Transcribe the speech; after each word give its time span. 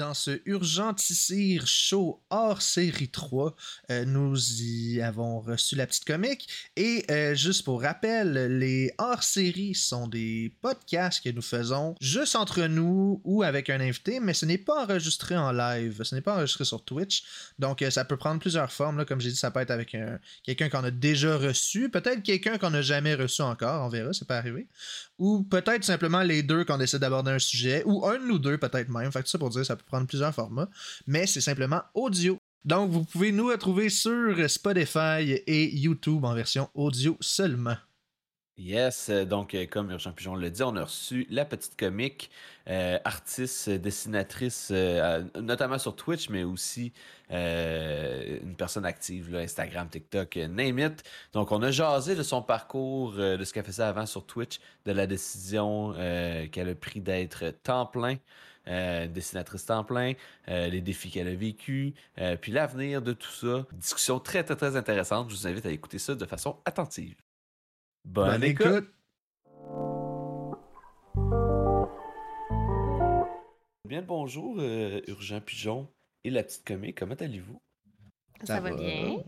dans 0.00 0.14
ce 0.14 0.40
Urgentissir 0.46 1.66
Show 1.66 2.22
hors 2.30 2.62
série 2.62 3.10
3. 3.10 3.54
Euh, 3.90 4.06
nous 4.06 4.62
y 4.62 5.02
avons 5.02 5.40
reçu 5.40 5.76
la 5.76 5.86
petite 5.86 6.06
comique. 6.06 6.48
Et 6.74 7.04
euh, 7.10 7.34
juste 7.34 7.66
pour 7.66 7.82
rappel, 7.82 8.58
les 8.58 8.94
hors 8.96 9.22
séries 9.22 9.74
sont 9.74 10.08
des 10.08 10.56
podcasts 10.62 11.22
que 11.22 11.28
nous 11.28 11.42
faisons 11.42 11.96
juste 12.00 12.34
entre 12.34 12.62
nous 12.62 13.20
ou 13.24 13.42
avec 13.42 13.68
un 13.68 13.78
invité, 13.78 14.20
mais 14.20 14.32
ce 14.32 14.46
n'est 14.46 14.56
pas 14.56 14.84
enregistré 14.84 15.36
en 15.36 15.52
live. 15.52 16.02
Ce 16.02 16.14
n'est 16.14 16.22
pas 16.22 16.34
enregistré 16.34 16.64
sur 16.64 16.82
Twitch. 16.82 17.22
Donc 17.58 17.82
euh, 17.82 17.90
ça 17.90 18.06
peut 18.06 18.16
prendre 18.16 18.40
plusieurs 18.40 18.72
formes. 18.72 19.04
Comme 19.04 19.20
j'ai 19.20 19.28
dit, 19.28 19.36
ça 19.36 19.50
peut 19.50 19.60
être 19.60 19.70
avec 19.70 19.94
un, 19.94 20.18
quelqu'un 20.44 20.70
qu'on 20.70 20.84
a 20.84 20.90
déjà 20.90 21.36
reçu, 21.36 21.90
peut-être 21.90 22.22
quelqu'un 22.22 22.56
qu'on 22.56 22.70
n'a 22.70 22.80
jamais 22.80 23.14
reçu 23.14 23.42
encore, 23.42 23.84
on 23.84 23.90
verra, 23.90 24.14
c'est 24.14 24.26
pas 24.26 24.38
arrivé. 24.38 24.66
Ou 25.18 25.42
peut-être 25.42 25.84
simplement 25.84 26.22
les 26.22 26.42
deux 26.42 26.64
qu'on 26.64 26.80
essaie 26.80 26.98
d'aborder 26.98 27.32
un 27.32 27.38
sujet, 27.38 27.82
ou 27.84 28.06
un 28.06 28.18
de 28.18 28.24
nous 28.24 28.38
deux 28.38 28.56
peut-être 28.56 28.88
même. 28.88 29.12
Fait 29.12 29.22
que 29.22 29.28
ça 29.28 29.36
pour 29.36 29.50
dire, 29.50 29.66
ça 29.66 29.76
peut 29.76 29.84
prendre 29.90 30.06
plusieurs 30.06 30.34
formats, 30.34 30.68
mais 31.06 31.26
c'est 31.26 31.40
simplement 31.40 31.82
audio. 31.94 32.38
Donc 32.64 32.90
vous 32.90 33.04
pouvez 33.04 33.32
nous 33.32 33.48
retrouver 33.48 33.88
sur 33.88 34.48
Spotify 34.48 35.42
et 35.46 35.74
YouTube 35.74 36.24
en 36.24 36.34
version 36.34 36.68
audio 36.74 37.16
seulement. 37.20 37.76
Yes, 38.60 39.08
euh, 39.08 39.24
donc 39.24 39.54
euh, 39.54 39.64
comme 39.64 39.90
Urgent 39.90 40.12
Pigeon 40.12 40.34
le 40.34 40.50
dit, 40.50 40.62
on 40.62 40.76
a 40.76 40.84
reçu 40.84 41.26
la 41.30 41.46
petite 41.46 41.78
comique, 41.78 42.30
euh, 42.68 42.98
artiste, 43.06 43.70
dessinatrice, 43.70 44.70
notamment 45.34 45.78
sur 45.78 45.96
Twitch, 45.96 46.28
mais 46.28 46.44
aussi 46.44 46.92
une 47.30 48.54
personne 48.58 48.84
active, 48.84 49.34
Instagram, 49.34 49.88
TikTok, 49.88 50.36
name 50.36 50.78
it. 50.78 51.02
Donc 51.32 51.52
on 51.52 51.62
a 51.62 51.70
jasé 51.70 52.14
de 52.14 52.22
son 52.22 52.42
parcours, 52.42 53.14
de 53.14 53.42
ce 53.42 53.54
qu'elle 53.54 53.64
faisait 53.64 53.82
avant 53.82 54.04
sur 54.04 54.26
Twitch, 54.26 54.60
de 54.84 54.92
la 54.92 55.06
décision 55.06 55.94
qu'elle 56.52 56.68
a 56.68 56.74
pris 56.74 57.00
d'être 57.00 57.50
temps 57.62 57.86
plein. 57.86 58.16
Dessinatrice 58.66 59.66
temps 59.66 59.84
plein, 59.84 60.14
les 60.46 60.80
défis 60.80 61.10
qu'elle 61.10 61.28
a 61.28 61.34
vécu, 61.34 61.94
puis 62.40 62.52
l'avenir 62.52 63.02
de 63.02 63.12
tout 63.12 63.32
ça. 63.32 63.66
Discussion 63.72 64.20
très 64.20 64.44
très 64.44 64.56
très 64.56 64.76
intéressante. 64.76 65.30
Je 65.30 65.36
vous 65.36 65.46
invite 65.46 65.66
à 65.66 65.70
écouter 65.70 65.98
ça 65.98 66.14
de 66.14 66.26
façon 66.26 66.56
attentive. 66.64 67.16
Bonne, 68.04 68.42
écoute. 68.44 68.88
Bien 73.90 74.02
le 74.02 74.06
bonjour, 74.06 74.54
euh, 74.60 75.00
Urgent 75.08 75.40
Pigeon 75.40 75.88
et 76.22 76.30
la 76.30 76.44
petite 76.44 76.64
comique. 76.64 76.96
Comment 76.96 77.16
allez-vous? 77.16 77.60
Ça, 78.44 78.60
va, 78.60 78.72
bien. 78.72 79.18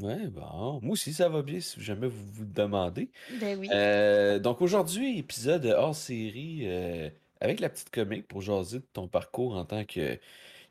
Ouais, 0.00 0.28
bon. 0.28 0.80
Moi 0.80 0.92
aussi, 0.92 1.12
ça 1.12 1.28
va 1.28 1.42
bien 1.42 1.60
si 1.60 1.78
jamais 1.82 2.08
vous 2.08 2.24
vous 2.32 2.46
demandez. 2.46 3.10
Ben 3.38 3.58
oui. 3.58 3.68
Euh, 3.70 4.38
donc 4.38 4.62
aujourd'hui, 4.62 5.18
épisode 5.18 5.66
hors 5.66 5.94
série 5.94 6.60
euh, 6.62 7.10
avec 7.40 7.60
la 7.60 7.68
petite 7.68 7.90
comique 7.90 8.26
pour 8.28 8.40
jaser 8.40 8.78
de 8.78 8.86
ton 8.92 9.08
parcours 9.08 9.56
en 9.56 9.64
tant 9.64 9.84
que 9.84 10.18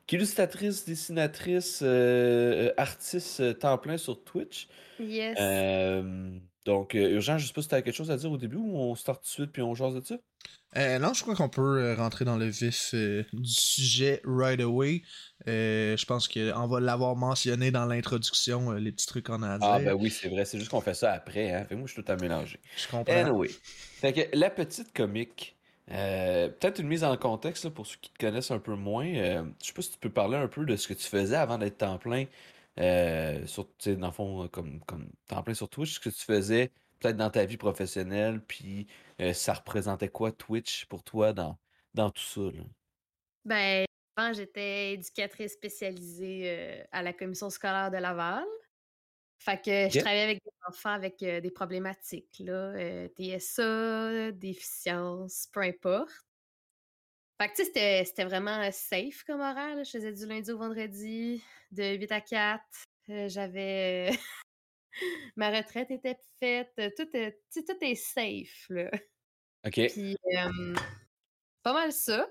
qu'illustratrice, 0.06 0.84
dessinatrice, 0.84 1.82
artiste 2.76 3.58
temps 3.58 3.78
plein 3.78 3.96
sur 3.96 4.22
Twitch. 4.22 4.68
Yes. 5.00 5.36
Donc, 6.66 6.96
euh, 6.96 7.10
Urgent, 7.10 7.38
je 7.38 7.46
sais 7.46 7.52
pas 7.52 7.62
si 7.62 7.68
tu 7.68 7.74
as 7.76 7.80
quelque 7.80 7.94
chose 7.94 8.10
à 8.10 8.16
dire 8.16 8.30
au 8.30 8.36
début 8.36 8.56
ou 8.56 8.76
on 8.76 8.96
start 8.96 9.22
tout 9.22 9.28
de 9.28 9.30
suite 9.30 9.52
puis 9.52 9.62
on 9.62 9.74
jase 9.74 9.94
de 9.94 10.04
ça? 10.04 10.16
Euh, 10.76 10.98
non, 10.98 11.14
je 11.14 11.22
crois 11.22 11.36
qu'on 11.36 11.48
peut 11.48 11.78
euh, 11.78 11.94
rentrer 11.94 12.24
dans 12.24 12.36
le 12.36 12.46
vif 12.46 12.92
du 12.92 13.48
sujet 13.48 14.20
right 14.24 14.60
away. 14.60 15.02
je 15.46 16.04
pense 16.06 16.26
qu'on 16.26 16.66
va 16.66 16.80
l'avoir 16.80 17.14
mentionné 17.14 17.70
dans 17.70 17.86
l'introduction, 17.86 18.72
les 18.72 18.90
petits 18.90 19.06
trucs 19.06 19.26
qu'on 19.26 19.44
a 19.44 19.48
à 19.50 19.54
ah, 19.54 19.58
dire. 19.58 19.68
Ah, 19.70 19.78
ben 19.78 19.94
oui, 19.94 20.10
c'est 20.10 20.28
vrai. 20.28 20.44
C'est 20.44 20.58
juste 20.58 20.72
qu'on 20.72 20.80
fait 20.80 20.94
ça 20.94 21.12
après. 21.12 21.52
Hein? 21.52 21.64
Fait 21.68 21.76
moi, 21.76 21.86
je 21.86 21.92
suis 21.92 22.02
tout 22.02 22.10
à 22.10 22.16
mélanger. 22.16 22.58
Je 22.76 22.88
comprends. 22.88 23.14
Anyway. 23.14 23.48
Fait 24.00 24.12
que 24.12 24.36
la 24.36 24.50
petite 24.50 24.92
comique, 24.92 25.55
peut-être 25.88 26.80
une 26.80 26.88
mise 26.88 27.04
en 27.04 27.16
contexte 27.16 27.68
pour 27.70 27.86
ceux 27.86 27.98
qui 28.00 28.10
te 28.10 28.18
connaissent 28.18 28.50
un 28.50 28.58
peu 28.58 28.74
moins. 28.74 29.06
je 29.06 29.44
sais 29.60 29.72
pas 29.72 29.82
si 29.82 29.92
tu 29.92 29.98
peux 29.98 30.10
parler 30.10 30.36
un 30.36 30.48
peu 30.48 30.64
de 30.64 30.76
ce 30.76 30.88
que 30.88 30.94
tu 30.94 31.06
faisais 31.06 31.36
avant 31.36 31.58
d'être 31.58 31.78
temps 31.78 31.98
plein 31.98 32.26
euh, 32.78 33.46
sur, 33.46 33.68
dans 33.86 34.08
le 34.08 34.12
fond, 34.12 34.44
euh, 34.44 34.48
comme, 34.48 34.80
temps 35.26 35.42
plein 35.42 35.54
sur 35.54 35.68
Twitch, 35.68 35.94
ce 35.94 36.00
que 36.00 36.10
tu 36.10 36.24
faisais 36.24 36.70
peut-être 37.00 37.16
dans 37.16 37.30
ta 37.30 37.44
vie 37.44 37.56
professionnelle, 37.56 38.40
puis 38.40 38.86
euh, 39.20 39.32
ça 39.32 39.54
représentait 39.54 40.08
quoi 40.08 40.32
Twitch 40.32 40.86
pour 40.86 41.02
toi 41.02 41.32
dans, 41.32 41.56
tout 41.94 42.22
ça? 42.22 42.40
Ben, 43.44 43.84
avant, 44.16 44.32
j'étais 44.32 44.94
éducatrice 44.94 45.52
spécialisée 45.52 46.84
à 46.92 47.02
la 47.02 47.12
commission 47.12 47.48
scolaire 47.50 47.90
de 47.90 47.98
Laval. 47.98 48.44
Fait 49.38 49.62
que 49.62 49.88
je 49.90 50.00
travaillais 50.00 50.22
avec 50.22 50.42
des 50.42 50.50
enfants 50.68 50.90
avec 50.90 51.18
des 51.18 51.50
problématiques, 51.50 52.40
là, 52.40 52.74
TSA, 53.16 54.32
déficience, 54.32 55.48
peu 55.52 55.60
importe. 55.60 56.26
Fait 57.38 57.48
que 57.48 57.56
tu 57.56 57.64
sais, 57.64 58.04
c'était 58.04 58.24
vraiment 58.24 58.70
safe 58.72 59.22
comme 59.24 59.40
horaire. 59.40 59.84
Je 59.84 59.90
faisais 59.90 60.12
du 60.12 60.26
lundi 60.26 60.50
au 60.50 60.58
vendredi, 60.58 61.42
de 61.70 61.96
8 61.96 62.12
à 62.12 62.20
4. 62.20 62.62
Euh, 63.10 63.28
j'avais. 63.28 64.10
Ma 65.36 65.50
retraite 65.50 65.90
était 65.90 66.16
faite. 66.40 66.72
Tout 66.96 67.08
est, 67.14 67.38
tout 67.52 67.84
est 67.84 67.94
safe, 67.94 68.66
là. 68.70 68.90
OK. 69.66 69.80
Puis, 69.88 70.16
pas 71.62 71.72
mal 71.72 71.92
ça. 71.92 72.26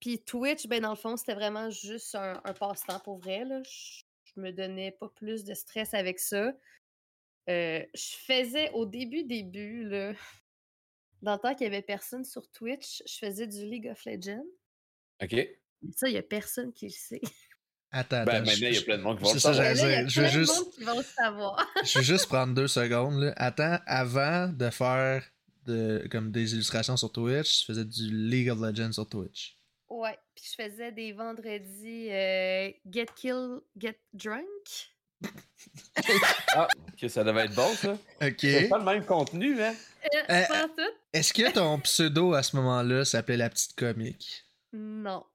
Puis 0.00 0.22
Twitch, 0.24 0.66
ben 0.66 0.82
dans 0.82 0.90
le 0.90 0.96
fond, 0.96 1.16
c'était 1.16 1.34
vraiment 1.34 1.70
juste 1.70 2.14
un, 2.14 2.34
passe-temps 2.58 3.00
pour 3.00 3.18
vrai. 3.18 3.44
Là. 3.44 3.62
Je, 3.62 4.02
me 4.38 4.52
donnais 4.52 4.92
pas 4.92 5.08
plus 5.08 5.44
de 5.44 5.54
stress 5.54 5.94
avec 5.94 6.18
ça. 6.18 6.52
Euh, 7.48 7.84
je 7.94 8.16
faisais 8.26 8.70
au 8.72 8.86
début, 8.86 9.24
début, 9.24 9.88
là, 9.88 10.12
dans 11.22 11.34
le 11.34 11.38
temps 11.38 11.54
qu'il 11.54 11.64
y 11.64 11.66
avait 11.66 11.82
personne 11.82 12.24
sur 12.24 12.50
Twitch, 12.50 13.02
je 13.06 13.18
faisais 13.18 13.46
du 13.46 13.64
League 13.66 13.88
of 13.90 14.04
Legends. 14.04 14.44
OK. 15.22 15.48
Ça, 15.96 16.08
il 16.08 16.12
n'y 16.12 16.18
a 16.18 16.22
personne 16.22 16.72
qui 16.72 16.86
le 16.86 16.92
sait. 16.92 17.20
Attends, 17.92 18.24
ben, 18.24 18.46
attends. 18.46 18.52
il 18.52 18.72
y 18.72 18.78
a 18.78 18.82
plein 18.82 18.98
de 18.98 19.02
monde 19.02 19.18
qui 19.18 19.24
vont 19.24 19.32
le 19.32 19.40
savoir. 19.40 19.74
Je 19.74 20.20
veux 20.20 20.28
juste... 20.28 20.74
qui 20.76 20.84
vont 20.84 20.96
le 20.96 21.02
savoir. 21.02 21.68
je 21.84 21.98
vais 21.98 22.04
juste 22.04 22.26
prendre 22.26 22.54
deux 22.54 22.68
secondes. 22.68 23.20
Là. 23.20 23.32
Attends, 23.34 23.80
avant 23.84 24.46
de 24.46 24.70
faire 24.70 25.28
de, 25.66 26.06
comme 26.08 26.30
des 26.30 26.54
illustrations 26.54 26.96
sur 26.96 27.10
Twitch, 27.10 27.62
je 27.62 27.64
faisais 27.64 27.84
du 27.84 28.28
League 28.28 28.48
of 28.48 28.60
Legends 28.60 28.92
sur 28.92 29.08
Twitch. 29.08 29.56
Ouais, 29.90 30.16
puis 30.36 30.44
je 30.48 30.62
faisais 30.62 30.92
des 30.92 31.12
vendredis 31.12 32.10
euh, 32.12 32.70
Get 32.88 33.06
Kill, 33.16 33.58
Get 33.76 33.98
Drunk. 34.12 34.94
ah, 36.54 36.68
ok, 36.92 37.10
ça 37.10 37.24
devait 37.24 37.46
être 37.46 37.54
bon, 37.56 37.68
ça. 37.74 37.98
Ok. 38.22 38.38
C'est 38.40 38.68
pas 38.68 38.78
le 38.78 38.84
même 38.84 39.04
contenu, 39.04 39.60
hein? 39.60 39.74
Euh, 40.14 40.18
euh, 40.30 40.46
pas 40.46 40.68
tout. 40.68 40.92
Est-ce 41.12 41.32
que 41.32 41.50
ton 41.52 41.80
pseudo 41.80 42.34
à 42.34 42.44
ce 42.44 42.54
moment-là 42.56 43.04
s'appelait 43.04 43.36
La 43.36 43.50
Petite 43.50 43.74
Comique? 43.74 44.46
Non. 44.72 45.26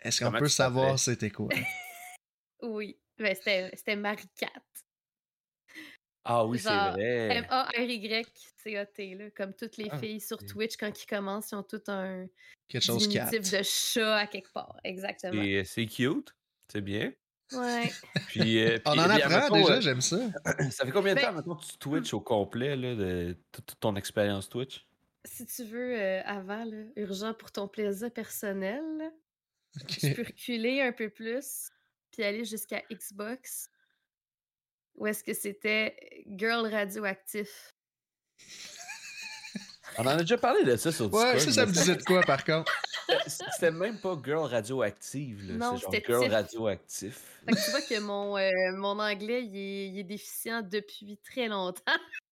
Est-ce 0.00 0.24
qu'on 0.24 0.32
peut 0.32 0.48
savoir 0.48 0.98
c'était 0.98 1.30
quoi? 1.30 1.48
oui. 2.62 2.96
Ben, 3.18 3.36
c'était 3.74 3.96
Marie-Cat. 3.96 4.48
Ah 6.24 6.44
oui, 6.44 6.58
c'est 6.58 6.68
vrai. 6.68 7.36
M-A-R-Y-C-A-T, 7.36 9.14
là. 9.14 9.30
Comme 9.30 9.54
toutes 9.54 9.76
les 9.78 9.88
ah, 9.90 9.98
filles 9.98 10.20
sur 10.20 10.38
Twitch, 10.38 10.76
quand 10.76 10.90
ils 11.02 11.06
commencent, 11.06 11.52
ils 11.52 11.56
ont 11.56 11.62
tout 11.62 11.82
un 11.88 12.26
quelque 12.68 12.84
chose 12.84 13.08
de 13.08 13.62
chat 13.62 14.16
à 14.16 14.26
quelque 14.26 14.52
part. 14.52 14.78
Exactement. 14.84 15.42
Et 15.42 15.64
c'est 15.64 15.86
cute. 15.86 16.34
C'est 16.70 16.82
bien. 16.82 17.12
Ouais. 17.52 17.90
puis, 18.28 18.62
euh, 18.62 18.78
On 18.86 18.92
en 18.92 19.10
apprend 19.10 19.50
déjà, 19.50 19.72
euh, 19.74 19.80
j'aime 19.80 20.00
ça. 20.00 20.18
ça 20.70 20.84
fait 20.84 20.92
combien 20.92 21.14
de 21.14 21.20
ben 21.20 21.26
temps 21.26 21.32
maintenant 21.32 21.56
tu 21.56 21.76
Twitch 21.78 22.14
au 22.14 22.20
complet, 22.20 22.76
là, 22.76 22.94
de 22.94 23.36
toute 23.50 23.78
ton 23.80 23.96
expérience 23.96 24.48
Twitch? 24.48 24.86
Si 25.24 25.44
tu 25.46 25.64
veux, 25.64 25.98
euh, 25.98 26.22
avant, 26.24 26.64
là, 26.64 26.84
urgent 26.96 27.34
pour 27.34 27.50
ton 27.50 27.66
plaisir 27.68 28.10
personnel, 28.12 28.84
tu 29.88 30.12
peux 30.14 30.22
reculer 30.22 30.80
un 30.80 30.92
peu 30.92 31.10
plus, 31.10 31.70
puis 32.12 32.22
aller 32.22 32.44
jusqu'à 32.44 32.82
Xbox, 32.90 33.68
où 35.00 35.06
est-ce 35.06 35.24
que 35.24 35.32
c'était 35.32 35.96
Girl 36.26 36.66
Radioactif? 36.66 37.74
On 39.98 40.02
en 40.02 40.08
a 40.08 40.18
déjà 40.18 40.38
parlé 40.38 40.62
de 40.62 40.76
ça 40.76 40.92
sur 40.92 41.08
Discord. 41.08 41.34
Ouais, 41.34 41.40
ça, 41.40 41.50
ça 41.50 41.66
me 41.66 41.72
disait 41.72 41.96
de 41.96 42.04
quoi, 42.04 42.20
par 42.20 42.44
contre? 42.44 42.70
C'était 43.26 43.72
même 43.72 43.98
pas 43.98 44.16
Girl 44.24 44.46
Radioactive, 44.46 45.42
là. 45.48 45.74
C'est 45.74 45.80
genre 45.80 45.94
Girl 46.06 46.30
Radioactif. 46.30 47.42
Fait 47.44 47.52
que 47.52 47.64
tu 47.64 47.70
vois 47.72 47.80
que 47.80 48.00
mon, 48.00 48.38
euh, 48.38 48.50
mon 48.76 49.00
anglais, 49.00 49.44
il 49.44 49.56
est, 49.56 49.88
il 49.88 49.98
est, 49.98 50.04
déficient 50.04 50.62
depuis 50.62 51.18
très 51.24 51.48
longtemps. 51.48 51.82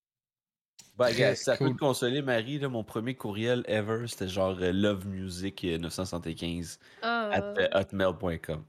Ben, 0.97 1.13
gars, 1.13 1.37
ça 1.37 1.57
peut 1.57 1.71
te 1.71 1.79
consoler, 1.79 2.23
Marie. 2.23 2.59
Là, 2.59 2.69
mon 2.69 2.83
premier 2.83 3.15
courriel 3.15 3.63
ever, 3.69 4.09
c'était 4.09 4.27
genre 4.27 4.57
euh, 4.61 4.73
Love 4.73 5.07
Music 5.07 5.63
975 5.63 6.81
oh. 6.81 7.07
at 7.07 7.55
uh, 7.57 7.69
hotmail.com. 7.73 8.65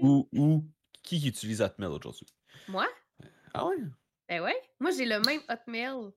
Ou, 0.00 0.28
ou 0.32 0.64
qui 1.04 1.24
utilise 1.28 1.62
Hotmail 1.62 1.90
aujourd'hui? 1.90 2.26
Moi? 2.66 2.88
Ah 3.54 3.66
ouais? 3.66 3.76
Ben 4.28 4.42
ouais. 4.42 4.60
Moi, 4.80 4.90
j'ai 4.90 5.06
le 5.06 5.20
même 5.20 5.40
Hotmail 5.48 6.10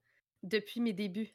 depuis 0.44 0.82
mes 0.82 0.94
débuts. 0.94 1.34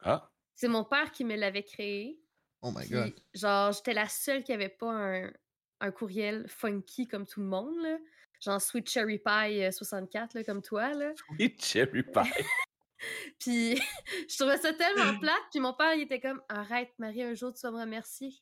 Ah. 0.00 0.30
C'est 0.54 0.68
mon 0.68 0.84
père 0.84 1.12
qui 1.12 1.24
me 1.24 1.36
l'avait 1.36 1.62
créé. 1.62 2.20
Oh 2.62 2.70
my 2.74 2.88
god. 2.88 3.12
Genre, 3.34 3.72
j'étais 3.72 3.94
la 3.94 4.08
seule 4.08 4.44
qui 4.44 4.52
avait 4.52 4.68
pas 4.68 4.90
un, 4.90 5.32
un, 5.80 5.90
courriel 5.90 6.46
funky 6.48 7.06
comme 7.08 7.26
tout 7.26 7.40
le 7.40 7.46
monde, 7.46 7.74
là. 7.82 7.98
Genre 8.40 8.60
Sweet 8.60 8.88
Cherry 8.88 9.18
Pie 9.18 9.72
64, 9.72 10.34
euh, 10.34 10.38
là, 10.38 10.44
comme 10.44 10.62
toi, 10.62 10.92
là. 10.94 11.12
Sweet 11.16 11.64
Cherry 11.64 12.02
Pie. 12.02 12.12
puis 13.38 13.76
je 14.28 14.38
trouvais 14.38 14.58
ça 14.58 14.72
tellement 14.72 15.18
plate. 15.20 15.42
Puis 15.50 15.60
mon 15.60 15.74
père, 15.74 15.94
il 15.94 16.02
était 16.02 16.20
comme 16.20 16.40
Arrête, 16.48 16.92
Marie, 16.98 17.22
un 17.22 17.34
jour 17.34 17.52
tu 17.52 17.60
vas 17.62 17.72
me 17.72 17.80
remercier. 17.80 18.32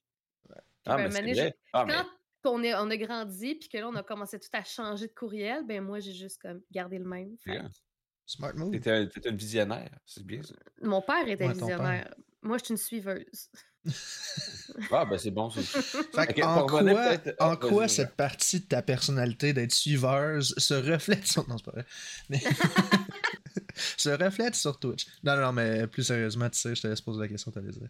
Ah, 0.87 0.97
ben, 0.97 1.13
mais 1.13 1.35
je- 1.35 1.51
Ah, 1.73 1.85
mais 1.85 1.95
Quand 2.43 2.53
on, 2.53 2.63
est, 2.63 2.75
on 2.75 2.89
a 2.91 2.97
grandi, 2.97 3.55
puis 3.55 3.69
que 3.69 3.77
là, 3.79 3.89
on 3.89 3.95
a 3.97 4.03
commencé 4.03 4.39
tout 4.39 4.49
à 4.53 4.65
changer 4.65 5.07
de 5.09 5.13
courriel, 5.13 5.65
ben 5.67 5.83
moi, 5.83 6.01
j'ai 6.01 6.13
juste 6.13 6.41
comme 6.41 6.63
gardé 6.71 6.99
le 6.99 7.05
même. 7.05 7.37
Smart 8.27 8.55
move. 8.55 8.71
t'étais 8.71 8.91
un- 9.29 9.33
visionnaire. 9.35 9.91
C'est 10.07 10.25
bien 10.25 10.43
ça. 10.43 10.55
Mon 10.83 11.03
père 11.03 11.23
était 11.29 11.45
Ouais, 11.47 11.53
père. 11.53 11.67
visionnaire. 11.67 12.15
Moi, 12.43 12.59
je 12.59 12.65
suis 12.65 12.73
une 12.75 12.79
suiveuse. 12.79 13.51
Ah, 14.93 15.05
ben 15.07 15.17
c'est 15.19 15.31
bon. 15.31 15.49
c'est- 15.51 15.63
Fait 16.15 16.43
en 16.43 16.67
quoi, 16.67 16.83
en 16.83 17.25
Ah, 17.39 17.57
quoi 17.57 17.89
cette 17.89 18.15
partie 18.15 18.61
de 18.61 18.67
ta 18.67 18.83
personnalité 18.83 19.53
d'être 19.55 19.73
suiveuse 19.73 20.55
se 20.59 20.75
reflète 20.75 21.27
sur. 21.27 21.49
Non, 21.49 21.57
c'est 21.59 21.65
pas 21.65 21.71
vrai. 21.73 21.87
Mais- 22.29 22.41
se 23.97 24.11
reflète 24.11 24.55
sur 24.55 24.79
Twitch? 24.79 25.07
Non, 25.25 25.35
non, 25.37 25.43
non, 25.43 25.53
mais 25.53 25.87
plus 25.87 26.03
sérieusement, 26.05 26.49
tu 26.51 26.59
sais, 26.59 26.75
je 26.75 26.83
te 26.83 26.87
laisse 26.89 27.01
poser 27.01 27.21
la 27.21 27.29
question, 27.29 27.51
t'allais 27.51 27.71
dire. 27.71 27.89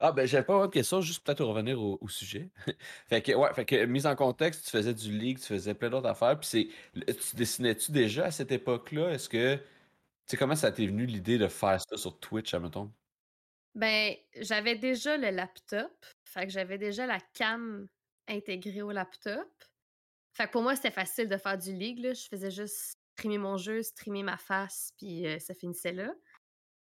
Ah, 0.00 0.12
ben 0.12 0.26
j'avais 0.26 0.44
pas 0.44 0.56
autre 0.56 0.72
question, 0.72 1.00
juste 1.00 1.24
peut-être 1.24 1.44
revenir 1.44 1.80
au, 1.82 2.08
sujet. 2.08 2.50
fait 3.08 3.20
que, 3.20 3.32
ouais, 3.32 3.52
fait 3.54 3.64
que 3.64 3.84
mise 3.84 4.06
en 4.06 4.14
contexte, 4.14 4.64
tu 4.64 4.70
faisais 4.70 4.94
du 4.94 5.10
league, 5.10 5.38
tu 5.40 5.46
faisais 5.46 5.74
plein 5.74 5.90
d'autres 5.90 6.08
affaires, 6.08 6.38
puis 6.38 6.48
c'est. 6.48 6.68
Tu 6.94 7.36
dessinais-tu 7.36 7.90
déjà 7.90 8.26
à 8.26 8.30
cette 8.30 8.52
époque-là? 8.52 9.10
Est-ce 9.10 9.28
que. 9.28 9.56
Tu 9.56 9.62
sais, 10.26 10.36
comment 10.36 10.54
ça 10.54 10.70
t'est 10.70 10.86
venu 10.86 11.06
l'idée 11.06 11.38
de 11.38 11.48
faire 11.48 11.80
ça 11.80 11.96
sur 11.96 12.18
Twitch, 12.20 12.54
admettons? 12.54 12.92
Ben, 13.74 14.14
j'avais 14.36 14.76
déjà 14.76 15.16
le 15.16 15.30
laptop. 15.30 15.92
Fait 16.24 16.46
que 16.46 16.52
j'avais 16.52 16.78
déjà 16.78 17.06
la 17.06 17.18
cam 17.34 17.88
intégrée 18.28 18.82
au 18.82 18.92
laptop. 18.92 19.48
Fait 20.34 20.46
que 20.46 20.52
pour 20.52 20.62
moi, 20.62 20.76
c'était 20.76 20.90
facile 20.90 21.28
de 21.28 21.36
faire 21.36 21.58
du 21.58 21.72
league. 21.72 21.98
Là. 22.00 22.12
Je 22.12 22.26
faisais 22.28 22.50
juste 22.50 22.98
streamer 23.14 23.38
mon 23.38 23.56
jeu, 23.56 23.82
streamer 23.82 24.22
ma 24.22 24.36
face, 24.36 24.92
puis 24.96 25.26
euh, 25.26 25.38
ça 25.40 25.54
finissait 25.54 25.92
là. 25.92 26.12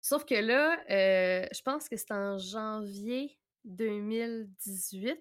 Sauf 0.06 0.24
que 0.24 0.36
là, 0.36 0.80
euh, 0.92 1.48
je 1.52 1.62
pense 1.64 1.90
que 1.90 1.98
c'était 1.98 2.14
en 2.14 2.38
janvier 2.38 3.40
2018. 3.64 5.18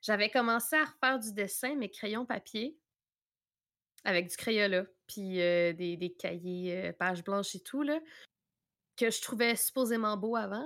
J'avais 0.00 0.30
commencé 0.30 0.76
à 0.76 0.84
refaire 0.84 1.18
du 1.18 1.34
dessin, 1.34 1.74
mais 1.74 1.90
crayon 1.90 2.24
papier, 2.24 2.78
avec 4.04 4.30
du 4.30 4.36
crayola, 4.38 4.86
puis 5.06 5.42
euh, 5.42 5.74
des, 5.74 5.98
des 5.98 6.10
cahiers, 6.10 6.86
euh, 6.86 6.92
pages 6.94 7.22
blanches 7.22 7.54
et 7.54 7.60
tout, 7.60 7.82
là, 7.82 8.00
que 8.96 9.10
je 9.10 9.20
trouvais 9.20 9.54
supposément 9.56 10.16
beau 10.16 10.36
avant. 10.36 10.64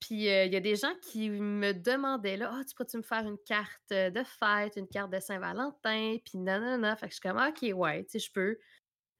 Puis 0.00 0.24
il 0.24 0.52
y 0.52 0.56
a 0.56 0.60
des 0.60 0.76
gens 0.76 0.94
qui 1.02 1.28
me 1.28 1.74
demandaient 1.74 2.38
là, 2.38 2.50
ah, 2.54 2.64
tu 2.64 2.74
pourrais-tu 2.74 2.96
me 2.96 3.02
faire 3.02 3.26
une 3.26 3.38
carte 3.44 3.90
de 3.90 4.22
fête, 4.24 4.76
une 4.76 4.88
carte 4.88 5.12
de 5.12 5.20
Saint-Valentin, 5.20 6.16
puis 6.24 6.38
nanana. 6.38 6.96
Fait 6.96 7.08
que 7.08 7.12
je 7.12 7.16
suis 7.16 7.28
comme, 7.28 7.36
Ah, 7.36 7.50
ok, 7.50 7.76
ouais, 7.76 8.04
tu 8.04 8.12
sais, 8.12 8.18
je 8.18 8.32
peux. 8.32 8.58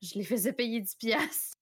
Je 0.01 0.15
les 0.15 0.25
faisais 0.25 0.55
payer 0.55 0.81
10 0.81 0.95
piastres. 0.95 1.56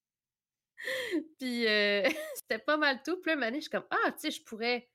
Puis 1.38 1.66
euh, 1.66 2.02
c'était 2.34 2.58
pas 2.58 2.76
mal 2.76 3.02
tout. 3.02 3.20
Puis 3.20 3.34
là, 3.34 3.52
je 3.52 3.60
suis 3.60 3.70
comme, 3.70 3.86
ah, 3.90 4.12
tu 4.12 4.20
sais, 4.20 4.30
je 4.30 4.42
pourrais 4.42 4.90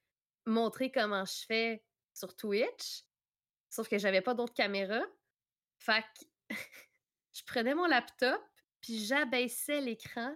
montrer 0.45 0.91
comment 0.91 1.25
je 1.25 1.45
fais 1.45 1.83
sur 2.13 2.35
Twitch. 2.35 3.03
Sauf 3.69 3.87
que 3.87 3.97
j'avais 3.97 4.21
pas 4.21 4.33
d'autres 4.33 4.53
caméras. 4.53 5.05
Fait 5.77 6.03
que 6.03 6.55
je 7.33 7.43
prenais 7.45 7.75
mon 7.75 7.85
laptop, 7.85 8.41
puis 8.81 9.05
j'abaissais 9.05 9.81
l'écran, 9.81 10.35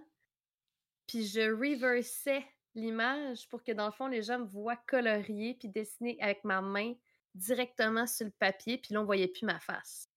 puis 1.06 1.26
je 1.26 1.40
reversais 1.40 2.44
l'image 2.74 3.48
pour 3.48 3.62
que 3.62 3.72
dans 3.72 3.86
le 3.86 3.92
fond, 3.92 4.06
les 4.06 4.22
gens 4.22 4.38
me 4.38 4.46
voient 4.46 4.76
colorier 4.88 5.54
puis 5.54 5.68
dessiner 5.68 6.16
avec 6.20 6.44
ma 6.44 6.60
main 6.60 6.94
directement 7.34 8.06
sur 8.06 8.26
le 8.26 8.32
papier, 8.32 8.78
puis 8.78 8.94
là, 8.94 9.00
on 9.00 9.04
voyait 9.04 9.28
plus 9.28 9.44
ma 9.44 9.58
face. 9.58 10.08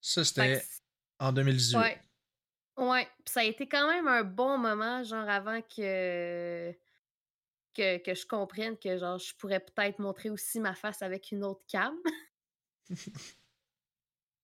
Ça, 0.00 0.24
c'était 0.24 0.62
en 1.18 1.32
2018. 1.32 1.76
Ouais. 1.76 2.00
Ouais. 2.76 3.06
Puis 3.24 3.32
ça 3.32 3.40
a 3.40 3.44
été 3.44 3.68
quand 3.68 3.88
même 3.88 4.08
un 4.08 4.24
bon 4.24 4.58
moment, 4.58 5.02
genre 5.04 5.28
avant 5.28 5.60
que, 5.62 6.72
que, 7.74 7.98
que 7.98 8.14
je 8.14 8.26
comprenne 8.26 8.76
que 8.76 8.96
genre 8.98 9.18
je 9.18 9.34
pourrais 9.36 9.60
peut-être 9.60 9.98
montrer 9.98 10.30
aussi 10.30 10.60
ma 10.60 10.74
face 10.74 11.02
avec 11.02 11.30
une 11.32 11.44
autre 11.44 11.64
cam. 11.68 11.96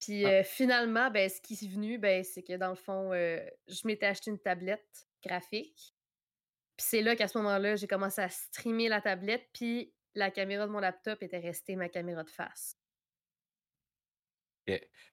Puis 0.00 0.24
euh, 0.24 0.42
finalement, 0.42 1.10
ben, 1.10 1.28
ce 1.28 1.40
qui 1.40 1.54
est 1.54 1.68
venu, 1.68 1.98
ben, 1.98 2.24
c'est 2.24 2.42
que 2.42 2.56
dans 2.56 2.70
le 2.70 2.74
fond, 2.74 3.12
euh, 3.12 3.38
je 3.68 3.86
m'étais 3.86 4.06
acheté 4.06 4.30
une 4.30 4.38
tablette 4.38 5.06
graphique. 5.22 5.94
Puis 6.76 6.86
c'est 6.88 7.02
là 7.02 7.14
qu'à 7.14 7.28
ce 7.28 7.36
moment-là, 7.38 7.76
j'ai 7.76 7.86
commencé 7.86 8.22
à 8.22 8.30
streamer 8.30 8.88
la 8.88 9.02
tablette, 9.02 9.46
puis 9.52 9.92
la 10.14 10.30
caméra 10.30 10.66
de 10.66 10.72
mon 10.72 10.80
laptop 10.80 11.22
était 11.22 11.38
restée 11.38 11.76
ma 11.76 11.90
caméra 11.90 12.24
de 12.24 12.30
face. 12.30 12.79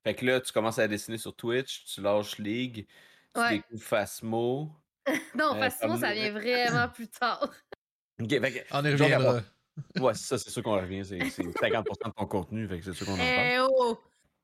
Fait 0.04 0.14
que 0.16 0.26
là, 0.26 0.40
tu 0.42 0.52
commences 0.52 0.80
à 0.80 0.88
dessiner 0.88 1.18
sur 1.18 1.36
Twitch, 1.36 1.86
tu 1.86 2.02
lâches 2.02 2.38
League, 2.38 2.88
tu 3.34 3.40
Ouais. 3.42 3.50
découvres 3.58 3.84
Fasmo. 3.84 4.72
Non, 5.36 5.56
Euh, 5.56 5.70
comme- 5.82 5.98
ça 6.00 6.14
vient 6.14 6.32
vraiment 6.32 6.90
plus 6.90 7.08
tard. 7.08 7.42
Ok, 8.22 8.30
fait 8.30 8.40
que- 8.52 8.60
On 8.72 8.82
Genre, 8.84 8.92
reviendra. 9.08 9.42
Ouais, 10.00 10.14
ça, 10.16 10.38
c'est 10.40 10.50
sûr 10.50 10.64
qu'on 10.64 10.76
revient. 10.76 11.06
C'est 11.06 11.20
c'est 11.30 11.44
50% 11.44 12.10
de 12.10 12.14
ton 12.14 12.26
contenu, 12.26 12.68
fait 12.68 12.80
que 12.80 12.86
c'est 12.86 12.94
sûr 12.94 13.06
qu'on 13.06 13.14
en 13.14 13.18
parle. 13.18 13.30
Eh 13.30 13.60
oh! 13.60 14.00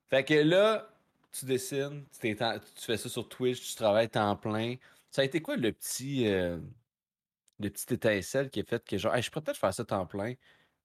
Fait 0.10 0.24
que 0.24 0.36
là, 0.36 0.88
tu 1.32 1.46
dessines, 1.46 2.06
tu, 2.22 2.36
tu 2.36 2.86
fais 2.86 2.98
ça 2.98 3.10
sur 3.10 3.28
Twitch, 3.28 3.62
tu 3.72 3.76
travailles 3.76 4.10
temps 4.10 4.36
plein. 4.36 4.76
Ça 5.10 5.24
a 5.24 5.26
été 5.26 5.42
quoi 5.42 5.56
le 5.58 5.72
petit, 5.72 6.28
euh, 6.28 6.60
le 7.60 7.70
petit 7.72 7.94
étincelle 7.96 8.50
qui 8.52 8.60
a 8.60 8.64
fait 8.64 8.84
que 8.88 8.98
genre, 8.98 9.16
Hey, 9.16 9.24
je 9.24 9.32
pourrais 9.32 9.44
peut-être 9.46 9.58
faire 9.60 9.74
ça 9.74 9.84
temps 9.86 10.06
plein. 10.06 10.36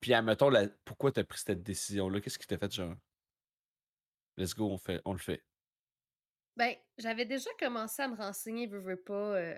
Puis, 0.01 0.15
admettons, 0.15 0.49
la... 0.49 0.67
pourquoi 0.85 1.13
tu 1.13 1.21
as 1.21 1.25
pris 1.25 1.41
cette 1.45 1.63
décision-là? 1.63 2.21
Qu'est-ce 2.21 2.39
qui 2.39 2.47
t'a 2.47 2.57
fait 2.57 2.73
genre, 2.73 2.95
let's 4.39 4.55
go, 4.55 4.71
on, 4.71 4.79
fait, 4.79 5.01
on 5.05 5.13
le 5.13 5.19
fait. 5.19 5.43
Ben, 6.57 6.75
j'avais 6.97 7.25
déjà 7.25 7.51
commencé 7.59 8.03
à 8.03 8.09
me 8.09 8.17
renseigner, 8.17 8.67
veux, 8.67 8.81
veux 8.81 8.97
pas, 9.01 9.37
euh, 9.37 9.57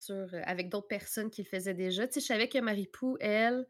sur, 0.00 0.14
euh, 0.14 0.42
avec 0.44 0.68
d'autres 0.68 0.88
personnes 0.88 1.30
qui 1.30 1.42
le 1.42 1.48
faisaient 1.48 1.74
déjà. 1.74 2.06
Tu 2.06 2.14
sais, 2.14 2.20
je 2.20 2.26
savais 2.26 2.48
que 2.48 2.58
Marie-Pou, 2.58 3.16
elle, 3.20 3.66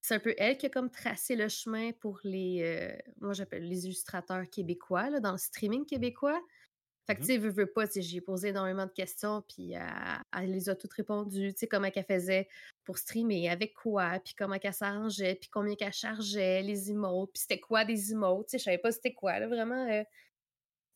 c'est 0.00 0.14
un 0.14 0.18
peu 0.20 0.34
elle 0.38 0.56
qui 0.56 0.66
a 0.66 0.70
comme 0.70 0.90
tracé 0.90 1.36
le 1.36 1.48
chemin 1.48 1.92
pour 1.92 2.20
les, 2.24 2.62
euh, 2.62 2.96
moi 3.20 3.34
j'appelle 3.34 3.68
les 3.68 3.84
illustrateurs 3.84 4.48
québécois, 4.48 5.20
dans 5.20 5.32
le 5.32 5.38
streaming 5.38 5.84
québécois. 5.84 6.40
Fait 7.06 7.16
que, 7.16 7.20
Mhm. 7.20 7.26
tu 7.26 7.32
sais, 7.32 7.38
veux, 7.38 7.50
veux 7.50 7.66
pas, 7.72 7.84
j'ai 7.94 8.20
posé 8.20 8.48
énormément 8.48 8.86
de 8.86 8.92
questions, 8.92 9.42
puis 9.48 9.72
elle, 9.72 9.82
elle 10.38 10.52
les 10.52 10.68
a 10.68 10.76
toutes 10.76 10.92
répondues, 10.92 11.52
tu 11.54 11.60
sais, 11.60 11.66
comment 11.68 11.90
qu'elle 11.90 12.04
faisait 12.04 12.48
pour 12.84 12.98
streamer, 12.98 13.48
avec 13.50 13.74
quoi, 13.74 14.20
puis 14.24 14.34
comment 14.34 14.58
qu'elle 14.58 14.74
s'arrangeait, 14.74 15.34
puis 15.36 15.48
combien 15.50 15.74
qu'elle 15.76 15.92
chargeait, 15.92 16.62
les 16.62 16.90
emotes, 16.90 17.32
puis 17.32 17.40
c'était 17.42 17.60
quoi 17.60 17.84
des 17.84 18.12
emotes, 18.12 18.46
tu 18.48 18.52
sais, 18.52 18.58
je 18.58 18.64
savais 18.64 18.78
pas 18.78 18.92
c'était 18.92 19.14
quoi, 19.14 19.38
là, 19.40 19.48
vraiment. 19.48 19.88
euh. 19.90 20.04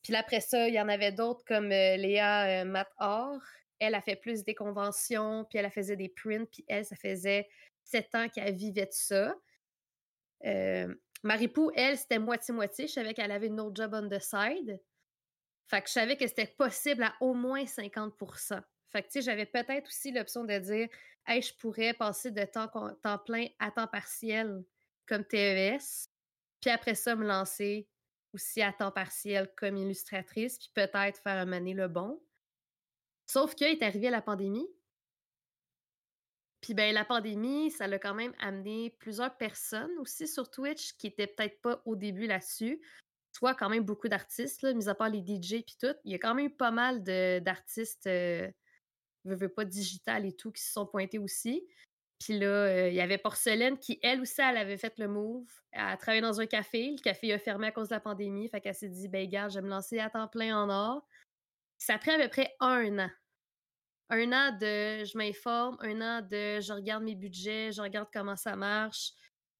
Puis 0.03 0.13
là, 0.13 0.21
après 0.21 0.41
ça, 0.41 0.69
il 0.69 0.75
y 0.75 0.81
en 0.81 0.89
avait 0.89 1.13
d'autres 1.13 1.45
comme 1.47 1.73
euh, 1.73 1.97
Léa 1.97 2.63
euh, 2.63 2.65
Mathor. 2.67 3.41
Elle 3.81 3.95
a 3.95 4.01
fait 4.03 4.17
plus 4.17 4.45
des 4.45 4.55
conventions, 4.55 5.45
puis 5.49 5.59
elle 5.59 5.65
a 5.67 5.71
faisait 5.71 5.97
des 5.97 6.09
prints, 6.11 6.47
puis 6.51 6.65
elle, 6.69 6.85
ça 6.85 6.97
faisait 6.97 7.49
sept 7.85 8.15
ans 8.15 8.29
qu'elle 8.29 8.55
vivait 8.55 8.87
de 8.87 8.93
ça. 8.93 9.35
Euh, 10.45 10.95
Marie-Pou, 11.23 11.71
elle, 11.75 11.97
c'était 11.97 12.19
moitié-moitié. 12.19 12.87
Je 12.87 12.93
savais 12.93 13.15
qu'elle 13.15 13.31
avait 13.33 13.47
une 13.47 13.61
autre 13.61 13.77
job 13.77 13.95
on 13.95 14.09
the 14.09 14.21
side. 14.21 14.79
Fait 15.67 15.83
que 15.83 15.89
je 15.89 15.93
savais 15.95 16.17
que 16.17 16.27
c'était 16.27 16.47
possible 16.47 17.03
à 17.03 17.15
au 17.21 17.35
moins 17.35 17.65
50% 17.65 18.61
Fait 18.91 19.03
que, 19.03 19.07
tu 19.07 19.13
sais, 19.13 19.23
j'avais 19.23 19.47
peut-être 19.47 19.87
aussi 19.87 20.13
l'option 20.13 20.45
de 20.45 20.59
dire, 20.59 20.89
hey, 21.27 21.43
je 21.43 21.55
pourrais 21.55 21.95
passer 21.95 22.31
de 22.31 22.45
temps, 22.45 23.19
plein 23.19 23.47
à 23.59 23.71
temps 23.71 23.89
partiel 23.89 24.65
comme 25.07 25.25
TES, 25.25 26.09
puis 26.61 26.71
après 26.71 26.95
ça, 26.95 27.15
me 27.15 27.27
lancer 27.27 27.89
aussi 28.33 28.63
à 28.63 28.73
temps 28.73 28.91
partiel 28.91 29.53
comme 29.57 29.77
illustratrice, 29.77 30.59
puis 30.59 30.71
peut-être 30.75 31.23
faire 31.23 31.39
un 31.39 31.45
mané 31.45 31.73
le 31.75 31.89
bon. 31.89 32.23
Sauf 33.27 33.55
qu'il 33.55 33.69
est 33.69 33.83
arrivé 33.83 34.11
la 34.11 34.23
pandémie. 34.23 34.69
Puis 36.61 36.73
ben 36.73 36.95
la 36.95 37.05
pandémie, 37.05 37.71
ça 37.71 37.87
l'a 37.87 37.99
quand 37.99 38.15
même 38.15 38.33
amené 38.39 38.91
plusieurs 38.99 39.37
personnes 39.37 39.91
aussi 39.99 40.27
sur 40.27 40.51
Twitch 40.51 40.95
qui 40.97 41.07
étaient 41.07 41.27
peut-être 41.27 41.61
pas 41.61 41.83
au 41.85 41.95
début 41.95 42.27
là-dessus. 42.27 42.81
Soit 43.37 43.55
quand 43.55 43.69
même 43.69 43.85
beaucoup 43.85 44.09
d'artistes, 44.09 44.63
là, 44.63 44.73
mis 44.73 44.89
à 44.89 44.95
part 44.95 45.09
les 45.09 45.21
DJ 45.21 45.65
puis 45.65 45.77
tout. 45.81 45.95
Il 46.05 46.13
y 46.13 46.15
a 46.15 46.19
quand 46.19 46.35
même 46.35 46.51
pas 46.51 46.71
mal 46.71 47.03
de- 47.03 47.41
d'artistes, 47.41 48.07
euh, 48.07 48.49
veux, 49.25 49.35
veux 49.35 49.49
pas 49.49 49.65
digital 49.65 50.25
et 50.25 50.33
tout, 50.33 50.53
qui 50.53 50.63
se 50.63 50.73
sont 50.73 50.87
pointés 50.87 51.19
aussi. 51.19 51.67
Puis 52.21 52.39
là, 52.39 52.47
euh, 52.47 52.89
il 52.89 52.95
y 52.95 53.01
avait 53.01 53.19
Porcelaine 53.19 53.79
qui, 53.79 53.99
elle 54.03 54.21
aussi, 54.21 54.41
elle 54.41 54.57
avait 54.57 54.79
fait 54.79 54.99
le 54.99 55.09
move. 55.09 55.51
Elle 55.73 55.81
a 55.81 55.97
travaillé 55.97 56.23
dans 56.23 56.41
un 56.41 56.47
café. 56.47 56.93
Le 56.93 57.03
café 57.03 57.33
a 57.33 57.39
fermé 57.39 57.67
à 57.67 57.73
cause 57.73 57.89
de 57.89 57.95
la 57.95 58.01
pandémie. 58.01 58.49
Fait 58.49 58.61
qu'elle 58.61 58.75
s'est 58.75 58.89
dit, 58.89 59.09
ben, 59.09 59.29
gars, 59.29 59.49
je 59.49 59.57
vais 59.57 59.63
me 59.63 59.69
lancer 59.69 59.99
à 59.99 60.09
temps 60.09 60.29
plein 60.29 60.57
en 60.57 60.71
or. 60.71 61.07
Ça 61.77 61.95
a 61.95 61.99
pris 61.99 62.13
à 62.13 62.19
peu 62.19 62.29
près 62.29 62.55
un 62.61 62.99
an. 62.99 63.11
Un 64.11 64.33
an 64.33 64.53
de 64.53 65.05
je 65.05 65.19
m'informe, 65.19 65.77
un 65.81 66.01
an 66.01 66.21
de 66.23 66.61
je 66.61 66.73
regarde 66.73 67.03
mes 67.03 67.15
budgets, 67.17 67.73
je 67.73 67.83
regarde 67.83 68.09
comment 68.13 68.37
ça 68.37 68.55
marche. 68.55 69.11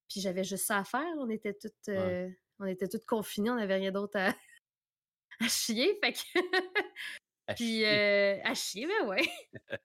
Puis 0.09 0.21
j'avais 0.21 0.45
juste 0.45 0.67
ça 0.67 0.79
à 0.79 0.85
faire. 0.85 1.13
On 1.19 1.29
était 1.29 1.55
toutes, 1.55 1.89
euh, 1.89 2.29
on 2.59 2.67
était 2.67 2.89
toutes 2.89 3.07
confinées, 3.07 3.51
on 3.51 3.57
n'avait 3.57 3.77
rien 3.77 3.93
d'autre 3.93 4.19
à, 4.19 4.29
à 5.41 5.49
chier. 5.49 5.99
Fait 6.03 6.13
que 6.13 6.19
À 7.47 7.55
puis, 7.55 7.85
chier. 7.85 7.87
euh, 7.87 8.41
à 8.45 8.55
chier, 8.55 8.87
ben 8.87 9.09
ouais. 9.09 9.23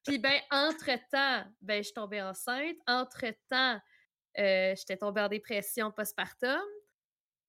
Puis, 0.06 0.20
ben, 0.20 0.40
entre-temps, 0.52 1.46
ben, 1.62 1.78
je 1.78 1.84
suis 1.84 1.94
tombée 1.94 2.22
enceinte. 2.22 2.78
Entre-temps, 2.88 3.80
euh, 4.38 4.76
j'étais 4.76 4.98
tombée 4.98 5.22
en 5.22 5.28
dépression 5.30 5.92
postpartum. 5.92 6.62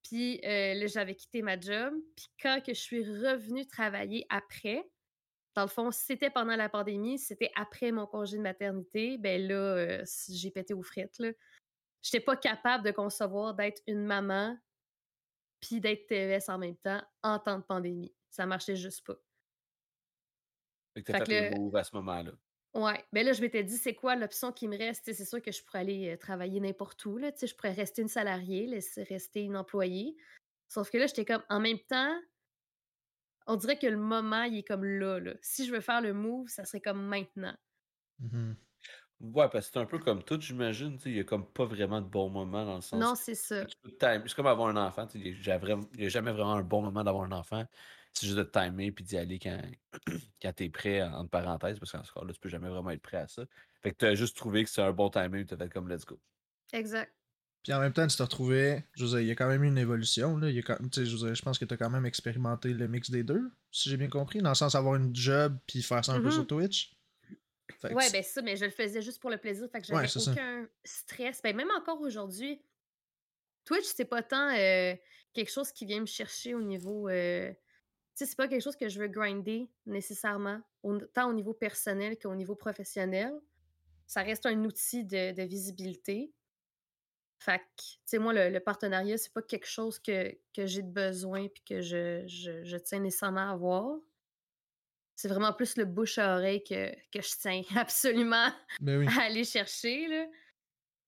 Puis, 0.03 0.41
euh, 0.45 0.75
là, 0.75 0.87
j'avais 0.87 1.15
quitté 1.15 1.43
ma 1.43 1.59
job. 1.61 1.95
Puis, 2.17 2.29
quand 2.43 2.62
que 2.65 2.75
je 2.75 2.81
suis 2.81 3.05
revenue 3.05 3.67
travailler 3.67 4.27
après, 4.31 4.85
dans 5.55 5.62
le 5.62 5.69
fond, 5.69 5.91
c'était 5.91 6.31
pendant 6.31 6.57
la 6.57 6.69
pandémie, 6.69 7.19
c'était 7.19 7.50
après 7.57 7.93
mon 7.93 8.07
congé 8.07 8.37
de 8.39 8.43
maternité, 8.43 9.19
ben 9.19 9.47
là, 9.47 9.55
euh, 9.55 10.05
j'ai 10.29 10.50
pété 10.50 10.75
aux 10.75 10.83
frites, 10.83 11.19
là. 11.19 11.31
j'étais 12.03 12.21
pas 12.21 12.37
capable 12.37 12.85
de 12.85 12.93
concevoir 12.93 13.55
d'être 13.55 13.83
une 13.87 14.05
maman 14.07 14.57
puis 15.61 15.81
d'être 15.81 16.07
TES 16.07 16.49
en 16.49 16.59
même 16.59 16.76
temps 16.76 17.02
en 17.23 17.38
temps 17.38 17.59
de 17.59 17.64
pandémie. 17.64 18.14
Ça 18.31 18.47
marchait 18.47 18.76
juste 18.76 19.07
pas. 19.07 19.17
Fait 20.95 21.02
que 21.02 21.12
t'as 21.12 21.25
fait, 21.25 21.50
le 21.50 21.57
move 21.57 21.76
à 21.76 21.85
ce 21.85 21.95
moment-là. 21.97 22.33
Ouais. 22.75 23.05
Ben 23.12 23.25
là, 23.25 23.33
je 23.33 23.40
m'étais 23.40 23.64
dit, 23.64 23.76
c'est 23.76 23.95
quoi 23.95 24.17
l'option 24.17 24.52
qui 24.52 24.69
me 24.69 24.76
reste? 24.76 25.12
c'est 25.12 25.25
sûr 25.25 25.43
que 25.43 25.52
je 25.52 25.62
pourrais 25.62 25.81
aller 25.81 26.17
travailler 26.19 26.61
n'importe 26.61 27.05
où. 27.05 27.19
Là. 27.19 27.31
Je 27.40 27.55
pourrais 27.55 27.73
rester 27.73 28.02
une 28.02 28.09
salariée, 28.09 28.67
laisser 28.67 29.02
rester 29.05 29.43
une 29.43 29.57
employée. 29.57 30.17
Sauf 30.69 30.90
que 30.90 30.99
là, 30.99 31.07
j'étais 31.07 31.25
comme, 31.25 31.43
en 31.49 31.59
même 31.61 31.81
temps, 31.88 32.17
on 33.47 33.57
dirait 33.57 33.79
que 33.79 33.87
le 33.88 33.97
moment, 33.97 34.45
il 34.45 34.59
est 34.59 34.62
comme 34.62 34.85
là, 34.85 35.19
là. 35.19 35.35
Si 35.43 35.67
je 35.67 35.73
veux 35.73 35.81
faire 35.81 36.00
le 36.00 36.12
move, 36.12 36.49
ça 36.49 36.64
serait 36.64 36.81
comme 36.81 37.05
maintenant. 37.05 37.57
Mmh 38.21 38.52
Ouais, 39.21 39.49
parce 39.50 39.67
que 39.67 39.73
c'est 39.75 39.79
un 39.79 39.87
peu 39.87 39.99
comme 39.99 40.23
tout, 40.23 40.41
j'imagine. 40.41 40.99
Il 41.05 41.12
n'y 41.12 41.21
a 41.21 41.25
comme 41.25 41.45
pas 41.45 41.67
vraiment 41.67 42.00
de 42.00 42.07
bon 42.07 42.31
moment 42.31 42.65
dans 42.65 42.77
le 42.77 42.81
sens. 42.81 42.99
Non, 42.99 43.15
c'est 43.15 43.35
ça. 43.35 43.65
C'est 44.00 44.35
comme 44.35 44.47
avoir 44.47 44.69
un 44.69 44.77
enfant. 44.77 45.07
Il 45.15 45.23
n'y 45.23 45.50
a, 45.50 46.09
jamais 46.09 46.33
vraiment 46.33 46.55
un 46.55 46.62
bon 46.62 46.81
moment 46.81 47.05
d'avoir 47.05 47.25
un 47.25 47.33
enfant. 47.33 47.67
C'est 48.15 48.27
juste 48.27 48.39
de 48.39 48.45
timer 48.45 48.91
puis 48.93 49.05
d'y 49.05 49.19
aller 49.19 49.39
quand, 49.39 49.61
quand 50.43 50.53
tu 50.55 50.65
es 50.65 50.69
prêt, 50.71 51.03
entre 51.03 51.31
parenthèses, 51.31 51.79
parce 51.79 51.93
qu'en 51.93 52.03
ce 52.03 52.12
cas 52.12 52.25
là, 52.25 52.33
tu 52.33 52.41
peux 52.41 52.49
jamais 52.49 52.69
vraiment 52.69 52.91
être 52.91 53.03
prêt 53.03 53.19
à 53.19 53.29
ça. 53.29 53.45
Fait 53.83 53.93
que 53.93 53.99
tu 53.99 54.07
as 54.07 54.15
juste 54.15 54.37
trouvé 54.37 54.65
que 54.65 54.71
c'est 54.71 54.83
un 54.83 54.93
bon 54.93 55.11
timing, 55.11 55.45
tu 55.45 55.55
as 55.55 55.57
fait 55.57 55.69
comme 55.69 55.89
let's 55.89 56.05
go. 56.05 56.19
Exact. 56.73 57.12
Puis 57.62 57.75
en 57.75 57.81
même 57.81 57.93
temps, 57.93 58.07
tu 58.07 58.17
te 58.17 58.23
retrouvais, 58.23 58.87
je 58.95 59.05
veux 59.05 59.11
dire, 59.11 59.21
il 59.21 59.27
y 59.27 59.31
a 59.31 59.35
quand 59.35 59.49
même 59.49 59.62
eu 59.62 59.69
une 59.69 59.79
évolution. 59.79 60.39
Là. 60.39 60.49
Il 60.49 60.57
y 60.57 60.61
a 60.61 60.79
je, 60.97 61.35
je 61.35 61.43
pense 61.43 61.59
que 61.59 61.67
tu 61.67 61.75
as 61.75 61.77
quand 61.77 61.91
même 61.91 62.07
expérimenté 62.07 62.73
le 62.73 62.89
mix 62.89 63.11
des 63.11 63.23
deux, 63.23 63.50
si 63.71 63.91
j'ai 63.91 63.99
bien 63.99 64.09
compris, 64.09 64.41
dans 64.41 64.49
le 64.49 64.55
sens 64.55 64.73
d'avoir 64.73 64.95
une 64.95 65.15
job 65.15 65.59
puis 65.67 65.83
faire 65.83 66.03
ça 66.05 66.12
un 66.12 66.21
peu 66.21 66.29
mm-hmm. 66.29 66.33
sur 66.33 66.47
Twitch. 66.47 66.97
Ouais, 67.84 68.10
ben 68.10 68.22
ça, 68.22 68.42
mais 68.42 68.56
je 68.56 68.64
le 68.64 68.70
faisais 68.70 69.02
juste 69.02 69.20
pour 69.20 69.30
le 69.30 69.38
plaisir. 69.38 69.68
Fait 69.70 69.80
que 69.80 69.87
j'avais 69.87 70.08
aucun 70.16 70.68
stress. 70.84 71.40
Ben, 71.42 71.56
même 71.56 71.70
encore 71.76 72.00
aujourd'hui, 72.00 72.60
Twitch, 73.64 73.84
c'est 73.84 74.04
pas 74.04 74.22
tant 74.22 74.50
euh, 74.50 74.94
quelque 75.32 75.50
chose 75.50 75.72
qui 75.72 75.87
vient 75.87 76.00
me 76.00 76.06
chercher 76.06 76.54
au 76.54 76.62
niveau. 76.62 77.08
Euh, 77.08 77.50
tu 77.50 77.56
sais, 78.14 78.26
c'est 78.26 78.37
pas 78.37 78.49
quelque 78.49 78.62
chose 78.62 78.76
que 78.76 78.88
je 78.88 78.99
veux 79.00 79.08
grinder 79.08 79.70
nécessairement, 79.87 80.60
tant 81.14 81.30
au 81.30 81.32
niveau 81.32 81.54
personnel 81.54 82.18
qu'au 82.18 82.34
niveau 82.34 82.54
professionnel. 82.54 83.32
Ça 84.06 84.22
reste 84.22 84.44
un 84.46 84.64
outil 84.64 85.04
de, 85.04 85.42
visibilité. 85.44 86.32
Fait 87.38 87.58
que, 87.58 87.82
tu 87.82 87.99
sais, 88.04 88.18
moi, 88.18 88.32
le, 88.34 88.58
partenariat, 88.58 89.16
c'est 89.16 89.32
pas 89.32 89.40
quelque 89.40 89.68
chose 89.68 89.99
que, 89.99 90.37
que 90.54 90.66
j'ai 90.66 90.82
de 90.82 90.90
besoin 90.90 91.49
puis 91.49 91.62
que 91.62 91.80
je, 91.80 92.25
je, 92.26 92.64
je 92.64 92.76
tiens 92.76 92.99
nécessairement 92.99 93.49
à 93.49 93.52
avoir 93.52 93.96
c'est 95.21 95.29
vraiment 95.29 95.53
plus 95.53 95.77
le 95.77 95.85
bouche 95.85 96.17
à 96.17 96.37
oreille 96.37 96.65
que, 96.65 96.91
que 97.12 97.21
je 97.21 97.37
tiens 97.39 97.62
absolument 97.77 98.50
ben 98.81 99.07
à 99.07 99.25
aller 99.25 99.45
chercher. 99.45 100.09
Là. 100.09 100.27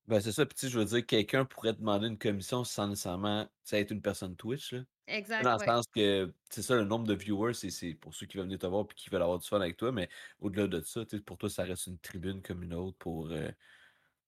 Ben, 0.07 0.21
c'est 0.21 0.33
ça. 0.33 0.45
Puis, 0.45 0.69
je 0.69 0.78
veux 0.78 0.85
dire, 0.85 1.07
quelqu'un 1.07 1.47
pourrait 1.47 1.73
demander 1.73 2.09
une 2.09 2.19
commission 2.19 2.62
sans 2.62 2.88
nécessairement 2.88 3.49
être 3.71 3.90
une 3.90 4.02
personne 4.02 4.37
Twitch. 4.37 4.75
Là. 4.75 4.81
Exact. 5.07 5.42
Dans 5.42 5.57
le 5.57 5.64
sens 5.64 5.87
que, 5.95 6.31
c'est 6.50 6.61
ça, 6.61 6.76
le 6.76 6.85
nombre 6.85 7.07
de 7.07 7.14
viewers, 7.14 7.54
c'est 7.54 7.95
pour 7.95 8.14
ceux 8.14 8.26
qui 8.26 8.37
veulent 8.37 8.47
venir 8.47 8.59
te 8.59 8.66
voir 8.66 8.85
et 8.85 8.95
qui 8.95 9.09
veulent 9.09 9.23
avoir 9.23 9.38
du 9.38 9.49
fun 9.49 9.61
avec 9.61 9.78
toi. 9.78 9.92
Mais 9.92 10.11
au-delà 10.40 10.66
de 10.66 10.83
ça, 10.83 11.04
pour 11.25 11.38
toi, 11.38 11.49
ça 11.49 11.64
reste 11.64 11.87
une 11.87 11.99
tribune 11.99 12.42
comme 12.42 12.62
une 12.62 12.75
autre 12.75 12.99
pour, 12.99 13.31
euh, 13.31 13.49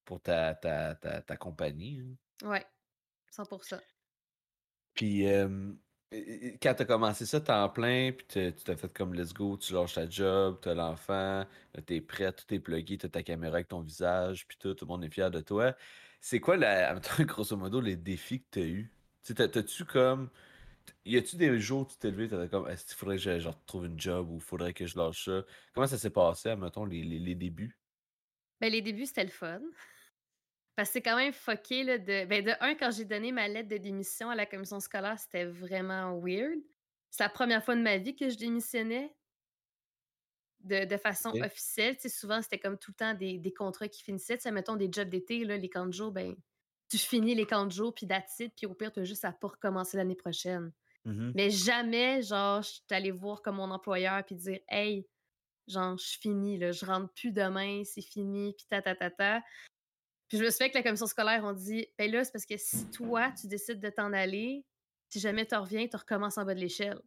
pour 0.06 0.22
ta, 0.22 0.54
ta, 0.54 0.94
ta, 0.94 1.20
ta 1.20 1.36
compagnie. 1.36 2.00
Hein. 2.00 2.48
Ouais, 2.48 2.66
100%. 3.36 3.78
Puis, 4.94 5.26
quand 6.62 6.74
t'as 6.74 6.84
commencé 6.84 7.26
ça, 7.26 7.40
en 7.48 7.68
plein, 7.68 8.12
puis 8.12 8.26
tu 8.28 8.52
t'as 8.64 8.76
fait 8.76 8.92
comme 8.92 9.14
let's 9.14 9.32
go, 9.32 9.56
tu 9.56 9.72
lâches 9.72 9.94
ta 9.94 10.08
job, 10.08 10.58
t'as 10.62 10.74
l'enfant, 10.74 11.44
t'es 11.86 12.00
prêt, 12.00 12.32
tout 12.32 12.52
est 12.54 12.58
plugué, 12.60 12.98
t'as 12.98 13.08
ta 13.08 13.22
caméra 13.22 13.56
avec 13.56 13.68
ton 13.68 13.80
visage, 13.80 14.46
puis 14.46 14.56
tout, 14.58 14.74
tout 14.74 14.84
le 14.84 14.88
monde 14.88 15.04
est 15.04 15.10
fier 15.10 15.30
de 15.30 15.40
toi. 15.40 15.74
C'est 16.20 16.40
quoi, 16.40 16.56
la, 16.56 16.94
grosso 17.20 17.56
modo, 17.56 17.80
les 17.80 17.96
défis 17.96 18.40
que 18.40 18.46
t'as 18.50 18.60
eu? 18.62 18.90
T'as-tu 19.34 19.84
comme. 19.84 20.30
Y 21.06 21.16
a-tu 21.16 21.36
des 21.36 21.58
jours 21.60 21.82
où 21.82 21.86
tu 21.86 21.96
t'es 21.96 22.10
levé, 22.10 22.28
t'as 22.28 22.48
comme, 22.48 22.68
est-ce 22.68 22.86
qu'il 22.86 22.94
faudrait 22.96 23.16
que 23.16 23.38
je, 23.40 23.48
retrouve 23.48 23.86
une 23.86 23.98
job 24.00 24.30
ou 24.30 24.40
faudrait 24.40 24.74
que 24.74 24.86
je 24.86 24.98
lâche 24.98 25.24
ça? 25.26 25.44
Comment 25.74 25.86
ça 25.86 25.98
s'est 25.98 26.10
passé, 26.10 26.54
mettons, 26.56 26.84
les, 26.84 27.04
les, 27.04 27.18
les 27.18 27.34
débuts? 27.34 27.76
Ben, 28.60 28.70
les 28.70 28.82
débuts, 28.82 29.06
c'était 29.06 29.24
le 29.24 29.30
fun. 29.30 29.60
Parce 30.76 30.88
que 30.88 30.94
c'est 30.94 31.02
quand 31.02 31.16
même 31.16 31.32
fucké, 31.32 31.84
là, 31.84 31.98
de... 31.98 32.24
Ben, 32.26 32.44
de 32.44 32.52
un, 32.60 32.74
quand 32.74 32.90
j'ai 32.90 33.04
donné 33.04 33.30
ma 33.32 33.48
lettre 33.48 33.68
de 33.68 33.76
démission 33.76 34.30
à 34.30 34.34
la 34.34 34.46
commission 34.46 34.80
scolaire, 34.80 35.18
c'était 35.18 35.44
vraiment 35.44 36.18
weird. 36.18 36.58
C'est 37.10 37.22
la 37.22 37.28
première 37.28 37.64
fois 37.64 37.76
de 37.76 37.82
ma 37.82 37.96
vie 37.96 38.16
que 38.16 38.28
je 38.28 38.36
démissionnais 38.36 39.14
de, 40.60 40.84
de 40.84 40.96
façon 40.96 41.30
officielle. 41.42 41.94
Tu 41.96 42.02
sais, 42.02 42.08
souvent, 42.08 42.42
c'était 42.42 42.58
comme 42.58 42.78
tout 42.78 42.90
le 42.90 42.96
temps 42.96 43.14
des, 43.14 43.38
des 43.38 43.52
contrats 43.52 43.88
qui 43.88 44.02
finissaient. 44.02 44.36
Tu 44.36 44.42
sais, 44.42 44.50
mettons 44.50 44.76
des 44.76 44.88
jobs 44.90 45.08
d'été, 45.08 45.44
là, 45.44 45.56
les 45.56 45.68
camps 45.68 45.86
de 45.86 45.92
jour, 45.92 46.10
ben, 46.10 46.34
tu 46.88 46.98
finis 46.98 47.34
les 47.34 47.46
camps 47.46 47.66
de 47.66 47.72
jour, 47.72 47.94
puis 47.94 48.06
d'attitude, 48.06 48.52
puis 48.56 48.66
au 48.66 48.74
pire, 48.74 48.92
tu 48.92 49.00
as 49.00 49.04
juste 49.04 49.24
à 49.24 49.32
pas 49.32 49.48
recommencer 49.48 49.96
l'année 49.96 50.14
prochaine. 50.14 50.72
Mmh 51.04 51.32
Mais 51.34 51.50
jamais, 51.50 52.22
genre, 52.22 52.62
je 52.62 52.70
suis 52.70 52.82
allée 52.90 53.10
voir 53.10 53.42
comme 53.42 53.56
mon 53.56 53.70
employeur, 53.70 54.24
puis 54.24 54.34
dire, 54.34 54.60
hey, 54.68 55.06
genre, 55.68 55.96
je 55.98 56.18
finis, 56.18 56.58
là, 56.58 56.72
je 56.72 56.84
rentre 56.84 57.12
plus 57.14 57.32
demain, 57.32 57.82
c'est 57.84 58.02
fini, 58.02 58.54
puis 58.54 58.66
ta, 58.68 58.82
ta, 58.82 58.94
ta, 58.94 59.10
ta. 59.10 59.42
Je 60.34 60.42
me 60.42 60.50
souviens 60.50 60.68
que 60.68 60.74
la 60.74 60.82
commission 60.82 61.06
scolaire, 61.06 61.44
on 61.44 61.52
dit 61.52 61.86
ben 61.96 62.10
là, 62.10 62.24
c'est 62.24 62.32
parce 62.32 62.44
que 62.44 62.56
si 62.56 62.90
toi, 62.90 63.30
tu 63.40 63.46
décides 63.46 63.78
de 63.78 63.88
t'en 63.88 64.12
aller, 64.12 64.66
si 65.08 65.20
jamais 65.20 65.46
tu 65.46 65.54
reviens, 65.54 65.86
tu 65.86 65.96
recommences 65.96 66.38
en 66.38 66.44
bas 66.44 66.54
de 66.54 66.60
l'échelle. 66.60 67.00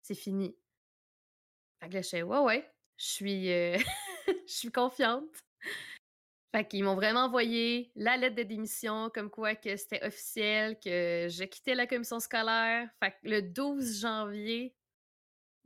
C'est 0.00 0.14
fini. 0.14 0.56
Fait 1.78 1.90
que 1.90 1.94
là, 1.94 2.00
je 2.00 2.22
ouais, 2.22 2.38
ouais, 2.38 2.72
je 2.96 3.04
suis, 3.04 3.52
euh, 3.52 3.76
je 4.46 4.52
suis 4.52 4.72
confiante. 4.72 5.28
Fait 6.50 6.66
qu'ils 6.66 6.84
m'ont 6.84 6.94
vraiment 6.94 7.24
envoyé 7.24 7.92
la 7.94 8.16
lettre 8.16 8.36
de 8.36 8.44
démission, 8.44 9.10
comme 9.10 9.28
quoi 9.28 9.54
que 9.54 9.76
c'était 9.76 10.02
officiel, 10.02 10.78
que 10.80 11.26
je 11.28 11.44
quittais 11.44 11.74
la 11.74 11.86
commission 11.86 12.18
scolaire. 12.18 12.88
Fait 12.98 13.10
que 13.10 13.28
le 13.28 13.42
12 13.42 14.00
janvier 14.00 14.74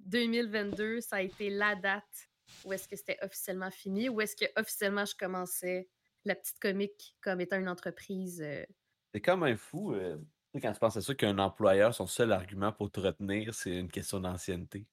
2022, 0.00 1.00
ça 1.00 1.16
a 1.16 1.22
été 1.22 1.48
la 1.48 1.76
date 1.76 2.28
où 2.64 2.72
est-ce 2.72 2.88
que 2.88 2.96
c'était 2.96 3.18
officiellement 3.22 3.70
fini, 3.70 4.08
où 4.08 4.20
est-ce 4.20 4.34
que 4.34 4.46
officiellement 4.60 5.04
je 5.04 5.14
commençais 5.14 5.88
la 6.24 6.34
petite 6.34 6.58
comique 6.58 7.16
comme 7.20 7.40
étant 7.40 7.58
une 7.58 7.68
entreprise. 7.68 8.42
Euh. 8.42 8.64
C'est 9.12 9.20
quand 9.20 9.36
même 9.36 9.56
fou. 9.56 9.94
Euh, 9.94 10.16
quand 10.60 10.72
tu 10.72 10.78
penses 10.78 10.96
à 10.96 11.00
ça 11.00 11.14
qu'un 11.14 11.38
employeur, 11.38 11.94
son 11.94 12.06
seul 12.06 12.32
argument 12.32 12.72
pour 12.72 12.90
te 12.90 13.00
retenir, 13.00 13.54
c'est 13.54 13.76
une 13.76 13.90
question 13.90 14.20
d'ancienneté. 14.20 14.86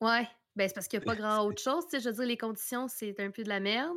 Ouais, 0.00 0.28
ben 0.56 0.68
c'est 0.68 0.74
parce 0.74 0.88
qu'il 0.88 0.98
n'y 0.98 1.04
a 1.04 1.06
pas 1.06 1.16
grand 1.16 1.44
autre 1.44 1.62
chose. 1.62 1.84
Je 1.92 1.98
veux 1.98 2.14
dire, 2.14 2.26
les 2.26 2.36
conditions, 2.36 2.88
c'est 2.88 3.18
un 3.20 3.30
peu 3.30 3.42
de 3.42 3.48
la 3.48 3.60
merde. 3.60 3.96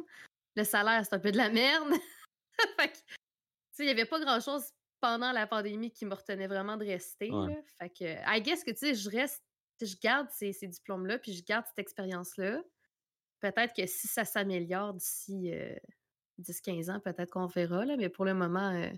Le 0.56 0.64
salaire, 0.64 1.06
c'est 1.06 1.16
un 1.16 1.20
peu 1.20 1.32
de 1.32 1.38
la 1.38 1.50
merde. 1.50 1.90
fait 2.80 2.90
que, 2.90 2.98
il 3.80 3.86
n'y 3.86 3.92
avait 3.92 4.06
pas 4.06 4.20
grand 4.20 4.40
chose 4.40 4.64
pendant 5.00 5.32
la 5.32 5.46
pandémie 5.46 5.92
qui 5.92 6.06
me 6.06 6.16
retenait 6.16 6.48
vraiment 6.48 6.78
de 6.78 6.86
rester. 6.86 7.30
Fait 7.78 7.90
que, 7.90 8.38
I 8.38 8.42
guess 8.42 8.64
que, 8.64 8.72
tu 8.72 8.78
sais, 8.78 8.96
je 8.96 9.10
reste, 9.10 9.44
je 9.80 9.96
garde 10.02 10.28
ces, 10.32 10.54
ces 10.54 10.68
diplômes-là, 10.68 11.20
puis 11.20 11.34
je 11.34 11.44
garde 11.44 11.66
cette 11.68 11.78
expérience-là. 11.78 12.64
Peut-être 13.40 13.76
que 13.76 13.86
si 13.86 14.08
ça 14.08 14.26
s'améliore 14.26 14.96
d'ici 14.96 15.52
euh, 15.54 15.76
10-15 16.39 16.91
ans, 16.91 17.00
peut-être 17.00 17.32
qu'on 17.32 17.48
verra, 17.48 17.86
là, 17.86 17.96
mais 17.98 18.10
pour 18.10 18.25
le 18.25 18.34
moment, 18.34 18.72
euh, 18.72 18.89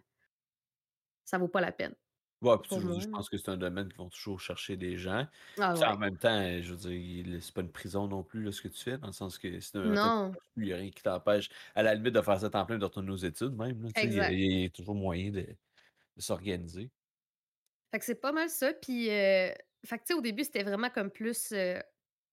ça 1.25 1.37
vaut 1.37 1.47
pas 1.47 1.61
la 1.61 1.71
peine. 1.71 1.95
Ouais, 2.41 2.55
puis 2.57 2.69
je 3.01 3.09
pense 3.09 3.27
que 3.29 3.37
c'est 3.37 3.49
un 3.49 3.57
domaine 3.57 3.89
qui 3.89 3.97
vont 3.97 4.07
toujours 4.07 4.39
chercher 4.39 4.77
des 4.77 4.97
gens. 4.97 5.27
Ah, 5.57 5.73
En 5.91 5.97
même 5.97 6.17
temps, 6.17 6.41
je 6.61 6.73
veux 6.73 6.89
dire, 6.89 7.41
c'est 7.41 7.53
pas 7.53 7.61
une 7.61 7.71
prison 7.71 8.07
non 8.07 8.23
plus 8.23 8.41
là, 8.41 8.51
ce 8.53 8.61
que 8.61 8.69
tu 8.69 8.81
fais, 8.81 8.97
dans 8.97 9.07
le 9.07 9.13
sens 9.13 9.37
que 9.37 9.59
si 9.59 9.71
non. 9.75 10.31
il 10.55 10.63
n'y 10.63 10.73
a 10.73 10.77
rien 10.77 10.89
qui 10.89 11.03
t'empêche, 11.03 11.49
à 11.75 11.83
la 11.83 11.95
limite, 11.95 12.13
de 12.13 12.21
faire 12.21 12.39
ça 12.39 12.49
en 12.53 12.65
plein, 12.65 12.77
de 12.77 12.85
retourner 12.85 13.11
aux 13.11 13.17
études 13.17 13.57
même. 13.57 13.85
il, 14.01 14.13
y 14.13 14.65
a, 14.65 14.69
toujours 14.69 14.95
moyen 14.95 15.31
de, 15.31 15.45
s'organiser. 16.17 16.89
Fait 17.91 17.99
que 17.99 18.05
c'est 18.05 18.15
pas 18.15 18.31
mal 18.31 18.49
ça. 18.49 18.71
Puis, 18.73 19.09
euh, 19.09 19.51
fait 19.85 19.99
que, 19.99 20.13
au 20.13 20.21
début, 20.21 20.45
c'était 20.45 20.63
vraiment 20.63 20.89
comme 20.89 21.11
plus 21.11 21.51
euh, 21.51 21.77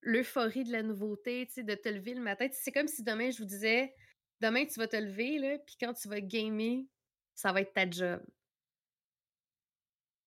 l'euphorie 0.03 0.63
de 0.63 0.71
la 0.71 0.85
nouveauté, 0.85 1.49
de 1.57 1.75
te 1.75 1.89
lever 1.89 2.15
le 2.15 2.23
matin. 2.23 2.47
C'est 2.53 2.73
comme 2.73 2.89
si 2.89 3.03
demain, 3.03 3.31
je 3.33 3.39
vous 3.39 3.45
disais, 3.45 3.93
demain, 4.41 4.65
tu 4.67 4.79
vas 4.79 4.89
te 4.89 4.97
lever, 4.97 5.39
là, 5.39 5.59
puis 5.59 5.77
quand 5.81 5.93
tu 5.95 6.09
vas 6.09 6.21
gamer, 6.21 6.85
ça 7.35 7.53
va 7.53 7.61
être 7.61 7.73
ta 7.73 7.89
job. 7.89 8.23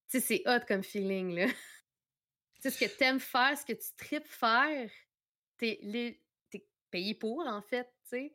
Tu 0.10 0.20
sais, 0.20 0.22
c'est 0.22 0.44
hot 0.48 0.66
comme 0.68 0.84
feeling, 0.84 1.36
là. 1.36 1.48
tu 1.48 2.62
sais, 2.62 2.72
ce 2.72 2.80
que 2.80 2.98
t'aimes 2.98 3.20
faire, 3.20 3.58
ce 3.58 3.66
que 3.66 3.74
tu 3.74 3.96
tripes 3.98 4.28
faire, 4.28 4.90
t'es, 5.58 5.80
payé 6.92 7.14
pour, 7.14 7.46
en 7.46 7.62
fait, 7.62 7.88
tu 8.04 8.10
sais. 8.10 8.34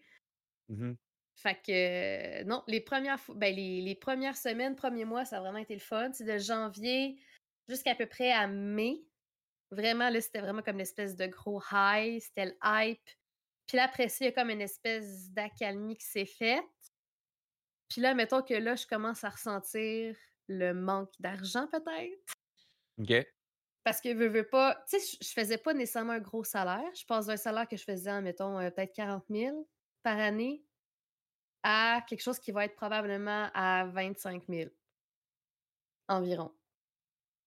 Mmh 0.69 0.95
fait 1.37 1.61
que, 1.66 2.45
non, 2.45 2.62
les 2.69 2.81
premières, 2.81 3.19
ben, 3.35 3.54
les, 3.54 3.83
les, 3.83 3.95
premières 3.95 4.37
semaines, 4.37 4.76
premiers 4.76 5.04
mois, 5.04 5.25
ça 5.25 5.38
a 5.38 5.40
vraiment 5.40 5.59
été 5.59 5.75
le 5.75 5.81
fun. 5.81 6.12
C'est 6.12 6.25
de 6.25 6.38
janvier 6.38 7.19
jusqu'à 7.69 7.95
peu 7.95 8.07
près 8.07 8.31
à 8.31 8.47
mai. 8.47 9.04
Vraiment, 9.71 10.11
là, 10.11 10.21
c'était 10.21 10.40
vraiment 10.40 10.62
comme 10.62 10.76
une 10.76 10.83
espèce 10.83 11.16
de 11.16 11.26
gros 11.26 11.61
high. 11.73 12.21
C'était 12.21 12.47
le 12.47 12.57
hype. 12.62 13.11
Puis 13.66 13.76
là, 13.76 13.85
après 13.85 14.09
ça, 14.09 14.25
il 14.25 14.28
y 14.28 14.30
a 14.30 14.33
comme 14.33 14.50
une 14.50 14.61
espèce 14.61 15.30
d'accalmie 15.30 15.97
qui 15.97 16.04
s'est 16.04 16.26
faite. 16.26 16.64
Puis 17.88 18.00
là, 18.00 18.14
mettons 18.14 18.42
que 18.42 18.54
là, 18.54 18.75
je 18.75 18.87
commence 18.87 19.25
à 19.25 19.30
ressentir 19.30 20.16
le 20.49 20.73
manque 20.73 21.12
d'argent, 21.21 21.66
peut-être. 21.68 22.35
OK. 22.99 23.26
Parce 23.85 24.00
que 24.00 24.14
veux, 24.14 24.28
veux 24.28 24.49
pas. 24.49 24.83
Tu 24.88 24.99
sais, 24.99 25.18
je 25.21 25.28
faisais 25.30 25.59
pas 25.59 25.75
nécessairement 25.75 26.14
un 26.14 26.21
gros 26.21 26.44
salaire. 26.44 26.90
Je 26.94 27.04
passe 27.04 27.26
d'un 27.26 27.37
salaire 27.37 27.68
que 27.68 27.76
je 27.76 27.85
faisais, 27.85 28.21
mettons, 28.23 28.59
euh, 28.59 28.71
peut-être 28.71 28.94
40 28.94 29.25
000 29.28 29.68
par 30.02 30.18
année 30.18 30.64
à 31.62 32.02
quelque 32.09 32.23
chose 32.23 32.38
qui 32.38 32.52
va 32.52 32.64
être 32.64 32.75
probablement 32.75 33.50
à 33.54 33.87
25 33.87 34.44
000 34.49 34.71
environ. 36.09 36.54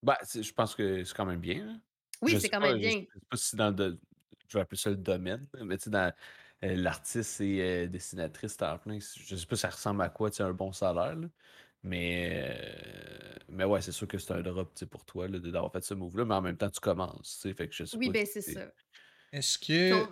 Bah, 0.03 0.17
je 0.33 0.51
pense 0.53 0.75
que 0.75 1.03
c'est 1.03 1.15
quand 1.15 1.25
même 1.25 1.39
bien. 1.39 1.81
Oui, 2.21 2.39
c'est 2.39 2.49
quand 2.49 2.59
même 2.59 2.77
bien. 2.77 2.91
Je 2.91 3.19
sais 3.19 3.25
pas 3.29 3.37
si 3.37 3.55
dans 3.55 3.75
le, 3.75 3.99
je 4.47 4.57
vais 4.57 4.61
appeler 4.61 4.77
ça 4.77 4.89
le 4.89 4.97
domaine, 4.97 5.45
mais 5.61 5.77
tu 5.77 5.85
sais, 5.85 5.89
dans 5.89 6.13
euh, 6.63 6.75
l'artiste 6.75 7.41
et 7.41 7.61
euh, 7.61 7.87
dessinatrice 7.87 8.57
temps 8.57 8.77
plein, 8.79 8.99
je 8.99 9.35
sais 9.35 9.45
pas 9.45 9.55
si 9.55 9.61
ça 9.61 9.69
ressemble 9.69 10.01
à 10.01 10.09
quoi, 10.09 10.31
tu 10.31 10.41
un 10.41 10.53
bon 10.53 10.71
salaire, 10.71 11.15
Mais, 11.83 12.43
euh, 12.43 13.35
mais 13.49 13.63
ouais, 13.63 13.81
c'est 13.81 13.91
sûr 13.91 14.07
que 14.07 14.17
c'est 14.17 14.33
un 14.33 14.41
drop 14.41 14.73
pour 14.85 15.05
toi 15.05 15.27
d'avoir 15.27 15.71
fait 15.71 15.83
ce 15.83 15.93
move-là, 15.93 16.25
mais 16.25 16.35
en 16.35 16.41
même 16.41 16.57
temps, 16.57 16.69
tu 16.69 16.79
commences. 16.79 17.47
Fait 17.55 17.67
que 17.67 17.75
je 17.75 17.85
sais 17.85 17.97
oui, 17.97 18.09
ben 18.09 18.25
c'est 18.25 18.41
ça. 18.41 18.71
Est-ce 19.31 19.59
que. 19.59 20.07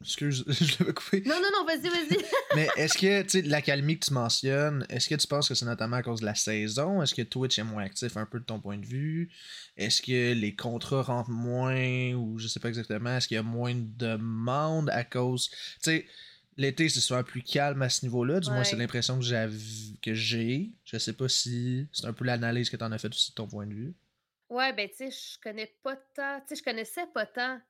Excuse, 0.00 0.44
je 0.48 0.78
l'avais 0.78 0.92
coupé. 0.92 1.22
Non, 1.24 1.36
non, 1.40 1.48
non, 1.52 1.64
vas-y, 1.64 1.88
vas-y. 1.88 2.24
Mais 2.56 2.68
est-ce 2.76 2.98
que, 2.98 3.22
tu 3.22 3.28
sais, 3.28 3.42
l'accalmie 3.42 3.98
que 3.98 4.06
tu 4.06 4.12
mentionnes, 4.12 4.84
est-ce 4.90 5.08
que 5.08 5.14
tu 5.14 5.26
penses 5.26 5.48
que 5.48 5.54
c'est 5.54 5.64
notamment 5.64 5.96
à 5.96 6.02
cause 6.02 6.20
de 6.20 6.26
la 6.26 6.34
saison? 6.34 7.02
Est-ce 7.02 7.14
que 7.14 7.22
Twitch 7.22 7.58
est 7.58 7.64
moins 7.64 7.84
actif 7.84 8.16
un 8.16 8.26
peu 8.26 8.38
de 8.38 8.44
ton 8.44 8.60
point 8.60 8.76
de 8.76 8.84
vue? 8.84 9.30
Est-ce 9.76 10.02
que 10.02 10.34
les 10.34 10.54
contrats 10.54 11.02
rentrent 11.02 11.30
moins 11.30 12.12
ou 12.12 12.38
je 12.38 12.48
sais 12.48 12.60
pas 12.60 12.68
exactement? 12.68 13.16
Est-ce 13.16 13.28
qu'il 13.28 13.36
y 13.36 13.38
a 13.38 13.42
moins 13.42 13.74
de 13.74 14.14
demandes 14.14 14.90
à 14.90 15.04
cause. 15.04 15.48
Tu 15.50 15.56
sais, 15.80 16.06
l'été 16.56 16.88
c'est 16.88 17.00
souvent 17.00 17.22
plus 17.22 17.42
calme 17.42 17.82
à 17.82 17.88
ce 17.88 18.04
niveau-là. 18.04 18.40
Du 18.40 18.50
moins, 18.50 18.64
c'est 18.64 18.76
l'impression 18.76 19.18
que 19.18 20.00
que 20.00 20.14
j'ai. 20.14 20.72
Je 20.84 20.98
sais 20.98 21.12
pas 21.12 21.28
si 21.28 21.88
c'est 21.92 22.06
un 22.06 22.12
peu 22.12 22.24
l'analyse 22.24 22.70
que 22.70 22.76
tu 22.76 22.84
en 22.84 22.92
as 22.92 22.98
fait 22.98 23.08
aussi 23.08 23.30
de 23.30 23.34
ton 23.34 23.46
point 23.46 23.66
de 23.66 23.74
vue. 23.74 23.94
Ouais, 24.50 24.72
ben, 24.72 24.88
tu 24.88 24.96
sais, 24.96 25.10
je 25.10 25.40
connais 25.40 25.74
pas 25.82 25.96
tant. 26.14 26.40
Tu 26.40 26.48
sais, 26.48 26.56
je 26.56 26.62
connaissais 26.62 27.06
pas 27.12 27.26
tant 27.26 27.60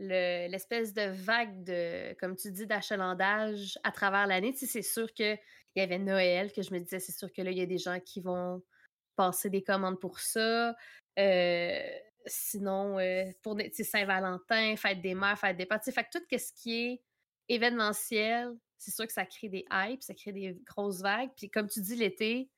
l'espèce 0.00 0.94
de 0.94 1.02
vague 1.02 1.62
de, 1.62 2.14
comme 2.14 2.36
tu 2.36 2.50
dis, 2.50 2.66
d'achalandage 2.66 3.78
à 3.84 3.92
travers 3.92 4.26
l'année. 4.26 4.52
C'est 4.54 4.82
sûr 4.82 5.12
qu'il 5.12 5.38
y 5.76 5.80
avait 5.80 5.98
Noël, 5.98 6.52
que 6.52 6.62
je 6.62 6.72
me 6.72 6.78
disais, 6.78 7.00
c'est 7.00 7.12
sûr 7.12 7.32
que 7.32 7.42
là, 7.42 7.50
il 7.50 7.58
y 7.58 7.62
a 7.62 7.66
des 7.66 7.78
gens 7.78 8.00
qui 8.00 8.20
vont 8.20 8.62
passer 9.16 9.50
des 9.50 9.62
commandes 9.62 10.00
pour 10.00 10.18
ça. 10.18 10.74
Euh, 11.18 11.82
sinon, 12.26 12.98
euh, 12.98 13.24
pour 13.42 13.56
Saint-Valentin, 13.72 14.76
fête 14.76 15.02
des 15.02 15.14
mères, 15.14 15.38
fête 15.38 15.56
des 15.56 15.66
pères. 15.66 15.82
Fait 15.82 16.06
tout 16.10 16.20
ce 16.30 16.52
qui 16.54 16.86
est 16.86 17.02
événementiel, 17.48 18.56
c'est 18.78 18.92
sûr 18.92 19.06
que 19.06 19.12
ça 19.12 19.26
crée 19.26 19.48
des 19.48 19.66
hypes, 19.70 20.02
ça 20.02 20.14
crée 20.14 20.32
des 20.32 20.56
grosses 20.64 21.02
vagues. 21.02 21.30
Puis 21.36 21.50
comme 21.50 21.68
tu 21.68 21.80
dis, 21.82 21.96
l'été, 21.96 22.50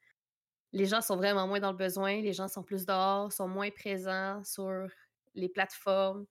les 0.73 0.87
gens 0.87 1.01
sont 1.01 1.17
vraiment 1.17 1.49
moins 1.49 1.61
dans 1.61 1.73
le 1.73 1.77
besoin, 1.77 2.21
les 2.21 2.33
gens 2.33 2.47
sont 2.47 2.63
plus 2.63 2.87
dehors, 2.87 3.33
sont 3.33 3.49
moins 3.49 3.71
présents 3.71 4.43
sur 4.45 4.87
les 5.35 5.49
plateformes. 5.49 6.27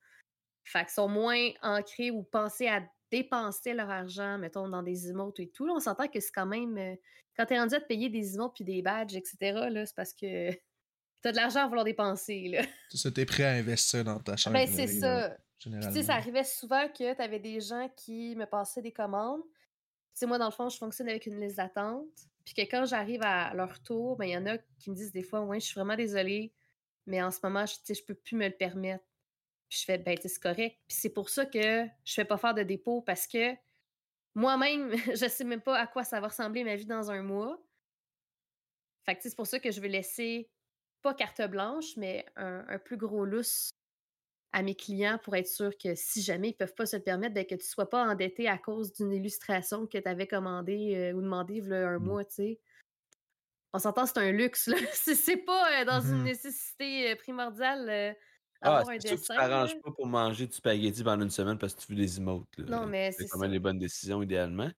Fait 0.64 0.80
qu'ils 0.80 0.90
sont 0.90 1.08
moins 1.08 1.50
ancrés 1.62 2.10
ou 2.10 2.22
pensés 2.22 2.68
à 2.68 2.82
dépenser 3.10 3.74
leur 3.74 3.90
argent, 3.90 4.38
mettons, 4.38 4.68
dans 4.68 4.82
des 4.82 5.10
emotes 5.10 5.38
et 5.40 5.48
tout. 5.48 5.66
Là, 5.66 5.74
on 5.76 5.80
s'entend 5.80 6.08
que 6.08 6.18
c'est 6.18 6.32
quand 6.32 6.46
même. 6.46 6.76
Euh, 6.78 6.96
quand 7.36 7.46
t'es 7.46 7.58
rendu 7.58 7.74
à 7.74 7.80
te 7.80 7.86
payer 7.86 8.08
des 8.08 8.34
emotes 8.34 8.54
puis 8.54 8.64
des 8.64 8.82
badges, 8.82 9.14
etc., 9.14 9.36
là, 9.70 9.86
c'est 9.86 9.94
parce 9.94 10.14
que 10.14 10.50
t'as 11.22 11.32
de 11.32 11.36
l'argent 11.36 11.60
à 11.60 11.66
vouloir 11.66 11.84
dépenser, 11.84 12.48
là. 12.48 12.62
Ça, 12.90 13.10
t'es 13.10 13.26
prêt 13.26 13.44
à 13.44 13.52
investir 13.52 14.04
dans 14.04 14.18
ta 14.18 14.36
chaîne. 14.36 14.52
Ben, 14.52 14.66
c'est 14.66 14.86
ça. 14.86 15.36
Tu 15.58 15.70
sais, 15.70 16.02
ça 16.02 16.14
arrivait 16.14 16.42
souvent 16.42 16.88
que 16.88 17.14
t'avais 17.14 17.38
des 17.38 17.60
gens 17.60 17.88
qui 17.96 18.34
me 18.34 18.46
passaient 18.46 18.82
des 18.82 18.90
commandes. 18.90 19.42
Tu 19.42 20.18
sais, 20.18 20.26
moi, 20.26 20.38
dans 20.38 20.46
le 20.46 20.52
fond, 20.52 20.68
je 20.68 20.76
fonctionne 20.76 21.08
avec 21.08 21.26
une 21.26 21.40
liste 21.40 21.56
d'attente. 21.56 22.06
Puis 22.44 22.54
que 22.54 22.62
quand 22.62 22.84
j'arrive 22.84 23.22
à 23.22 23.54
leur 23.54 23.80
tour, 23.82 24.16
ben, 24.16 24.24
il 24.24 24.32
y 24.32 24.36
en 24.36 24.46
a 24.46 24.58
qui 24.58 24.90
me 24.90 24.96
disent 24.96 25.12
des 25.12 25.22
fois, 25.22 25.42
ouais, 25.42 25.60
je 25.60 25.66
suis 25.66 25.74
vraiment 25.74 25.94
désolée, 25.94 26.52
mais 27.06 27.22
en 27.22 27.30
ce 27.30 27.38
moment, 27.42 27.64
je, 27.66 27.94
je 27.94 28.02
peux 28.02 28.14
plus 28.14 28.36
me 28.36 28.46
le 28.46 28.54
permettre. 28.54 29.04
Puis 29.72 29.80
je 29.80 29.84
fais, 29.86 29.96
ben, 29.96 30.14
c'est 30.20 30.38
correct. 30.38 30.76
Puis 30.86 30.98
c'est 31.00 31.08
pour 31.08 31.30
ça 31.30 31.46
que 31.46 31.86
je 32.04 32.12
fais 32.12 32.26
pas 32.26 32.36
faire 32.36 32.52
de 32.52 32.62
dépôt 32.62 33.00
parce 33.00 33.26
que 33.26 33.54
moi-même, 34.34 34.92
je 35.16 35.26
sais 35.30 35.44
même 35.44 35.62
pas 35.62 35.78
à 35.78 35.86
quoi 35.86 36.04
ça 36.04 36.20
va 36.20 36.28
ressembler 36.28 36.62
ma 36.62 36.76
vie 36.76 36.84
dans 36.84 37.10
un 37.10 37.22
mois. 37.22 37.58
Fait 39.06 39.16
que 39.16 39.22
c'est 39.22 39.34
pour 39.34 39.46
ça 39.46 39.58
que 39.58 39.70
je 39.70 39.80
veux 39.80 39.88
laisser, 39.88 40.50
pas 41.00 41.14
carte 41.14 41.40
blanche, 41.48 41.96
mais 41.96 42.26
un, 42.36 42.78
plus 42.80 42.98
gros 42.98 43.24
lousse 43.24 43.70
à 44.52 44.62
mes 44.62 44.74
clients 44.74 45.18
pour 45.24 45.34
être 45.36 45.48
sûr 45.48 45.72
que 45.78 45.94
si 45.94 46.20
jamais 46.20 46.50
ils 46.50 46.54
peuvent 46.54 46.74
pas 46.74 46.84
se 46.84 46.96
le 46.96 47.02
permettre, 47.02 47.32
ben, 47.32 47.46
que 47.46 47.54
tu 47.54 47.64
sois 47.64 47.88
pas 47.88 48.04
endetté 48.04 48.48
à 48.48 48.58
cause 48.58 48.92
d'une 48.92 49.10
illustration 49.10 49.86
que 49.86 49.96
tu 49.96 50.06
avais 50.06 50.26
commandée 50.26 50.94
euh, 50.96 51.12
ou 51.14 51.22
demandée 51.22 51.62
il 51.64 51.68
y 51.68 51.72
a 51.72 51.88
un 51.88 51.98
mmh. 51.98 52.04
mois, 52.04 52.26
tu 52.26 52.34
sais. 52.34 52.60
On 53.72 53.78
s'entend, 53.78 54.04
c'est 54.04 54.18
un 54.18 54.32
luxe, 54.32 54.66
là. 54.66 54.76
c'est 54.92 55.38
pas 55.38 55.80
euh, 55.80 55.84
dans 55.86 56.02
une 56.02 56.20
mmh 56.20 56.24
nécessité 56.24 57.10
euh, 57.10 57.16
primordiale 57.16 58.14
ah, 58.62 58.82
c'est 58.86 59.08
sûr 59.08 59.16
que 59.16 59.20
tu 59.20 59.26
t'arranges 59.26 59.80
pas 59.80 59.90
pour 59.90 60.06
manger 60.06 60.46
du 60.46 60.54
spaghetti 60.54 61.02
pendant 61.02 61.24
une 61.24 61.30
semaine 61.30 61.58
parce 61.58 61.74
que 61.74 61.80
tu 61.80 61.92
veux 61.92 61.98
des 61.98 62.18
emotes. 62.18 62.46
Non, 62.58 62.86
mais 62.86 63.12
c'est 63.12 63.28
quand 63.28 63.38
même 63.38 63.52
les 63.52 63.58
bonnes 63.58 63.78
décisions, 63.78 64.22
idéalement. 64.22 64.70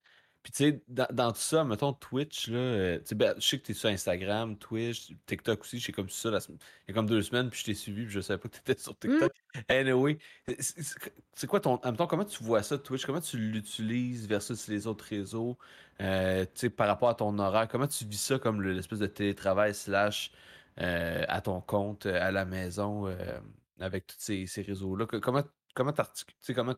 Puis, 0.45 0.51
tu 0.51 0.63
sais, 0.63 0.83
dans, 0.87 1.31
tout 1.31 1.39
ça, 1.39 1.63
mettons 1.63 1.91
Twitch, 1.91 2.49
là, 2.49 2.59
euh, 2.59 2.99
ben, 3.15 3.33
je 3.39 3.47
sais 3.47 3.57
que 3.57 3.65
tu 3.65 3.71
es 3.71 3.73
sur 3.73 3.89
Instagram, 3.89 4.55
Twitch, 4.57 5.11
TikTok 5.25 5.61
aussi, 5.61 5.79
j'ai 5.79 5.91
comme 5.91 6.07
ça, 6.07 6.29
il 6.29 6.55
y 6.87 6.91
a 6.91 6.93
comme 6.93 7.07
deux 7.07 7.23
semaines, 7.23 7.49
puis 7.49 7.61
je 7.61 7.65
t'ai 7.65 7.73
suivi, 7.73 8.03
puis 8.03 8.13
je 8.13 8.19
savais 8.19 8.37
pas 8.37 8.47
que 8.49 8.53
tu 8.53 8.59
étais 8.59 8.79
sur 8.79 8.91
mmh. 8.91 8.95
TikTok. 8.99 9.31
Anyway, 9.69 10.19
c'est 11.33 11.47
quoi 11.47 11.61
ton. 11.61 11.79
Mettons, 11.83 12.05
comment 12.05 12.25
tu 12.25 12.43
vois 12.43 12.61
ça, 12.61 12.77
Twitch? 12.77 13.07
Comment 13.07 13.21
tu 13.21 13.39
l'utilises 13.39 14.27
versus 14.27 14.67
les 14.67 14.85
autres 14.85 15.05
réseaux 15.05 15.57
euh, 15.99 16.45
Tu 16.45 16.51
sais, 16.53 16.69
par 16.69 16.89
rapport 16.89 17.09
à 17.09 17.15
ton 17.15 17.39
horaire, 17.39 17.67
comment 17.67 17.87
tu 17.87 18.05
vis 18.05 18.21
ça 18.21 18.37
comme 18.37 18.61
l'espèce 18.61 18.99
de 18.99 19.07
télétravail 19.07 19.73
slash 19.73 20.31
euh, 20.79 21.25
à 21.27 21.41
ton 21.41 21.59
compte, 21.59 22.05
à 22.05 22.29
la 22.29 22.45
maison 22.45 23.07
avec 23.79 24.07
tous 24.07 24.15
ces, 24.19 24.47
ces 24.47 24.61
réseaux-là? 24.61 25.05
Comment 25.21 25.43
comment 25.73 25.93
comment 26.55 26.75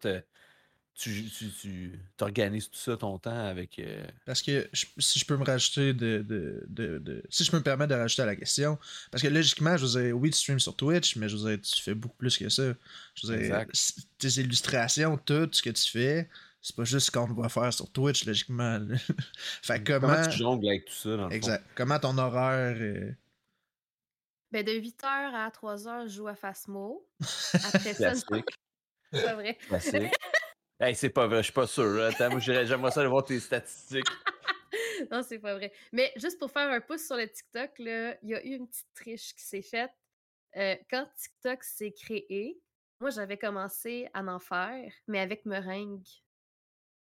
tu, 0.97 1.25
tu, 1.61 1.99
organises 2.21 2.71
tout 2.71 2.79
ça 2.79 2.97
ton 2.97 3.19
temps 3.19 3.45
avec. 3.45 3.77
Euh? 3.77 4.03
Parce 4.25 4.41
que 4.41 4.67
si 4.73 5.19
je 5.19 5.25
peux 5.25 5.37
me 5.37 5.43
rajouter 5.43 5.93
de, 5.93 6.25
de, 6.27 6.97
de, 6.97 7.23
Si 7.29 7.43
je 7.43 7.51
peux 7.51 7.57
me 7.57 7.63
permettre 7.63 7.93
de 7.93 7.99
rajouter 7.99 8.23
à 8.23 8.25
la 8.25 8.35
question. 8.35 8.79
Parce 9.11 9.21
que 9.21 9.27
logiquement, 9.27 9.77
je 9.77 9.85
vous 9.85 9.97
ai, 9.99 10.11
oui, 10.11 10.31
tu 10.31 10.39
streams 10.39 10.59
sur 10.59 10.75
Twitch, 10.75 11.15
mais 11.15 11.29
je 11.29 11.37
vous 11.37 11.47
ai, 11.47 11.61
tu 11.61 11.81
fais 11.81 11.93
beaucoup 11.93 12.17
plus 12.17 12.35
que 12.35 12.49
ça. 12.49 12.73
Je 13.13 13.27
vous 13.27 13.93
tes 14.17 14.27
illustrations, 14.41 15.17
tout 15.17 15.47
ce 15.51 15.61
que 15.61 15.69
tu 15.69 15.91
fais, 15.91 16.27
c'est 16.63 16.75
pas 16.75 16.83
juste 16.83 17.07
ce 17.07 17.11
qu'on 17.11 17.27
va 17.27 17.49
faire 17.49 17.71
sur 17.71 17.91
Twitch, 17.91 18.25
logiquement. 18.25 18.79
fait 19.61 19.83
comment. 19.83 20.07
Comment 20.07 20.27
tu 20.27 20.37
jongles 20.37 20.67
avec 20.67 20.85
tout 20.85 20.93
ça, 20.93 21.15
dans 21.15 21.29
Exact. 21.29 21.63
Comment 21.75 21.99
ton 21.99 22.17
horaire. 22.17 23.13
Ben, 24.51 24.63
de 24.63 24.71
8h 24.71 25.03
à 25.03 25.49
3h, 25.49 26.03
je 26.07 26.15
joue 26.15 26.27
à 26.27 26.35
Fasmo. 26.35 27.05
Après 27.53 27.93
ça, 27.93 28.13
c'est 29.11 29.23
pas 29.23 29.35
vrai. 29.35 29.57
Hey, 30.79 30.95
c'est 30.95 31.09
pas 31.09 31.27
vrai, 31.27 31.37
je 31.37 31.43
suis 31.43 31.53
pas 31.53 31.67
sûr. 31.67 32.03
Attends, 32.03 32.29
moi, 32.29 32.39
j'aimerais 32.39 32.91
ça 32.91 33.03
de 33.03 33.07
voir 33.07 33.25
tes 33.25 33.39
statistiques. 33.39 34.05
non, 35.11 35.23
c'est 35.23 35.39
pas 35.39 35.55
vrai. 35.55 35.73
Mais 35.91 36.13
juste 36.15 36.39
pour 36.39 36.51
faire 36.51 36.69
un 36.69 36.79
pouce 36.79 37.05
sur 37.05 37.17
le 37.17 37.27
TikTok, 37.27 37.71
il 37.79 38.17
y 38.23 38.35
a 38.35 38.45
eu 38.45 38.55
une 38.55 38.67
petite 38.67 38.93
triche 38.93 39.35
qui 39.35 39.43
s'est 39.43 39.61
faite. 39.61 39.91
Euh, 40.55 40.75
quand 40.89 41.07
TikTok 41.17 41.63
s'est 41.63 41.91
créé, 41.91 42.59
moi, 42.99 43.09
j'avais 43.09 43.37
commencé 43.37 44.07
à 44.13 44.23
en 44.23 44.39
faire, 44.39 44.91
mais 45.07 45.19
avec 45.19 45.45
meringue. 45.45 46.05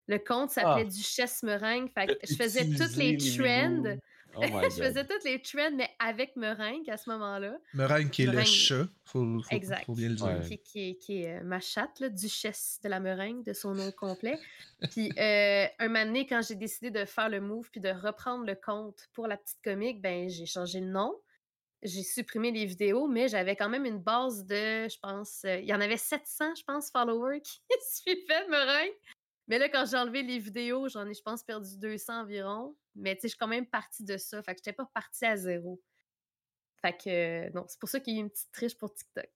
Le 0.08 0.18
compte 0.18 0.52
s'appelait 0.52 0.86
ah. 0.86 0.90
Duchesse 0.90 1.44
Meringue. 1.44 1.90
Fait 1.94 2.08
que 2.08 2.28
je 2.28 2.36
faisais 2.36 2.66
toutes 2.66 2.96
les 2.96 3.18
trends. 3.18 3.98
Oh 4.36 4.42
je 4.64 4.84
faisais 4.84 5.06
toutes 5.06 5.24
les 5.24 5.42
trends, 5.42 5.72
mais 5.76 5.90
avec 6.00 6.36
Meringue 6.36 6.90
à 6.90 6.98
ce 6.98 7.10
moment-là. 7.12 7.58
Meringue 7.74 8.10
qui 8.10 8.24
est 8.24 8.28
le 8.28 8.44
chat, 8.44 8.88
faut, 9.06 9.40
faut, 9.42 9.50
exact. 9.52 9.86
faut 9.86 9.94
bien 9.94 10.10
le 10.10 10.16
dire. 10.16 10.60
Qui, 10.64 10.98
qui, 10.98 11.24
est 11.24 11.40
euh, 11.40 11.44
ma 11.44 11.60
chatte, 11.60 12.00
là, 12.00 12.10
duchesse 12.10 12.80
de 12.84 12.90
la 12.90 13.00
Meringue, 13.00 13.44
de 13.44 13.54
son 13.54 13.74
nom 13.74 13.92
complet. 13.92 14.40
puis 14.92 15.12
euh, 15.18 15.66
un 15.80 15.88
moment 15.88 16.06
donné, 16.06 16.26
quand 16.26 16.42
j'ai 16.48 16.56
décidé 16.56 16.92
de 16.92 17.06
faire 17.06 17.30
le 17.30 17.42
move 17.42 17.70
puis 17.72 17.82
de 17.82 17.90
reprendre 17.90 18.46
le 18.46 18.56
compte 18.56 19.08
pour 19.14 19.28
la 19.28 19.38
petite 19.38 19.62
comique, 19.64 20.02
ben 20.02 20.30
j'ai 20.30 20.46
changé 20.46 20.80
le 20.80 20.88
nom. 20.88 21.14
J'ai 21.84 22.04
supprimé 22.04 22.52
les 22.52 22.66
vidéos, 22.66 23.08
mais 23.08 23.28
j'avais 23.28 23.58
quand 23.58 23.68
même 23.68 23.86
une 23.86 24.00
base 24.00 24.46
de, 24.46 24.88
je 24.88 24.98
pense, 25.02 25.44
euh, 25.44 25.58
il 25.58 25.66
y 25.66 25.74
en 25.74 25.82
avait 25.82 25.98
700, 25.98 26.56
je 26.56 26.64
pense, 26.64 26.90
followers 26.92 27.42
qui 27.42 27.60
suivaient 27.82 28.48
Meringue. 28.50 28.94
Mais 29.48 29.58
là, 29.58 29.70
quand 29.70 29.86
j'ai 29.86 29.98
enlevé 29.98 30.24
les 30.24 30.40
vidéos, 30.40 30.88
j'en 30.88 31.08
ai, 31.08 31.14
je 31.14 31.22
pense, 31.22 31.44
perdu 31.44 31.78
200 31.78 32.22
environ. 32.22 32.76
Mais 32.96 33.16
tu 33.16 33.22
sais, 33.22 33.28
je 33.28 33.32
suis 33.32 33.38
quand 33.38 33.48
même 33.48 33.66
partie 33.66 34.04
de 34.04 34.18
ça. 34.18 34.42
Fait 34.42 34.54
que 34.54 34.60
j'étais 34.60 34.74
pas 34.74 34.90
partie 34.94 35.26
à 35.26 35.36
zéro. 35.36 35.82
Fait 36.82 36.94
que, 36.94 37.54
non, 37.54 37.66
c'est 37.68 37.80
pour 37.80 37.90
ça 37.90 38.00
qu'il 38.00 38.14
y 38.14 38.18
a 38.18 38.20
eu 38.20 38.24
une 38.24 38.30
petite 38.30 38.52
triche 38.52 38.78
pour 38.78 38.94
TikTok. 38.94 39.30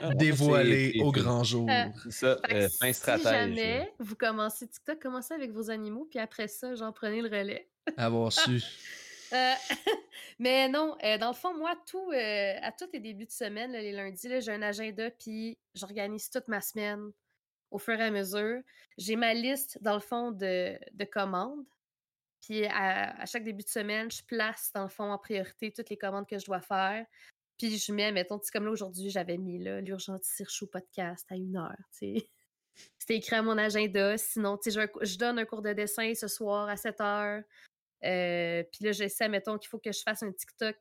Ah, 0.00 0.10
Dévoilé 0.14 1.00
au 1.00 1.12
grand 1.12 1.44
jour. 1.44 1.68
Euh, 1.68 1.86
c'est 2.04 2.12
ça, 2.12 2.38
euh, 2.50 2.68
fin 2.80 2.92
stratège. 2.92 3.22
Si 3.22 3.32
jamais 3.32 3.92
vous 3.98 4.14
commencez 4.14 4.68
TikTok, 4.68 5.00
commencez 5.00 5.34
avec 5.34 5.50
vos 5.52 5.70
animaux, 5.70 6.06
puis 6.08 6.18
après 6.18 6.48
ça, 6.48 6.74
j'en 6.74 6.92
prenais 6.92 7.20
le 7.22 7.28
relais. 7.28 7.68
Avoir 7.96 8.32
su. 8.32 8.62
Euh, 9.32 9.52
mais 10.38 10.68
non, 10.68 10.96
dans 11.20 11.28
le 11.28 11.34
fond, 11.34 11.54
moi, 11.54 11.74
tout, 11.86 12.10
à 12.12 12.72
tous 12.72 12.88
les 12.92 13.00
débuts 13.00 13.26
de 13.26 13.32
semaine, 13.32 13.72
les 13.72 13.92
lundis, 13.92 14.40
j'ai 14.40 14.52
un 14.52 14.62
agenda, 14.62 15.10
puis 15.10 15.58
j'organise 15.74 16.30
toute 16.30 16.48
ma 16.48 16.60
semaine 16.60 17.10
au 17.74 17.78
fur 17.78 18.00
et 18.00 18.04
à 18.04 18.10
mesure. 18.10 18.62
J'ai 18.96 19.16
ma 19.16 19.34
liste, 19.34 19.78
dans 19.82 19.94
le 19.94 20.00
fond, 20.00 20.30
de, 20.30 20.78
commandes. 21.10 21.66
Puis 22.40 22.64
à, 22.66 23.26
chaque 23.26 23.42
début 23.42 23.64
de 23.64 23.68
semaine, 23.68 24.10
je 24.10 24.22
place, 24.22 24.70
dans 24.72 24.84
le 24.84 24.88
fond, 24.88 25.10
en 25.10 25.18
priorité 25.18 25.72
toutes 25.72 25.90
les 25.90 25.96
commandes 25.96 26.28
que 26.28 26.38
je 26.38 26.44
dois 26.46 26.60
faire. 26.60 27.04
Puis 27.58 27.78
je 27.78 27.92
mets, 27.92 28.12
mettons, 28.12 28.40
comme 28.52 28.66
là 28.66 28.70
aujourd'hui, 28.70 29.10
j'avais 29.10 29.38
mis 29.38 29.58
l'urgence 29.58 30.42
chaud 30.48 30.68
podcast 30.68 31.26
à 31.30 31.34
une 31.34 31.56
heure, 31.56 31.76
tu 31.98 32.16
sais. 32.16 32.30
c'était 32.98 33.16
écrit 33.16 33.36
à 33.36 33.42
mon 33.42 33.58
agenda. 33.58 34.16
Sinon, 34.18 34.56
tu 34.56 34.70
sais, 34.70 34.88
je, 35.02 35.18
donne 35.18 35.40
un 35.40 35.44
cours 35.44 35.62
de 35.62 35.72
dessin 35.72 36.12
ce 36.14 36.28
soir 36.28 36.68
à 36.68 36.76
7 36.76 37.00
heures. 37.00 37.42
Euh, 38.04 38.62
puis 38.70 38.84
là, 38.84 38.92
j'essaie, 38.92 39.28
mettons, 39.28 39.58
qu'il 39.58 39.68
faut 39.68 39.78
que 39.78 39.92
je 39.92 40.02
fasse 40.02 40.22
un 40.22 40.32
TikTok 40.32 40.76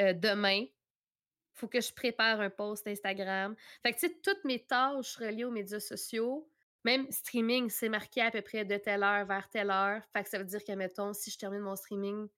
euh, 0.00 0.14
demain. 0.14 0.64
Faut 1.58 1.68
que 1.68 1.80
je 1.80 1.92
prépare 1.92 2.40
un 2.40 2.50
post 2.50 2.86
Instagram. 2.86 3.54
Fait 3.82 3.92
que, 3.92 3.98
tu 3.98 4.06
sais, 4.06 4.20
toutes 4.22 4.44
mes 4.44 4.64
tâches 4.64 5.16
reliées 5.16 5.44
aux 5.44 5.50
médias 5.50 5.80
sociaux, 5.80 6.48
même 6.84 7.10
streaming, 7.10 7.68
c'est 7.68 7.88
marqué 7.88 8.22
à 8.22 8.30
peu 8.30 8.42
près 8.42 8.64
de 8.64 8.76
telle 8.76 9.02
heure 9.02 9.26
vers 9.26 9.48
telle 9.48 9.70
heure. 9.70 10.02
Fait 10.12 10.22
que 10.22 10.28
ça 10.28 10.38
veut 10.38 10.44
dire 10.44 10.64
que, 10.64 10.72
mettons, 10.72 11.12
si 11.12 11.30
je 11.30 11.38
termine 11.38 11.60
mon 11.60 11.76
streaming 11.76 12.28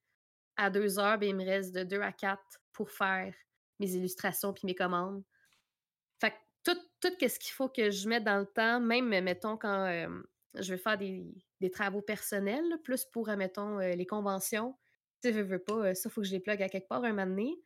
à 0.56 0.70
2 0.70 0.98
heures, 0.98 1.18
ben, 1.18 1.28
il 1.28 1.36
me 1.36 1.44
reste 1.44 1.74
de 1.74 1.84
2 1.84 2.00
à 2.00 2.12
4 2.12 2.40
pour 2.72 2.90
faire 2.90 3.34
mes 3.78 3.90
illustrations 3.92 4.52
puis 4.52 4.66
mes 4.66 4.74
commandes. 4.74 5.22
Fait 6.20 6.30
que 6.30 6.36
tout, 6.64 6.80
tout 7.00 7.28
ce 7.28 7.38
qu'il 7.38 7.52
faut 7.52 7.68
que 7.68 7.90
je 7.90 8.08
mette 8.08 8.24
dans 8.24 8.38
le 8.38 8.46
temps, 8.46 8.80
même, 8.80 9.08
mettons, 9.08 9.56
quand 9.56 9.86
euh, 9.86 10.08
je 10.54 10.74
vais 10.74 10.78
faire 10.78 10.98
des, 10.98 11.26
des 11.60 11.70
travaux 11.70 12.02
personnels, 12.02 12.78
plus 12.84 13.04
pour, 13.04 13.28
mettons, 13.28 13.78
euh, 13.78 13.92
les 13.92 14.06
conventions. 14.06 14.76
Tu 15.22 15.30
veux, 15.30 15.42
veux 15.42 15.58
pas, 15.58 15.74
euh, 15.74 15.94
ça, 15.94 16.10
faut 16.10 16.22
que 16.22 16.26
je 16.26 16.32
les 16.32 16.40
plug 16.40 16.62
à 16.62 16.68
quelque 16.68 16.88
part 16.88 17.04
un 17.04 17.10
moment 17.10 17.26
donné. 17.26 17.58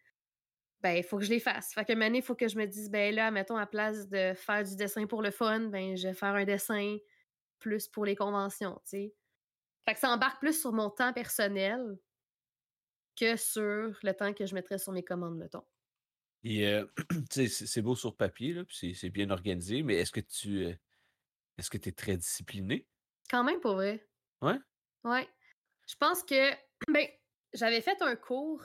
Ben, 0.84 0.98
il 0.98 1.02
faut 1.02 1.16
que 1.16 1.24
je 1.24 1.30
les 1.30 1.40
fasse. 1.40 1.72
Fait 1.72 1.86
que 1.86 2.14
il 2.14 2.22
faut 2.22 2.34
que 2.34 2.46
je 2.46 2.58
me 2.58 2.66
dise, 2.66 2.90
ben 2.90 3.14
là, 3.14 3.30
mettons, 3.30 3.56
à 3.56 3.64
place 3.66 4.06
de 4.10 4.34
faire 4.34 4.62
du 4.62 4.76
dessin 4.76 5.06
pour 5.06 5.22
le 5.22 5.30
fun, 5.30 5.60
ben, 5.60 5.96
je 5.96 6.08
vais 6.08 6.12
faire 6.12 6.34
un 6.34 6.44
dessin 6.44 6.98
plus 7.58 7.88
pour 7.88 8.04
les 8.04 8.14
conventions, 8.14 8.74
tu 8.84 8.90
sais. 8.90 9.14
Fait 9.86 9.94
que 9.94 10.00
ça 10.00 10.10
embarque 10.10 10.40
plus 10.40 10.60
sur 10.60 10.74
mon 10.74 10.90
temps 10.90 11.14
personnel 11.14 11.96
que 13.16 13.34
sur 13.36 13.98
le 14.02 14.12
temps 14.12 14.34
que 14.34 14.44
je 14.44 14.54
mettrais 14.54 14.76
sur 14.76 14.92
mes 14.92 15.02
commandes, 15.02 15.38
mettons. 15.38 15.64
Et 16.42 16.66
euh, 16.66 16.84
c'est 17.30 17.80
beau 17.80 17.96
sur 17.96 18.14
papier, 18.14 18.52
là, 18.52 18.66
puis 18.66 18.94
c'est 18.94 19.08
bien 19.08 19.30
organisé, 19.30 19.82
mais 19.82 19.94
est-ce 19.94 20.12
que 20.12 20.20
tu 20.20 20.66
est-ce 21.56 21.70
que 21.70 21.78
tu 21.78 21.88
es 21.88 21.92
très 21.92 22.18
discipliné? 22.18 22.86
Quand 23.30 23.42
même, 23.42 23.60
pour 23.60 23.76
vrai. 23.76 24.06
Ouais? 24.42 24.58
Ouais. 25.04 25.26
Je 25.88 25.94
pense 25.94 26.22
que, 26.22 26.50
ben, 26.92 27.08
j'avais 27.54 27.80
fait 27.80 28.02
un 28.02 28.16
cours 28.16 28.62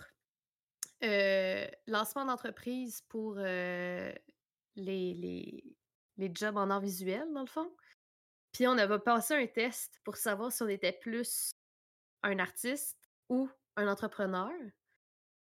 lancement 1.01 2.25
d'entreprise 2.25 3.01
pour 3.09 3.35
les, 3.35 4.13
les, 4.75 5.63
les, 6.17 6.31
jobs 6.33 6.57
en 6.57 6.69
art 6.69 6.81
visuel, 6.81 7.27
dans 7.33 7.41
le 7.41 7.47
fond. 7.47 7.71
Puis 8.51 8.67
on 8.67 8.77
avait 8.77 8.99
passé 8.99 9.35
un 9.35 9.47
test 9.47 9.99
pour 10.03 10.17
savoir 10.17 10.51
si 10.51 10.63
on 10.63 10.67
était 10.67 10.91
plus 10.91 11.51
un 12.23 12.39
artiste 12.39 12.97
ou 13.29 13.49
un 13.75 13.87
entrepreneur. 13.87 14.51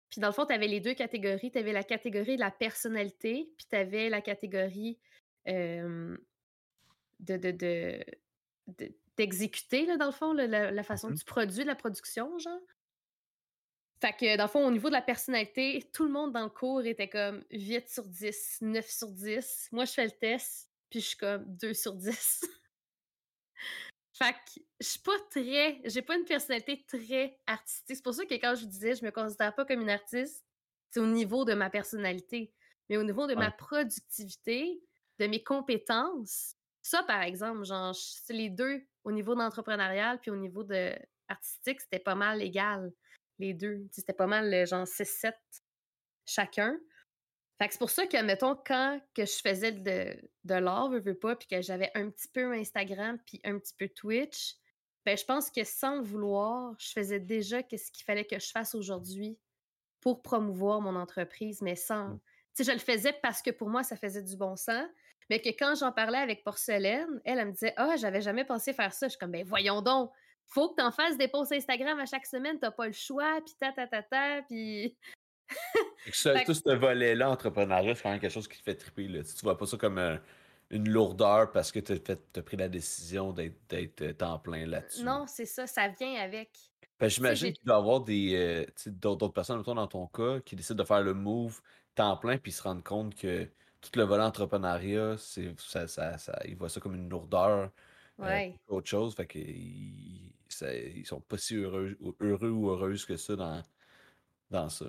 Puis 0.09 0.21
dans 0.21 0.27
le 0.27 0.33
fond, 0.33 0.45
tu 0.45 0.53
avais 0.53 0.67
les 0.67 0.79
deux 0.79 0.93
catégories. 0.93 1.51
Tu 1.51 1.57
avais 1.57 1.73
la 1.73 1.83
catégorie 1.83 2.35
de 2.35 2.41
la 2.41 2.51
personnalité, 2.51 3.51
puis 3.57 3.67
tu 3.69 3.75
avais 3.75 4.09
la 4.09 4.21
catégorie 4.21 4.99
de, 5.45 6.17
de, 7.19 8.03
d'exécuter, 9.17 9.85
dans 9.97 10.05
le 10.05 10.11
fond, 10.11 10.33
la, 10.33 10.83
façon 10.83 11.11
du 11.11 11.23
produit, 11.23 11.63
de 11.63 11.67
la 11.67 11.75
production, 11.75 12.37
genre. 12.39 12.59
Fait 13.99 14.13
que, 14.13 14.37
dans 14.37 14.43
le 14.43 14.49
fond, 14.49 14.65
au 14.65 14.71
niveau 14.71 14.89
de 14.89 14.93
la 14.93 15.01
personnalité, 15.01 15.89
tout 15.91 16.05
le 16.05 16.11
monde 16.11 16.31
dans 16.31 16.43
le 16.43 16.49
cours 16.49 16.85
était 16.85 17.09
comme 17.09 17.43
8 17.51 17.89
sur 17.89 18.05
10, 18.05 18.59
9 18.61 18.87
sur 18.87 19.11
10. 19.11 19.69
Moi, 19.71 19.85
je 19.85 19.93
fais 19.93 20.05
le 20.05 20.11
test, 20.11 20.69
puis 20.89 20.99
je 20.99 21.07
suis 21.07 21.17
comme 21.17 21.43
2 21.45 21.73
sur 21.73 21.93
10. 21.93 22.45
fait 24.13 24.33
que, 24.33 24.61
je 24.79 24.87
suis 24.87 24.99
pas 24.99 25.17
très. 25.31 25.81
J'ai 25.85 26.03
pas 26.03 26.15
une 26.15 26.25
personnalité 26.25 26.85
très 26.87 27.39
artistique. 27.47 27.95
C'est 27.95 28.03
pour 28.03 28.13
ça 28.13 28.25
que 28.25 28.35
quand 28.35 28.53
je 28.55 28.61
vous 28.61 28.69
disais, 28.69 28.95
je 28.95 29.03
me 29.03 29.09
considère 29.09 29.55
pas 29.55 29.65
comme 29.65 29.81
une 29.81 29.89
artiste, 29.89 30.45
c'est 30.91 30.99
au 30.99 31.07
niveau 31.07 31.43
de 31.43 31.55
ma 31.55 31.71
personnalité. 31.71 32.53
Mais 32.89 32.97
au 32.97 33.03
niveau 33.03 33.25
de 33.25 33.33
ma 33.33 33.51
productivité, 33.51 34.79
de 35.19 35.25
mes 35.25 35.43
compétences, 35.43 36.53
ça, 36.83 37.03
par 37.03 37.23
exemple, 37.23 37.65
genre, 37.65 37.95
c'est 37.95 38.33
les 38.33 38.49
deux, 38.49 38.81
au 39.03 39.11
niveau 39.11 39.35
d'entrepreneurial 39.35 40.19
puis 40.21 40.31
au 40.31 40.35
niveau 40.35 40.63
de 40.63 40.93
artistique, 41.27 41.81
c'était 41.81 41.99
pas 41.99 42.15
mal 42.15 42.41
égal 42.41 42.93
les 43.39 43.53
deux. 43.53 43.87
C'était 43.91 44.13
pas 44.13 44.27
mal, 44.27 44.53
euh, 44.53 44.65
genre 44.65 44.85
6-7 44.85 45.33
chacun. 46.25 46.77
Fait 47.57 47.67
que 47.67 47.73
c'est 47.73 47.79
pour 47.79 47.89
ça 47.89 48.05
que, 48.05 48.21
mettons, 48.21 48.55
quand 48.55 48.99
que 49.15 49.25
je 49.25 49.39
faisais 49.43 49.71
de, 49.71 50.15
de 50.43 50.53
l'art, 50.53 50.89
veux, 50.89 50.99
veux 50.99 51.17
pas, 51.17 51.35
puis 51.35 51.47
que 51.47 51.61
j'avais 51.61 51.89
un 51.95 52.09
petit 52.09 52.27
peu 52.27 52.53
Instagram 52.53 53.17
puis 53.25 53.41
un 53.43 53.57
petit 53.57 53.73
peu 53.73 53.87
Twitch, 53.89 54.55
ben 55.05 55.17
je 55.17 55.23
pense 55.23 55.49
que 55.49 55.63
sans 55.63 55.95
le 55.95 56.03
vouloir, 56.03 56.75
je 56.77 56.91
faisais 56.91 57.19
déjà 57.19 57.61
ce 57.61 57.91
qu'il 57.91 58.03
fallait 58.05 58.25
que 58.25 58.39
je 58.39 58.49
fasse 58.51 58.75
aujourd'hui 58.75 59.39
pour 60.01 60.21
promouvoir 60.21 60.81
mon 60.81 60.95
entreprise, 60.95 61.61
mais 61.61 61.75
sans... 61.75 62.09
Mmh. 62.09 62.19
Tu 62.55 62.63
sais, 62.63 62.71
je 62.71 62.75
le 62.75 62.83
faisais 62.83 63.13
parce 63.21 63.41
que 63.41 63.51
pour 63.51 63.69
moi, 63.69 63.83
ça 63.83 63.95
faisait 63.95 64.21
du 64.21 64.35
bon 64.35 64.55
sens, 64.55 64.85
mais 65.29 65.41
que 65.41 65.49
quand 65.49 65.75
j'en 65.75 65.91
parlais 65.91 66.17
avec 66.17 66.43
Porcelaine, 66.43 67.21
elle, 67.25 67.39
elle 67.39 67.47
me 67.47 67.51
disait 67.51 67.73
«Ah, 67.77 67.95
j'avais 67.97 68.21
jamais 68.21 68.45
pensé 68.45 68.73
faire 68.73 68.93
ça.» 68.93 69.07
Je 69.07 69.11
suis 69.11 69.19
comme 69.19 69.31
«Ben 69.33 69.45
voyons 69.45 69.81
donc!» 69.81 70.11
faut 70.47 70.69
que 70.69 70.75
tu 70.75 70.83
en 70.83 70.91
fasses 70.91 71.17
des 71.17 71.27
posts 71.27 71.51
Instagram 71.51 71.99
à 71.99 72.05
chaque 72.05 72.25
semaine, 72.25 72.57
t'as 72.59 72.71
pas 72.71 72.87
le 72.87 72.93
choix, 72.93 73.39
puis 73.45 73.53
ta 73.59 73.71
ta 73.71 73.87
ta 73.87 74.03
ta, 74.03 74.41
puis. 74.43 74.97
tout 76.45 76.53
ce 76.53 76.75
volet-là, 76.75 77.29
entrepreneuriat, 77.29 77.95
c'est 77.95 78.03
quand 78.03 78.11
même 78.11 78.19
quelque 78.19 78.33
chose 78.33 78.47
qui 78.47 78.57
te 78.57 78.63
fait 78.63 78.75
triper. 78.75 79.07
Là. 79.07 79.23
Tu 79.23 79.43
vois 79.43 79.57
pas 79.57 79.65
ça 79.65 79.77
comme 79.77 79.97
euh, 79.97 80.17
une 80.69 80.89
lourdeur 80.89 81.51
parce 81.51 81.71
que 81.71 81.79
tu 81.79 81.93
as, 81.93 82.41
pris 82.41 82.57
la 82.57 82.67
décision 82.67 83.31
d'être 83.31 84.01
euh, 84.01 84.13
temps 84.13 84.39
plein 84.39 84.65
là-dessus. 84.65 85.03
Non, 85.03 85.25
c'est 85.27 85.45
ça, 85.45 85.67
ça 85.67 85.87
vient 85.87 86.15
avec. 86.15 86.49
J'imagine 86.99 87.53
qu'il 87.53 87.63
doit 87.63 87.75
y 87.75 87.79
avoir 87.79 88.01
des, 88.01 88.35
euh, 88.35 88.91
d'autres 88.91 89.27
personnes 89.29 89.59
autour 89.59 89.75
dans 89.75 89.87
ton 89.87 90.07
cas 90.07 90.39
qui 90.39 90.55
décident 90.55 90.81
de 90.81 90.87
faire 90.87 91.01
le 91.01 91.13
move 91.13 91.61
temps 91.93 92.17
plein 92.17 92.37
puis 92.37 92.51
se 92.51 92.63
rendent 92.63 92.83
compte 92.83 93.15
que 93.15 93.45
tout 93.81 93.91
le 93.95 94.03
volet 94.03 94.23
entrepreneuriat, 94.23 95.15
ça, 95.17 95.87
ça, 95.87 96.17
ça, 96.17 96.39
ils 96.45 96.55
voient 96.55 96.69
ça 96.69 96.79
comme 96.79 96.95
une 96.95 97.09
lourdeur. 97.09 97.71
Ouais. 98.17 98.59
autre 98.67 98.89
chose, 98.89 99.13
fait 99.13 99.27
qu'ils 99.27 100.33
ils 100.61 101.05
sont 101.05 101.21
pas 101.21 101.37
si 101.37 101.55
heureux, 101.55 101.97
heureux 102.19 102.49
ou 102.49 102.69
heureuses 102.69 103.05
que 103.05 103.17
ça 103.17 103.35
dans, 103.35 103.63
dans 104.49 104.69
ça. 104.69 104.85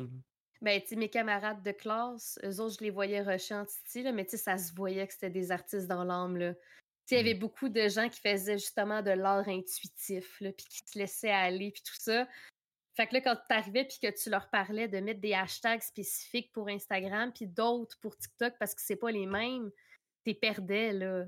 Ben, 0.61 0.83
tu 0.83 0.97
mes 0.97 1.09
camarades 1.09 1.62
de 1.62 1.71
classe, 1.71 2.38
eux 2.44 2.61
autres, 2.61 2.77
je 2.79 2.85
les 2.85 2.90
voyais 2.90 3.23
rusher 3.23 3.55
en 3.55 3.64
titi, 3.64 4.03
là, 4.03 4.11
mais 4.11 4.27
ça 4.27 4.59
se 4.59 4.73
voyait 4.75 5.07
que 5.07 5.12
c'était 5.12 5.31
des 5.31 5.53
artistes 5.53 5.87
dans 5.87 6.03
l'âme, 6.03 6.37
là. 6.37 6.55
il 7.11 7.16
y 7.16 7.21
avait 7.21 7.35
mmh. 7.35 7.38
beaucoup 7.38 7.68
de 7.68 7.88
gens 7.88 8.09
qui 8.09 8.21
faisaient 8.21 8.59
justement 8.59 9.01
de 9.01 9.12
l'art 9.12 9.49
intuitif, 9.49 10.40
là, 10.40 10.51
puis 10.51 10.66
qui 10.66 10.79
se 10.85 10.99
laissaient 10.99 11.31
aller, 11.31 11.71
puis 11.71 11.83
tout 11.83 11.94
ça. 11.97 12.27
Fait 12.97 13.07
que 13.07 13.14
là, 13.14 13.21
quand 13.21 13.37
tu 13.37 13.55
arrivais 13.55 13.85
puis 13.85 13.99
que 14.03 14.11
tu 14.11 14.29
leur 14.29 14.51
parlais 14.51 14.88
de 14.88 14.99
mettre 14.99 15.21
des 15.21 15.33
hashtags 15.33 15.83
spécifiques 15.83 16.51
pour 16.53 16.68
Instagram, 16.68 17.33
puis 17.33 17.47
d'autres 17.47 17.97
pour 18.01 18.16
TikTok, 18.18 18.55
parce 18.59 18.75
que 18.75 18.83
c'est 18.83 18.97
pas 18.97 19.12
les 19.12 19.27
mêmes, 19.27 19.71
t'es 20.25 20.35
perdais, 20.35 20.92
là. 20.92 21.25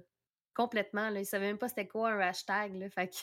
Complètement, 0.53 1.09
là. 1.11 1.21
Ils 1.21 1.27
savaient 1.27 1.47
même 1.47 1.59
pas 1.59 1.69
c'était 1.69 1.87
quoi 1.87 2.11
un 2.11 2.19
hashtag, 2.19 2.75
là. 2.75 2.91
Fait 2.91 3.07
que 3.07 3.15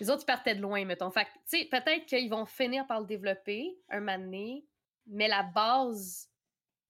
les 0.00 0.10
autres, 0.10 0.22
ils 0.22 0.26
partaient 0.26 0.54
de 0.54 0.60
loin, 0.60 0.84
mettons. 0.84 1.10
Fait 1.10 1.24
tu 1.24 1.58
sais, 1.58 1.64
peut-être 1.70 2.06
qu'ils 2.06 2.30
vont 2.30 2.46
finir 2.46 2.86
par 2.86 3.00
le 3.00 3.06
développer 3.06 3.76
un 3.90 4.00
moment 4.00 4.18
donné, 4.18 4.64
mais 5.06 5.28
la 5.28 5.42
base 5.42 6.28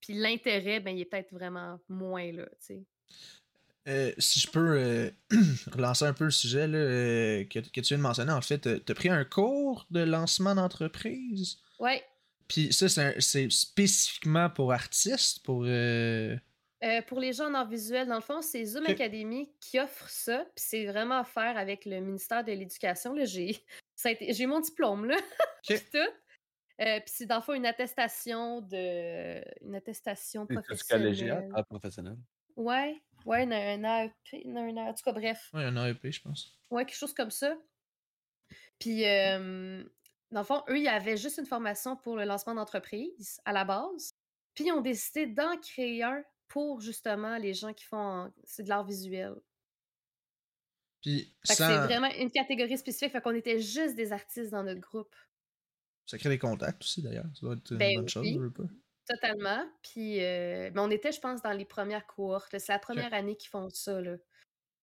puis 0.00 0.14
l'intérêt, 0.14 0.80
ben, 0.80 0.96
il 0.96 1.02
est 1.02 1.04
peut-être 1.04 1.32
vraiment 1.32 1.78
moins 1.88 2.30
là, 2.32 2.46
tu 2.60 2.66
sais. 2.66 2.84
Euh, 3.86 4.12
si 4.18 4.38
je 4.38 4.50
peux 4.50 4.78
euh, 4.78 5.10
relancer 5.72 6.04
un 6.04 6.12
peu 6.12 6.24
le 6.24 6.30
sujet 6.30 6.66
là, 6.66 6.76
euh, 6.76 7.44
que, 7.44 7.60
que, 7.60 7.80
tu 7.80 7.88
viens 7.88 7.96
de 7.96 8.02
mentionner, 8.02 8.32
en 8.32 8.42
fait, 8.42 8.84
tu 8.84 8.92
as 8.92 8.94
pris 8.94 9.08
un 9.08 9.24
cours 9.24 9.86
de 9.90 10.00
lancement 10.00 10.54
d'entreprise? 10.54 11.58
Oui. 11.78 12.02
Puis 12.48 12.72
ça, 12.72 12.88
c'est 13.18 13.50
spécifiquement 13.50 14.50
pour 14.50 14.72
artistes, 14.72 15.42
pour. 15.42 15.64
Euh, 15.66 16.36
pour 17.06 17.20
les 17.20 17.32
gens 17.32 17.52
en 17.52 17.66
visuel, 17.66 18.06
dans 18.06 18.16
le 18.16 18.20
fond, 18.20 18.40
c'est 18.42 18.64
Zoom 18.64 18.86
Academy 18.86 19.52
qui 19.60 19.78
offre 19.80 20.08
ça. 20.08 20.44
Puis 20.54 20.64
c'est 20.64 20.86
vraiment 20.86 21.18
à 21.18 21.24
faire 21.24 21.56
avec 21.56 21.84
le 21.84 22.00
ministère 22.00 22.44
de 22.44 22.52
l'Éducation. 22.52 23.14
J'ai 23.24 23.64
j'ai 24.30 24.46
mon 24.46 24.60
diplôme, 24.60 25.06
là. 25.06 25.16
tout. 25.68 25.98
Euh, 26.80 27.00
puis 27.00 27.12
c'est 27.12 27.26
dans 27.26 27.36
le 27.36 27.42
fond 27.42 27.54
une 27.54 27.66
attestation 27.66 28.60
de. 28.60 29.42
Une 29.64 29.74
attestation 29.74 30.46
professionnelle. 30.46 31.50
Ah, 31.54 31.64
professionnelle. 31.64 32.18
Ouais, 32.56 33.00
ouais, 33.24 33.42
un, 33.42 33.84
un 33.84 34.04
AEP, 34.04 34.46
un, 34.46 34.76
en 34.76 34.94
tout 34.94 35.04
cas, 35.04 35.12
bref. 35.12 35.50
Ouais, 35.52 35.64
un 35.64 35.76
AEP, 35.76 36.10
je 36.10 36.20
pense. 36.20 36.58
Ouais, 36.70 36.84
quelque 36.84 36.96
chose 36.96 37.14
comme 37.14 37.30
ça. 37.30 37.56
Puis, 38.78 39.04
euh, 39.06 39.82
dans 40.30 40.40
le 40.40 40.46
fond, 40.46 40.62
eux, 40.68 40.78
ils 40.78 40.88
avaient 40.88 41.16
juste 41.16 41.38
une 41.38 41.46
formation 41.46 41.96
pour 41.96 42.16
le 42.16 42.24
lancement 42.24 42.54
d'entreprise 42.54 43.40
à 43.44 43.52
la 43.52 43.64
base. 43.64 44.10
Puis, 44.54 44.66
ils 44.66 44.72
ont 44.72 44.80
décidé 44.80 45.26
d'en 45.26 45.56
créer 45.58 46.02
un 46.02 46.22
pour 46.48 46.80
justement 46.80 47.36
les 47.36 47.54
gens 47.54 47.72
qui 47.72 47.84
font 47.84 48.32
c'est 48.44 48.64
de 48.64 48.68
l'art 48.68 48.84
visuel. 48.84 49.34
Puis 51.02 51.32
C'est 51.44 51.62
vraiment 51.62 52.10
une 52.18 52.30
catégorie 52.30 52.76
spécifique, 52.76 53.12
fait 53.12 53.20
qu'on 53.20 53.34
était 53.34 53.60
juste 53.60 53.94
des 53.94 54.12
artistes 54.12 54.50
dans 54.50 54.64
notre 54.64 54.80
groupe. 54.80 55.14
Ça 56.06 56.18
crée 56.18 56.30
des 56.30 56.38
contacts 56.38 56.82
aussi 56.82 57.02
d'ailleurs, 57.02 57.26
ça 57.34 57.40
doit 57.42 57.54
être 57.54 57.70
une 57.70 57.78
ben 57.78 57.96
bonne 57.96 58.08
chose. 58.08 58.26
Totalement. 59.06 59.64
Puis 59.82 60.22
euh, 60.22 60.70
mais 60.74 60.80
on 60.80 60.90
était, 60.90 61.12
je 61.12 61.20
pense, 61.20 61.40
dans 61.40 61.52
les 61.52 61.64
premières 61.64 62.06
cohortes. 62.06 62.58
C'est 62.58 62.72
la 62.72 62.78
première 62.78 63.14
année 63.14 63.36
qu'ils 63.36 63.48
font 63.48 63.70
ça. 63.70 64.00
Là. 64.00 64.16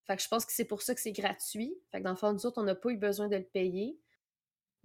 Fait 0.04 0.16
que 0.16 0.22
je 0.22 0.28
pense 0.28 0.44
que 0.44 0.52
c'est 0.52 0.64
pour 0.64 0.82
ça 0.82 0.94
que 0.94 1.00
c'est 1.00 1.12
gratuit. 1.12 1.76
Fait 1.90 1.98
que 1.98 2.04
dans 2.04 2.10
le 2.10 2.16
fond, 2.16 2.32
nous 2.32 2.46
autres, 2.46 2.60
on 2.60 2.64
n'a 2.64 2.74
pas 2.74 2.90
eu 2.90 2.96
besoin 2.96 3.28
de 3.28 3.36
le 3.36 3.44
payer. 3.44 3.98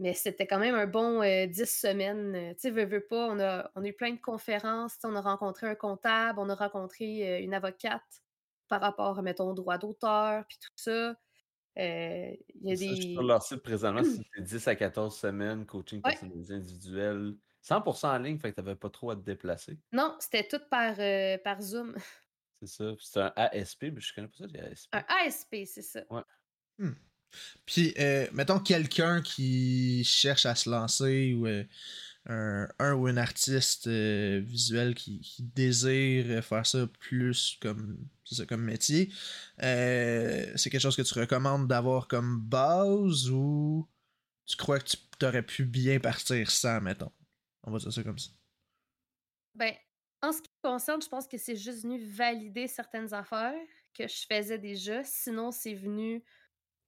Mais 0.02 0.14
c'était 0.16 0.48
quand 0.48 0.60
même 0.60 0.76
un 0.76 0.88
bon 0.88 1.22
euh, 1.24 1.46
dix 1.48 1.68
semaines. 1.70 2.36
Euh, 2.36 2.54
tu 2.56 2.62
sais, 2.62 2.72
veux, 2.72 2.86
veux 2.86 3.06
pas, 3.08 3.28
on 3.30 3.40
a, 3.40 3.72
on 3.76 3.84
a 3.84 3.88
eu 3.88 3.94
plein 3.94 4.12
de 4.14 4.20
conférences. 4.20 4.98
On 5.04 5.16
a 5.16 5.22
rencontré 5.22 5.68
un 5.68 5.76
comptable, 5.76 6.40
on 6.40 6.50
a 6.50 6.56
rencontré 6.56 7.40
euh, 7.40 7.44
une 7.44 7.54
avocate 7.54 8.04
par 8.68 8.82
rapport, 8.82 9.22
mettons, 9.24 9.52
au 9.52 9.54
droit 9.54 9.78
d'auteur, 9.78 10.46
puis 10.50 10.58
tout 10.60 10.72
ça. 10.76 11.16
Euh, 11.80 12.36
il 12.56 12.70
y 12.70 12.74
a 12.74 12.76
Ça, 12.76 12.88
je 12.88 12.96
suis 12.96 13.06
des. 13.08 13.14
sur 13.14 13.24
leur 13.24 13.44
site 13.44 13.64
présentement, 13.64 14.04
c'était 14.04 14.42
10 14.42 14.68
à 14.68 14.76
14 14.76 15.18
semaines, 15.18 15.66
coaching 15.66 16.02
Ouais. 16.04 16.12
personnalisé 16.12 16.56
individuel. 16.56 17.36
100% 17.62 18.08
en 18.08 18.18
ligne, 18.18 18.40
fait 18.40 18.52
que 18.52 18.56
t'avais 18.56 18.76
pas 18.76 18.90
trop 18.90 19.12
à 19.12 19.16
te 19.16 19.22
déplacer. 19.22 19.80
Non, 19.92 20.16
c'était 20.20 20.48
tout 20.48 20.62
par, 20.72 20.96
euh, 21.00 21.38
par 21.44 21.62
Zoom. 21.62 21.96
C'est 22.62 22.68
ça. 22.68 22.94
Puis 22.96 23.06
C'est 23.08 23.22
un 23.22 23.34
ASP, 23.36 23.84
mais 23.94 24.02
je 24.02 24.14
connais 24.16 24.28
pas 24.28 24.38
ça, 24.38 24.46
les 24.48 24.60
ASP. 24.60 24.90
Un 24.94 25.04
ASP, 25.08 25.56
c'est 25.66 25.82
ça. 25.84 26.02
Puis, 27.66 27.94
euh, 28.00 28.28
mettons 28.34 28.60
quelqu'un 28.60 29.22
qui 29.22 30.04
cherche 30.04 30.46
à 30.46 30.56
se 30.56 30.70
lancer 30.70 31.34
ou 31.34 31.48
euh, 31.48 31.64
un, 32.28 32.94
ou 32.94 33.08
une 33.08 33.18
artiste 33.18 33.88
euh, 33.88 34.42
visuel 34.44 34.96
qui, 34.96 35.22
désire 35.40 36.44
faire 36.44 36.66
ça 36.66 36.88
plus 37.00 37.58
comme, 37.62 37.98
comme 38.48 38.64
métier, 38.64 39.12
c'est 39.60 40.70
quelque 40.70 40.80
chose 40.80 40.96
que 40.96 41.02
tu 41.02 41.18
recommandes 41.18 41.68
d'avoir 41.68 42.08
comme 42.08 42.40
base 42.40 43.30
ou 43.30 43.88
tu 44.46 44.58
crois 44.58 44.80
que 44.80 44.90
tu 45.20 45.26
aurais 45.26 45.44
pu 45.44 45.66
bien 45.66 46.00
partir 46.00 46.50
sans, 46.52 46.82
mettons? 46.82 47.12
On 47.64 47.72
va 47.72 47.78
dire 47.78 47.94
ça 47.94 48.04
comme 48.04 48.20
ça. 48.20 48.32
Ben, 49.56 49.74
en 50.22 50.32
ce 50.32 50.42
qui 50.42 50.50
me 50.64 50.70
concerne, 50.70 51.02
je 51.02 51.08
pense 51.08 51.28
que 51.28 51.38
c'est 51.38 51.56
juste 51.56 51.84
venu 51.84 52.04
valider 52.04 52.68
certaines 52.68 53.14
affaires 53.14 53.54
que 53.94 54.08
je 54.08 54.26
faisais 54.30 54.58
déjà. 54.58 55.04
Sinon, 55.04 55.52
c'est 55.52 55.74
venu 55.74 56.24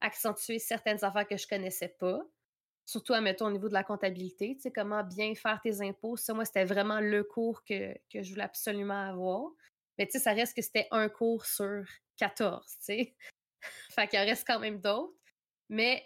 accentuer 0.04 0.58
certaines 0.58 1.02
affaires 1.04 1.26
que 1.26 1.36
je 1.36 1.46
connaissais 1.46 1.88
pas. 1.88 2.20
Surtout, 2.86 3.14
admettons, 3.14 3.46
au 3.46 3.50
niveau 3.50 3.68
de 3.68 3.72
la 3.72 3.82
comptabilité, 3.82 4.58
tu 4.60 4.70
comment 4.70 5.02
bien 5.02 5.34
faire 5.34 5.60
tes 5.62 5.80
impôts. 5.80 6.16
Ça, 6.16 6.34
moi, 6.34 6.44
c'était 6.44 6.66
vraiment 6.66 7.00
le 7.00 7.24
cours 7.24 7.64
que, 7.64 7.94
je 8.12 8.30
voulais 8.30 8.44
absolument 8.44 9.08
avoir. 9.08 9.50
Mais 9.96 10.06
tu 10.06 10.12
sais, 10.12 10.18
ça 10.18 10.32
reste 10.32 10.54
que 10.54 10.62
c'était 10.62 10.86
un 10.90 11.08
cours 11.08 11.46
sur 11.46 11.84
14, 12.18 12.62
tu 12.66 12.76
sais. 12.80 13.16
fait 13.90 14.08
qu'il 14.08 14.18
en 14.18 14.24
reste 14.24 14.46
quand 14.46 14.60
même 14.60 14.80
d'autres. 14.80 15.14
Mais 15.70 16.02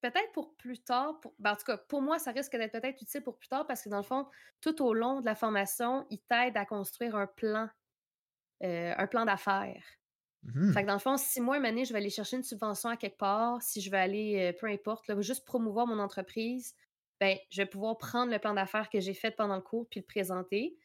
peut-être 0.00 0.32
pour 0.32 0.54
plus 0.56 0.82
tard, 0.82 1.18
pour, 1.20 1.34
ben, 1.40 1.52
en 1.52 1.56
tout 1.56 1.64
cas, 1.64 1.76
pour 1.76 2.00
moi, 2.00 2.20
ça 2.20 2.30
risque 2.30 2.56
d'être 2.56 2.72
peut-être 2.72 3.02
utile 3.02 3.22
pour 3.22 3.36
plus 3.36 3.48
tard 3.48 3.66
parce 3.66 3.82
que 3.82 3.88
dans 3.88 3.96
le 3.96 4.04
fond, 4.04 4.28
tout 4.60 4.82
au 4.84 4.94
long 4.94 5.20
de 5.20 5.26
la 5.26 5.34
formation, 5.34 6.06
il 6.10 6.20
t'aide 6.20 6.56
à 6.56 6.64
construire 6.64 7.16
un 7.16 7.26
plan, 7.26 7.68
un 8.60 9.06
plan 9.08 9.24
d'affaires. 9.24 9.99
Mhm. 10.42 10.72
Fait 10.72 10.82
que 10.82 10.86
dans 10.86 10.94
le 10.94 11.00
fond, 11.00 11.16
si 11.16 11.40
moi, 11.40 11.58
une 11.58 11.66
année, 11.66 11.84
je 11.84 11.92
vais 11.92 11.98
aller 11.98 12.10
chercher 12.10 12.36
une 12.36 12.42
subvention 12.42 12.88
à 12.88 12.96
quelque 12.96 13.18
part, 13.18 13.62
si 13.62 13.80
je 13.80 13.90
vais 13.90 13.98
aller, 13.98 14.36
euh, 14.40 14.52
peu 14.58 14.66
importe, 14.66 15.06
là, 15.08 15.20
juste 15.20 15.44
promouvoir 15.44 15.86
mon 15.86 15.98
entreprise, 15.98 16.74
ben, 17.20 17.36
je 17.50 17.62
vais 17.62 17.66
pouvoir 17.66 17.98
prendre 17.98 18.32
le 18.32 18.38
plan 18.38 18.54
d'affaires 18.54 18.88
que 18.88 19.00
j'ai 19.00 19.12
fait 19.12 19.30
pendant 19.30 19.56
le 19.56 19.62
cours 19.62 19.86
puis 19.88 20.00
le 20.00 20.06
présenter. 20.06 20.76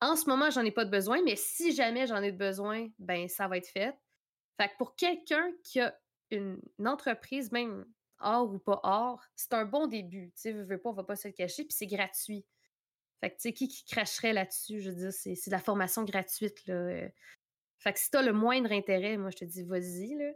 En 0.00 0.14
ce 0.16 0.28
moment, 0.28 0.50
j'en 0.50 0.62
ai 0.62 0.70
pas 0.70 0.84
de 0.84 0.90
besoin, 0.90 1.22
mais 1.24 1.36
si 1.36 1.74
jamais 1.74 2.06
j'en 2.06 2.22
ai 2.22 2.30
de 2.30 2.36
besoin, 2.36 2.88
ben, 2.98 3.28
ça 3.28 3.48
va 3.48 3.56
être 3.56 3.68
fait. 3.68 3.96
Fait 4.60 4.68
que 4.68 4.76
pour 4.76 4.94
quelqu'un 4.96 5.50
qui 5.64 5.80
a 5.80 5.98
une, 6.30 6.60
entreprise, 6.84 7.50
même 7.52 7.86
hors 8.20 8.52
ou 8.52 8.58
pas 8.58 8.80
hors, 8.82 9.24
c'est 9.34 9.54
un 9.54 9.64
bon 9.64 9.86
début. 9.86 10.30
Tu 10.34 10.42
sais, 10.42 10.52
veux, 10.52 10.78
pas, 10.78 10.90
on 10.90 10.92
va 10.92 11.04
pas 11.04 11.16
se 11.16 11.28
le 11.28 11.32
cacher, 11.32 11.64
puis 11.64 11.72
c'est 11.72 11.86
gratuit. 11.86 12.44
Fait 13.20 13.30
que, 13.30 13.36
tu 13.36 13.42
sais, 13.42 13.52
qui 13.52 13.68
qui 13.68 13.84
cracherait 13.84 14.32
là-dessus? 14.32 14.80
Je 14.80 14.90
veux 14.90 14.96
dire, 14.96 15.12
c'est 15.12 15.32
de 15.32 15.50
la 15.50 15.58
formation 15.58 16.04
gratuite, 16.04 16.66
là. 16.66 17.08
Fait 17.78 17.92
que 17.92 17.98
si 17.98 18.10
t'as 18.10 18.22
le 18.22 18.32
moindre 18.32 18.72
intérêt, 18.72 19.16
moi, 19.16 19.30
je 19.30 19.36
te 19.38 19.44
dis, 19.44 19.62
vas-y, 19.62 20.14
là. 20.16 20.32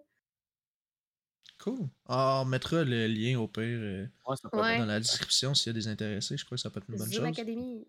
Cool. 1.61 1.89
Ah, 2.09 2.41
on 2.43 2.45
mettra 2.45 2.83
le 2.83 3.07
lien 3.07 3.39
au 3.39 3.47
pire 3.47 3.63
euh, 3.65 4.07
Ouais, 4.27 4.37
ça 4.37 4.49
peut 4.51 4.59
Ouais. 4.61 4.79
dans 4.79 4.85
la 4.87 4.99
description 4.99 5.55
s'il 5.55 5.69
y 5.69 5.71
a 5.71 5.73
des 5.75 5.87
intéressés. 5.89 6.37
Je 6.37 6.45
crois 6.45 6.57
que 6.57 6.61
ça 6.63 6.71
peut 6.71 6.81
être 6.81 6.89
une 6.91 6.97
bonne 6.97 7.07
Zoom 7.07 7.25
chose. 7.27 7.39
Academy. 7.39 7.87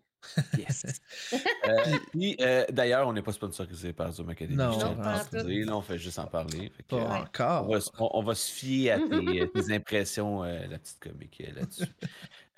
Yes. 0.56 0.84
Euh, 1.66 1.98
euh, 2.40 2.64
d'ailleurs, 2.70 3.08
on 3.08 3.12
n'est 3.14 3.22
pas 3.22 3.32
sponsorisé 3.32 3.92
par 3.94 4.12
Zoom 4.12 4.28
Academy. 4.30 4.56
Non, 4.56 4.78
Non, 4.78 4.96
pas 4.96 5.24
là, 5.32 5.76
on 5.76 5.80
fait 5.82 5.98
juste 5.98 6.18
en 6.18 6.26
parler. 6.26 6.70
Que, 6.70 6.82
Pas 6.96 7.20
encore. 7.22 7.66
on, 7.68 7.72
va, 7.72 7.80
se- 7.80 7.90
on- 7.98 8.10
on 8.12 8.22
va 8.22 8.34
se 8.34 8.50
fier 8.52 8.92
à 8.92 8.98
tes, 9.00 9.50
tes 9.52 9.74
impressions, 9.74 10.44
euh, 10.44 10.66
la 10.66 10.78
petite 10.78 11.00
comique 11.00 11.42
là-dessus. 11.54 11.84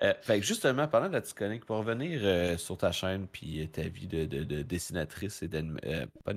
Euh, 0.03 0.13
fait 0.21 0.41
que 0.41 0.45
justement, 0.47 0.87
parlant 0.89 1.09
de 1.09 1.15
la 1.15 1.23
comique, 1.23 1.65
pour 1.65 1.79
revenir 1.79 2.21
euh, 2.23 2.59
sur 2.59 2.77
ta 2.77 2.93
chaîne 2.93 3.27
puis 3.27 3.63
euh, 3.63 3.67
ta 3.67 3.83
vie 3.83 4.07
de, 4.07 4.27
de- 4.27 4.45
de 4.45 4.61
dessinatrice 4.61 5.43
et 5.43 5.49
euh, 5.55 6.07
pas 6.23 6.35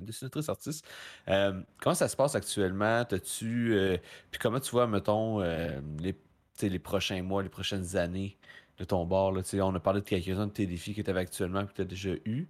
dessinatrice 0.00 0.48
artiste, 0.48 0.84
comment 1.26 1.94
ça 1.94 2.08
se 2.08 2.16
passe 2.16 2.34
actuellement? 2.34 3.04
T'as-tu, 3.04 3.76
puis 4.30 4.40
comment 4.40 4.58
tu 4.60 4.70
vois, 4.72 4.86
mettons, 4.88 5.40
les, 6.00 6.78
prochains 6.80 7.22
mois, 7.22 7.42
les 7.42 7.48
prochaines 7.48 7.96
années 7.96 8.36
de 8.78 8.84
ton 8.84 9.04
bord? 9.04 9.32
On 9.54 9.74
a 9.74 9.80
parlé 9.80 10.00
de 10.00 10.06
quelques-uns 10.06 10.48
de 10.48 10.52
tes 10.52 10.66
défis 10.66 10.94
que 10.94 11.02
tu 11.02 11.10
avais 11.10 11.20
actuellement 11.20 11.66
que 11.66 11.72
tu 11.72 11.82
as 11.82 11.84
déjà 11.84 12.10
eu. 12.24 12.48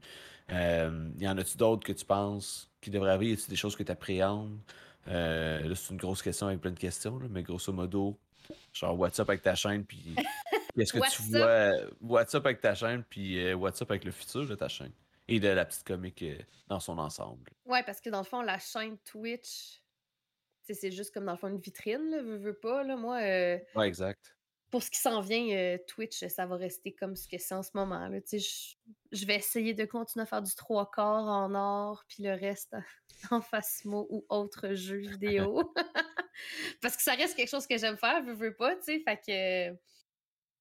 Y 0.50 1.28
en 1.28 1.36
a-tu 1.38 1.56
d'autres 1.58 1.86
que 1.86 1.92
tu 1.92 2.06
penses 2.06 2.70
qui 2.80 2.90
devraient 2.90 3.10
arriver? 3.12 3.32
Y 3.32 3.34
a-tu 3.34 3.50
des 3.50 3.56
choses 3.56 3.76
que 3.76 3.82
tu 3.82 3.92
appréhendes? 3.92 4.58
Là, 5.06 5.74
c'est 5.74 5.90
une 5.92 5.98
grosse 5.98 6.22
question 6.22 6.46
avec 6.46 6.60
plein 6.60 6.72
de 6.72 6.78
questions, 6.78 7.20
mais 7.30 7.42
grosso 7.42 7.72
modo, 7.72 8.18
genre, 8.72 8.98
what's 8.98 9.18
up 9.20 9.28
avec 9.30 9.42
ta 9.42 9.54
chaîne, 9.54 9.84
puis 9.84 10.14
est-ce 10.76 10.92
que 10.92 10.98
tu 11.14 11.22
vois 11.22 11.46
euh, 11.46 11.90
what's 12.00 12.34
up 12.34 12.44
avec 12.46 12.60
ta 12.60 12.74
chaîne, 12.74 13.02
puis 13.08 13.38
euh, 13.44 13.54
what's 13.54 13.80
up 13.82 13.90
avec 13.90 14.04
le 14.04 14.10
futur 14.12 14.46
de 14.46 14.54
ta 14.54 14.68
chaîne 14.68 14.92
et 15.28 15.40
de 15.40 15.48
la 15.48 15.64
petite 15.64 15.84
comique 15.86 16.22
euh, 16.22 16.36
dans 16.68 16.80
son 16.80 16.98
ensemble? 16.98 17.50
Ouais, 17.64 17.82
parce 17.82 18.00
que 18.00 18.10
dans 18.10 18.18
le 18.20 18.24
fond, 18.24 18.42
la 18.42 18.58
chaîne 18.58 18.96
Twitch, 18.98 19.80
c'est 20.68 20.90
juste 20.90 21.12
comme 21.14 21.24
dans 21.26 21.32
le 21.32 21.38
fond 21.38 21.48
une 21.48 21.60
vitrine, 21.60 22.10
là, 22.10 22.22
veux, 22.22 22.36
veux 22.38 22.54
pas, 22.58 22.82
là. 22.82 22.96
Moi, 22.96 23.20
euh, 23.22 23.58
Ouais, 23.74 23.86
exact. 23.88 24.36
pour 24.70 24.82
ce 24.82 24.90
qui 24.90 24.98
s'en 24.98 25.20
vient, 25.20 25.78
Twitch, 25.86 26.26
ça 26.26 26.44
va 26.44 26.56
rester 26.56 26.92
comme 26.92 27.14
ce 27.16 27.28
que 27.28 27.38
c'est 27.38 27.54
en 27.54 27.62
ce 27.62 27.70
moment, 27.74 28.08
là. 28.08 28.20
Tu 28.20 28.40
sais, 28.40 28.76
je- 29.12 29.24
vais 29.26 29.36
essayer 29.36 29.74
de 29.74 29.84
continuer 29.84 30.24
à 30.24 30.26
faire 30.26 30.42
du 30.42 30.54
trois 30.56 30.90
quarts 30.90 31.24
en 31.24 31.54
or, 31.54 32.04
puis 32.08 32.24
le 32.24 32.32
reste 32.34 32.74
en 33.30 33.40
Fasmo 33.40 34.06
ou 34.10 34.26
autre 34.28 34.74
jeu 34.74 34.98
vidéo. 34.98 35.72
parce 36.82 36.96
que 36.96 37.02
ça 37.02 37.14
reste 37.14 37.36
quelque 37.36 37.50
chose 37.50 37.66
que 37.66 37.78
j'aime 37.78 37.96
faire, 37.96 38.22
veux, 38.22 38.34
veux 38.34 38.54
pas, 38.54 38.76
tu 38.76 38.82
sais, 38.82 39.00
fait 39.00 39.20
que... 39.26 39.78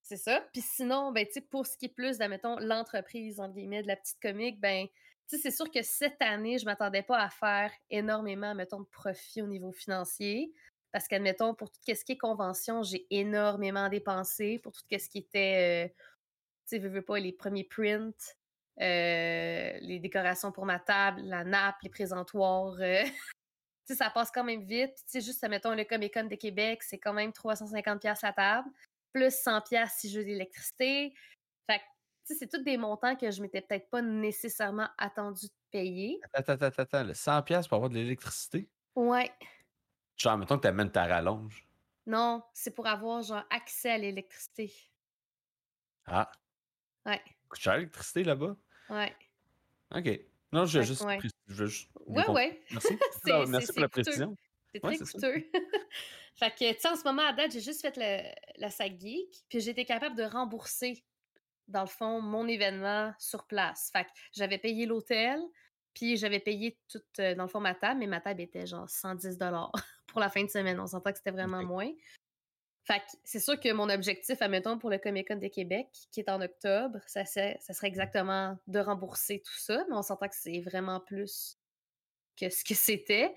C'est 0.08 0.18
ça. 0.18 0.40
Puis 0.54 0.62
sinon, 0.62 1.12
ben, 1.12 1.26
tu 1.26 1.34
sais, 1.34 1.42
pour 1.42 1.66
ce 1.66 1.76
qui 1.78 1.86
est 1.86 1.90
plus, 1.90 2.22
admettons, 2.22 2.60
l'entreprise, 2.60 3.40
entre 3.40 3.56
guillemets, 3.56 3.82
de 3.82 3.88
la 3.88 3.96
petite 3.96 4.20
comique, 4.22 4.60
ben, 4.60 4.86
tu 5.28 5.36
sais, 5.36 5.42
c'est 5.42 5.56
sûr 5.56 5.72
que 5.72 5.82
cette 5.82 6.22
année, 6.22 6.60
je 6.60 6.66
m'attendais 6.66 7.02
pas 7.02 7.18
à 7.18 7.30
faire 7.32 7.72
énormément, 7.90 8.54
mettons, 8.54 8.82
de 8.82 8.86
profit 8.86 9.42
au 9.42 9.48
niveau 9.48 9.72
financier. 9.72 10.54
Parce 10.92 11.08
qu'admettons, 11.08 11.56
pour 11.56 11.72
tout 11.72 11.80
ce 11.88 12.06
qui 12.06 12.12
est 12.12 12.18
convention, 12.18 12.84
j'ai 12.84 13.08
énormément 13.10 13.90
dépensé. 13.90 14.60
Pour 14.60 14.74
tout 14.74 14.84
ce 14.92 15.10
qui 15.10 15.18
était, 15.18 15.88
euh, 15.88 15.90
tu 15.90 15.96
sais, 16.66 16.78
veux, 16.78 16.90
veux 16.90 17.02
pas, 17.02 17.18
les 17.18 17.34
premiers 17.34 17.64
prints, 17.64 18.14
euh, 18.82 19.78
les 19.82 20.00
décorations 20.00 20.52
pour 20.52 20.68
ma 20.68 20.80
table, 20.80 21.22
la 21.24 21.44
nappe, 21.44 21.78
les 21.82 21.90
présentoirs. 21.90 22.76
euh, 22.80 23.04
sais, 23.94 23.96
ça 23.96 24.10
passe 24.10 24.32
quand 24.32 24.44
même 24.44 24.62
vite. 24.64 24.94
Puis, 24.96 25.04
tu 25.06 25.12
sais, 25.12 25.22
juste, 25.22 25.44
admettons, 25.44 25.74
le 25.76 25.84
Comic 25.84 26.14
Con 26.14 26.26
de 26.26 26.36
Québec, 26.36 26.84
c'est 26.84 26.98
quand 27.00 27.14
même 27.14 27.32
350$ 27.32 28.00
piastres 28.00 28.26
la 28.26 28.34
table 28.34 28.70
plus 29.14 29.34
100 29.34 29.62
pièces 29.62 29.94
si 30.00 30.10
je 30.10 30.20
veux 30.20 30.26
de 30.26 30.30
l'électricité. 30.30 31.14
Fait 31.70 31.80
que, 31.80 31.84
tu 32.28 32.34
sais, 32.34 32.36
c'est 32.40 32.48
tous 32.50 32.64
des 32.64 32.78
montants 32.78 33.16
que 33.16 33.32
je 33.32 33.42
m'étais 33.42 33.62
peut-être 33.62 33.90
pas 33.90 34.02
nécessairement 34.02 34.90
attendu 34.98 35.46
de 35.48 35.52
payer. 35.72 36.20
Attends, 36.34 36.54
attends, 36.54 36.66
attends, 36.66 36.82
attends. 36.84 37.04
le 37.06 37.14
100$ 37.14 37.68
pour 37.68 37.76
avoir 37.76 37.90
de 37.90 37.96
l'électricité? 37.96 38.70
Ouais. 38.96 39.32
Genre, 40.18 40.38
mettons 40.38 40.58
que 40.58 40.62
tu 40.64 40.68
amènes 40.68 40.92
ta 40.92 41.06
rallonge. 41.06 41.66
Non, 42.08 42.44
c'est 42.54 42.72
pour 42.76 42.88
avoir, 42.88 43.22
genre, 43.24 43.44
accès 43.50 43.92
à 43.92 43.98
l'électricité. 43.98 44.74
Ah, 46.06 46.32
Ouais, 47.06 47.22
coûte 47.50 47.60
cher 47.60 47.76
l'électricité 47.78 48.24
là-bas? 48.24 48.56
ouais. 48.90 49.16
OK. 49.96 50.20
Non, 50.52 50.66
que, 50.66 50.82
juste. 50.82 51.02
ouais. 51.04 51.18
pré- 51.18 51.30
Je 51.48 51.54
veux 51.54 51.68
juste 51.68 51.90
Ouais, 52.06 52.28
ouais. 52.30 52.62
Merci. 52.72 52.98
Merci 53.48 53.72
pour 53.74 53.82
la 53.82 53.88
coûteux. 53.88 54.04
précision. 54.04 54.36
C'est 54.74 54.80
très 54.80 54.98
coûteux. 54.98 55.50
fait 56.36 56.52
que, 56.52 56.74
tu 56.74 56.80
sais, 56.80 56.88
en 56.88 56.96
ce 56.96 57.04
moment, 57.04 57.24
à 57.24 57.34
date, 57.34 57.52
j'ai 57.52 57.62
juste 57.62 57.82
fait 57.82 57.96
le, 57.98 58.62
la 58.62 58.70
SAC 58.70 59.00
Geek, 59.00 59.44
puis 59.50 59.60
j'ai 59.62 59.72
été 59.72 59.86
capable 59.86 60.16
de 60.16 60.24
rembourser, 60.24 61.04
dans 61.68 61.82
le 61.82 61.88
fond, 61.88 62.22
mon 62.22 62.48
événement 62.48 63.14
sur 63.20 63.46
place. 63.46 63.90
Fait 63.92 64.04
que 64.04 64.10
j'avais 64.34 64.58
payé 64.58 64.86
l'hôtel, 64.86 65.40
puis 65.94 66.18
j'avais 66.18 66.40
payé 66.40 66.78
toute, 66.90 67.20
euh, 67.20 67.36
dans 67.36 67.44
le 67.44 67.50
fond, 67.50 67.62
ma 67.62 67.74
table, 67.74 68.00
mais 68.00 68.08
ma 68.08 68.22
table 68.22 68.42
était 68.42 68.68
genre 68.68 68.90
110 68.90 69.40
pour 70.08 70.20
la 70.20 70.30
fin 70.30 70.44
de 70.44 70.50
semaine. 70.50 70.80
On 70.80 70.88
s'entend 70.88 71.12
que 71.12 71.18
c'était 71.18 71.32
vraiment 71.32 71.64
moins. 71.64 71.90
Fait 72.86 73.00
que 73.00 73.06
c'est 73.24 73.40
sûr 73.40 73.60
que 73.60 73.72
mon 73.74 73.90
objectif, 73.90 74.40
admettons, 74.42 74.78
pour 74.78 74.90
le 74.92 75.00
Comic 75.00 75.28
Con 75.28 75.38
de 75.38 75.48
Québec, 75.48 75.88
qui 76.12 76.20
est 76.20 76.30
en 76.30 76.40
octobre, 76.40 77.00
ça, 77.08 77.26
serait- 77.26 77.58
ça 77.60 77.74
serait 77.74 77.88
exactement 77.88 78.58
de 78.68 78.80
rembourser 78.80 79.42
tout 79.44 79.58
ça, 79.58 79.84
mais 79.90 79.96
on 79.96 80.04
s'entend 80.04 80.28
que 80.28 80.36
c'est 80.36 80.60
vraiment 80.62 81.00
plus 81.00 81.58
que 82.40 82.50
ce 82.50 82.64
que 82.64 82.76
c'était. 82.76 83.34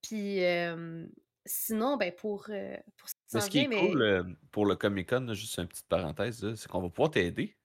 Puis 0.00 0.42
euh, 0.44 1.06
sinon, 1.44 1.96
ben 1.98 2.12
pour, 2.12 2.46
euh, 2.48 2.76
pour 2.96 3.08
Mais 3.34 3.40
ce 3.42 3.50
qui 3.50 3.58
est 3.60 3.68
mais 3.68 3.88
cool 3.88 4.02
euh, 4.02 4.22
pour 4.50 4.64
le 4.64 4.74
Comic 4.76 5.10
Con, 5.10 5.32
juste 5.34 5.58
une 5.58 5.68
petite 5.68 5.88
parenthèse, 5.88 6.54
c'est 6.54 6.66
qu'on 6.68 6.80
va 6.80 6.88
pouvoir 6.88 7.10
t'aider. 7.10 7.56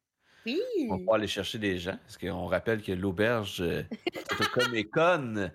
oui, 0.46 0.60
On 0.89 0.93
va 0.93 0.98
pouvoir 0.98 1.15
aller 1.15 1.28
chercher 1.28 1.58
des 1.58 1.78
gens. 1.80 1.98
Parce 2.04 2.17
qu'on 2.17 2.48
rappelle 2.48 2.82
que 2.82 2.91
l'auberge 2.91 3.62
euh, 3.62 3.84
est 4.13 4.41
au 4.41 4.50
Comic 4.60 4.91
Con 4.91 5.52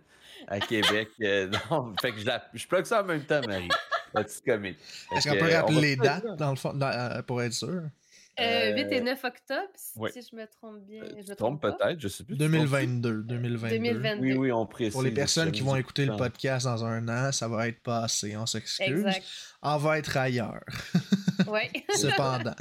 à 0.46 0.60
Québec. 0.60 1.10
non, 1.70 1.92
fait 2.00 2.12
que 2.12 2.18
je, 2.20 2.26
la- 2.26 2.48
je 2.54 2.66
plug 2.66 2.84
ça 2.86 3.02
en 3.02 3.04
même 3.06 3.24
temps, 3.26 3.40
Marie. 3.46 3.68
La 4.14 4.24
petite 4.24 4.44
comique. 4.44 4.78
Est-ce 5.16 5.28
qu'on 5.28 5.36
peut 5.36 5.52
euh, 5.52 5.60
rappeler 5.60 5.80
les 5.80 5.96
dates 5.96 6.36
dans 6.38 6.50
le 6.50 6.56
fond, 6.56 6.72
dans- 6.72 6.86
euh, 6.88 7.22
pour 7.22 7.42
être 7.42 7.52
sûr? 7.52 7.82
Euh, 8.40 8.74
8 8.74 8.92
et 8.92 9.00
9 9.02 9.24
octobre, 9.24 9.68
si 9.76 10.22
je 10.30 10.34
me 10.34 10.46
trompe 10.46 10.78
bien. 10.86 11.02
Je 11.22 11.30
me 11.30 11.36
trompe 11.36 11.60
peut-être, 11.60 12.00
je 12.00 12.08
sais 12.08 12.24
plus. 12.24 12.34
2022, 12.34 13.24
2022. 13.24 13.68
2022. 13.76 14.22
Oui, 14.22 14.32
oui, 14.32 14.52
on 14.52 14.64
précise. 14.64 14.94
Pour 14.94 15.02
les 15.02 15.10
personnes 15.10 15.52
qui 15.52 15.60
vont 15.60 15.76
écouter 15.76 16.06
le 16.06 16.16
podcast 16.16 16.64
dans 16.64 16.82
un 16.84 17.06
an, 17.08 17.30
ça 17.30 17.46
va 17.48 17.68
être 17.68 17.80
passé, 17.82 18.34
on 18.36 18.46
s'excuse. 18.46 19.04
On 19.62 19.76
va 19.76 19.98
être 19.98 20.16
ailleurs. 20.16 20.62
Oui. 21.48 21.62
Cependant. 21.96 22.54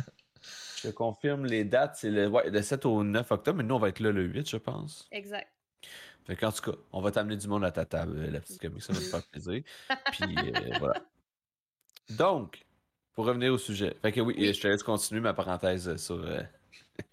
Je 0.84 0.90
confirme 0.90 1.46
les 1.46 1.64
dates, 1.64 1.98
c'est 1.98 2.10
le, 2.10 2.28
ouais, 2.28 2.50
le 2.50 2.62
7 2.62 2.86
au 2.88 3.04
9 3.04 3.32
octobre, 3.32 3.58
mais 3.60 3.64
nous, 3.64 3.76
on 3.76 3.80
va 3.80 3.90
être 3.90 4.00
là 4.00 4.12
le 4.12 4.24
8, 4.24 4.50
je 4.50 4.58
pense. 4.58 5.08
Exact. 5.12 5.48
Fait 6.26 6.36
qu'en 6.36 6.52
tout 6.52 6.72
cas, 6.72 6.78
on 6.92 7.02
va 7.02 7.12
t'amener 7.12 7.36
du 7.38 7.48
monde 7.48 7.64
à 7.64 7.72
ta 7.72 7.86
table, 7.86 8.20
la 8.32 8.40
petite 8.40 8.60
comique, 8.60 8.82
ça 8.84 8.92
va 8.94 9.00
te 9.00 9.06
faire 9.06 9.24
plaisir. 9.28 9.62
Puis 10.12 10.36
euh, 10.38 10.78
voilà. 10.80 11.02
Donc, 12.10 12.66
pour 13.14 13.26
revenir 13.26 13.54
au 13.54 13.58
sujet. 13.58 13.96
Fait 14.02 14.12
que 14.12 14.22
oui, 14.22 14.54
je 14.54 14.60
te 14.60 14.68
laisse 14.68 14.84
continuer 14.84 15.22
ma 15.22 15.34
parenthèse 15.34 15.96
sur. 15.98 16.16
Euh, 16.16 16.42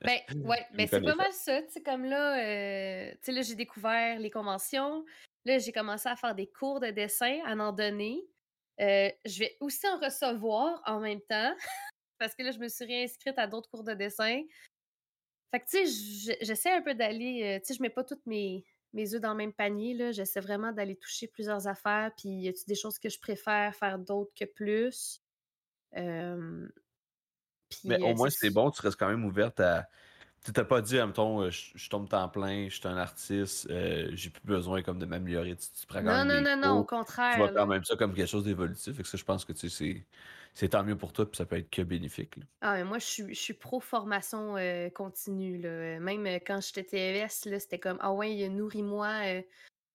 ben, 0.02 0.18
ouais, 0.44 0.66
ben 0.74 0.86
c'est 0.88 1.00
pas 1.00 1.14
mal 1.14 1.32
ça. 1.32 1.62
Tu 1.62 1.72
sais, 1.72 1.82
comme 1.82 2.04
là, 2.04 2.38
euh, 2.38 3.10
tu 3.12 3.18
sais, 3.22 3.32
là, 3.32 3.42
j'ai 3.42 3.54
découvert 3.54 4.18
les 4.18 4.30
conventions. 4.30 5.04
Là, 5.44 5.58
j'ai 5.58 5.72
commencé 5.72 6.08
à 6.08 6.16
faire 6.16 6.34
des 6.34 6.46
cours 6.46 6.80
de 6.80 6.88
dessin, 6.88 7.40
à 7.46 7.54
en 7.54 7.72
donner. 7.72 8.22
je 8.78 9.38
vais 9.38 9.56
aussi 9.60 9.86
en 9.88 9.98
recevoir 9.98 10.82
en 10.86 11.00
même 11.00 11.20
temps 11.22 11.54
parce 12.18 12.34
que 12.34 12.42
là, 12.42 12.50
je 12.50 12.58
me 12.58 12.68
suis 12.68 12.84
réinscrite 12.84 13.38
à 13.38 13.46
d'autres 13.46 13.70
cours 13.70 13.84
de 13.84 13.94
dessin. 13.94 14.42
Fait 15.50 15.60
que, 15.60 15.64
tu 15.66 15.86
sais, 15.86 16.36
j'essaie 16.42 16.72
un 16.72 16.82
peu 16.82 16.94
d'aller. 16.94 17.42
Euh, 17.42 17.58
tu 17.60 17.66
sais, 17.66 17.74
je 17.74 17.82
mets 17.82 17.90
pas 17.90 18.04
toutes 18.04 18.24
mes, 18.26 18.64
mes 18.92 19.14
œufs 19.14 19.20
dans 19.20 19.32
le 19.32 19.36
même 19.36 19.52
panier, 19.52 19.94
là. 19.94 20.12
J'essaie 20.12 20.40
vraiment 20.40 20.72
d'aller 20.72 20.96
toucher 20.96 21.28
plusieurs 21.28 21.66
affaires. 21.66 22.12
Puis, 22.16 22.28
y 22.28 22.48
a-tu 22.48 22.64
des 22.66 22.74
choses 22.74 22.98
que 22.98 23.08
je 23.08 23.20
préfère 23.20 23.74
faire 23.74 23.98
d'autres 23.98 24.32
que 24.34 24.44
plus? 24.44 25.22
Mais 25.92 28.02
au 28.02 28.14
moins, 28.14 28.30
c'est 28.30 28.50
bon, 28.50 28.70
tu 28.70 28.82
restes 28.82 28.98
quand 28.98 29.08
même 29.08 29.24
ouverte 29.24 29.60
à. 29.60 29.88
Tu 30.44 30.52
t'as 30.52 30.64
pas 30.64 30.80
dit, 30.80 30.96
mettons, 30.96 31.42
euh, 31.42 31.50
je, 31.50 31.72
je 31.74 31.90
tombe 31.90 32.08
temps 32.08 32.28
plein, 32.28 32.68
je 32.68 32.76
suis 32.76 32.88
un 32.88 32.96
artiste, 32.96 33.68
euh, 33.70 34.08
j'ai 34.12 34.30
plus 34.30 34.44
besoin 34.44 34.82
comme 34.82 34.98
de 34.98 35.06
m'améliorer. 35.06 35.56
Tu, 35.56 36.02
non, 36.02 36.24
non, 36.24 36.40
non, 36.40 36.56
non, 36.56 36.78
au 36.78 36.84
contraire. 36.84 37.32
Tu 37.32 37.38
vois 37.38 37.52
quand 37.52 37.66
même 37.66 37.84
ça 37.84 37.96
comme 37.96 38.14
quelque 38.14 38.28
chose 38.28 38.44
d'évolutif. 38.44 38.98
Et 38.98 39.04
ça, 39.04 39.18
je 39.18 39.24
pense 39.24 39.44
que 39.44 39.52
tu 39.52 39.68
sais, 39.68 40.06
c'est 40.54 40.68
tant 40.70 40.84
mieux 40.84 40.96
pour 40.96 41.12
toi, 41.12 41.28
puis 41.28 41.36
ça 41.36 41.44
peut 41.44 41.56
être 41.56 41.70
que 41.70 41.82
bénéfique. 41.82 42.36
Ah, 42.60 42.74
mais 42.74 42.84
moi, 42.84 42.98
je 42.98 43.06
suis, 43.06 43.34
je 43.34 43.40
suis 43.40 43.54
pro-formation 43.54 44.56
euh, 44.56 44.88
continue. 44.90 45.60
Là. 45.60 46.00
Même 46.00 46.26
euh, 46.26 46.38
quand 46.44 46.60
j'étais 46.60 46.84
TES, 47.26 47.28
c'était 47.60 47.78
comme 47.78 47.98
Ah 48.00 48.12
ouais, 48.12 48.48
nourris-moi 48.48 49.42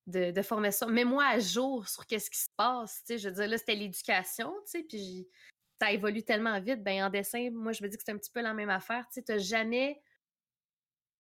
de, 0.07 0.31
de, 0.31 0.41
formation. 0.41 0.87
Mets-moi 0.87 1.25
à 1.25 1.39
jour 1.39 1.87
sur 1.87 2.05
qu'est-ce 2.05 2.29
qui 2.29 2.39
se 2.39 2.49
passe. 2.55 3.03
Je 3.09 3.27
veux 3.29 3.33
dire, 3.33 3.47
là, 3.47 3.57
c'était 3.57 3.75
l'éducation, 3.75 4.53
puis 4.87 5.27
ça 5.81 5.91
évolue 5.91 6.23
tellement 6.23 6.59
vite. 6.59 6.83
Ben, 6.83 7.03
en 7.03 7.09
dessin, 7.09 7.49
moi, 7.51 7.71
je 7.71 7.83
me 7.83 7.89
dis 7.89 7.97
que 7.97 8.03
c'est 8.05 8.11
un 8.11 8.17
petit 8.17 8.31
peu 8.31 8.41
la 8.41 8.53
même 8.53 8.69
affaire. 8.69 9.05
Tu 9.11 9.21
n'as 9.27 9.37
jamais. 9.37 10.01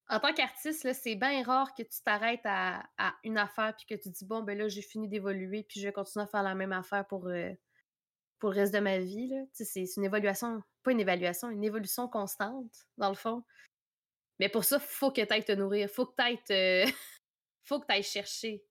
En 0.09 0.19
tant 0.19 0.33
qu'artiste, 0.33 0.91
c'est 0.93 1.15
bien 1.15 1.43
rare 1.43 1.73
que 1.73 1.83
tu 1.83 2.01
t'arrêtes 2.03 2.45
à, 2.45 2.83
une 3.23 3.37
affaire 3.37 3.73
puis 3.75 3.85
que 3.85 4.01
tu 4.01 4.09
dis 4.09 4.25
bon 4.25 4.43
ben 4.43 4.57
là 4.57 4.67
j'ai 4.67 4.81
fini 4.81 5.07
d'évoluer 5.07 5.63
puis 5.63 5.79
je 5.79 5.87
vais 5.87 5.93
continuer 5.93 6.23
à 6.23 6.27
faire 6.27 6.43
la 6.43 6.55
même 6.55 6.73
affaire 6.73 7.07
pour 7.07 7.29
pour 8.43 8.49
le 8.51 8.59
reste 8.59 8.73
de 8.73 8.79
ma 8.79 8.97
vie. 8.99 9.31
C'est 9.53 9.85
une 9.95 10.03
évaluation, 10.03 10.61
pas 10.83 10.91
une 10.91 10.99
évaluation, 10.99 11.49
une 11.49 11.63
évolution 11.63 12.09
constante, 12.09 12.73
dans 12.97 13.07
le 13.07 13.15
fond. 13.15 13.41
Mais 14.37 14.49
pour 14.49 14.65
ça, 14.65 14.79
faut 14.79 15.11
que 15.11 15.21
tu 15.21 15.33
ailles 15.33 15.45
te 15.45 15.53
nourrir, 15.53 15.89
faut 15.89 16.05
que 16.05 16.15
tu 16.17 16.23
ailles 16.23 16.91
faut 17.63 17.79
que 17.79 17.85
tu 17.85 17.93
ailles 17.93 18.03
chercher. 18.03 18.65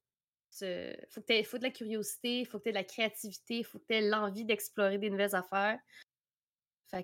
Faut 0.50 1.22
que 1.22 1.42
faut 1.44 1.56
de 1.56 1.62
la 1.62 1.70
curiosité, 1.70 2.44
faut 2.44 2.58
que 2.58 2.64
tu 2.64 2.68
aies 2.68 2.72
de 2.72 2.78
la 2.78 2.84
créativité, 2.84 3.62
faut 3.64 3.78
que 3.78 3.86
tu 3.88 3.94
aies 3.94 4.02
l'envie 4.02 4.44
d'explorer 4.44 4.98
des 4.98 5.08
nouvelles 5.08 5.34
affaires. 5.34 5.78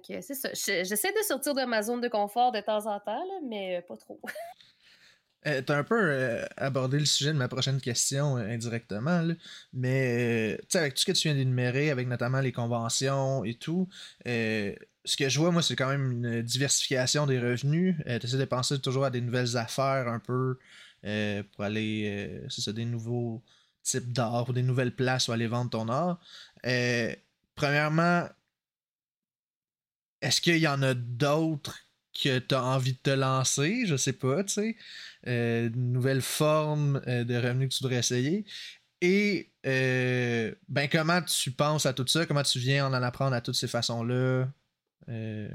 C'est 0.05 0.35
ça. 0.35 0.51
J'essaie 0.53 1.13
de 1.13 1.23
sortir 1.27 1.55
de 1.55 1.65
ma 1.65 1.83
zone 1.83 2.01
de 2.01 2.09
confort 2.09 2.53
de 2.53 2.61
temps 2.61 2.87
en 2.87 3.01
temps, 3.01 3.25
mais 3.49 3.83
pas 3.89 3.97
trop. 3.97 4.21
Euh, 5.47 5.63
tu 5.63 5.73
as 5.73 5.79
un 5.79 5.85
peu 5.85 5.95
euh, 5.95 6.45
abordé 6.57 6.99
le 6.99 7.05
sujet 7.05 7.33
de 7.33 7.39
ma 7.39 7.47
prochaine 7.49 7.81
question 7.81 8.37
euh, 8.37 8.49
indirectement, 8.49 9.29
mais 9.73 10.59
avec 10.75 10.95
tout 10.95 11.01
ce 11.01 11.07
que 11.07 11.13
tu 11.13 11.29
viens 11.29 11.37
d'énumérer, 11.37 11.91
avec 11.91 12.09
notamment 12.09 12.41
les 12.41 12.51
conventions 12.51 13.45
et 13.45 13.55
tout, 13.55 13.89
ce 14.27 15.17
que 15.17 15.29
je 15.29 15.39
vois, 15.39 15.53
moi, 15.53 15.63
c'est 15.63 15.77
quand 15.77 15.89
même 15.89 16.11
une 16.11 16.43
diversification 16.43 17.27
des 17.27 17.39
revenus. 17.39 17.97
tu 18.05 18.27
essaies 18.27 18.37
de 18.37 18.45
penser 18.45 18.81
toujours 18.81 19.05
à 19.05 19.11
des 19.11 19.21
nouvelles 19.21 19.57
affaires 19.57 20.09
un 20.09 20.19
peu 20.19 20.59
pour 21.03 21.65
aller, 21.65 22.43
c'est 22.51 22.61
ça, 22.61 22.73
des 22.73 22.85
nouveaux 22.85 23.43
types 23.85 24.13
d'art 24.13 24.49
ou 24.51 24.53
des 24.53 24.65
nouvelles 24.65 24.95
places 24.95 25.29
où 25.29 25.33
aller 25.33 25.47
vendre 25.47 25.71
ton 25.71 25.89
art. 25.89 26.21
premièrement, 27.55 28.29
est-ce 30.21 30.41
qu'il 30.41 30.59
y 30.59 30.69
en 30.69 30.83
a 30.83 30.95
d'autres 30.95 31.79
que 32.23 32.39
tu 32.39 32.55
as 32.55 32.65
envie 32.65 32.95
de 32.95 32.99
te 32.99 33.11
lancer, 33.11 33.87
je 33.87 33.97
sais 33.97 34.13
pas, 34.13 34.43
tu 34.43 34.55
sais, 34.55 34.77
euh, 35.27 35.69
une 35.69 35.93
nouvelle 35.93 36.23
forme 36.23 37.01
euh, 37.07 37.25
de 37.25 37.37
revenus 37.37 37.69
que 37.69 37.75
tu 37.75 37.83
voudrais 37.83 38.01
essayer. 38.01 38.45
Et 39.01 39.53
euh, 39.65 40.53
ben 40.69 40.89
comment 40.89 41.23
tu 41.23 41.53
penses 41.53 41.87
à 41.87 41.93
tout 41.93 42.07
ça, 42.09 42.27
comment 42.27 42.43
tu 42.43 42.59
viens 42.59 42.87
en 42.87 42.93
en 42.93 43.03
apprendre 43.03 43.35
à 43.37 43.41
toutes 43.41 43.55
ces 43.55 43.69
façons-là? 43.69 44.49
je 45.07 45.51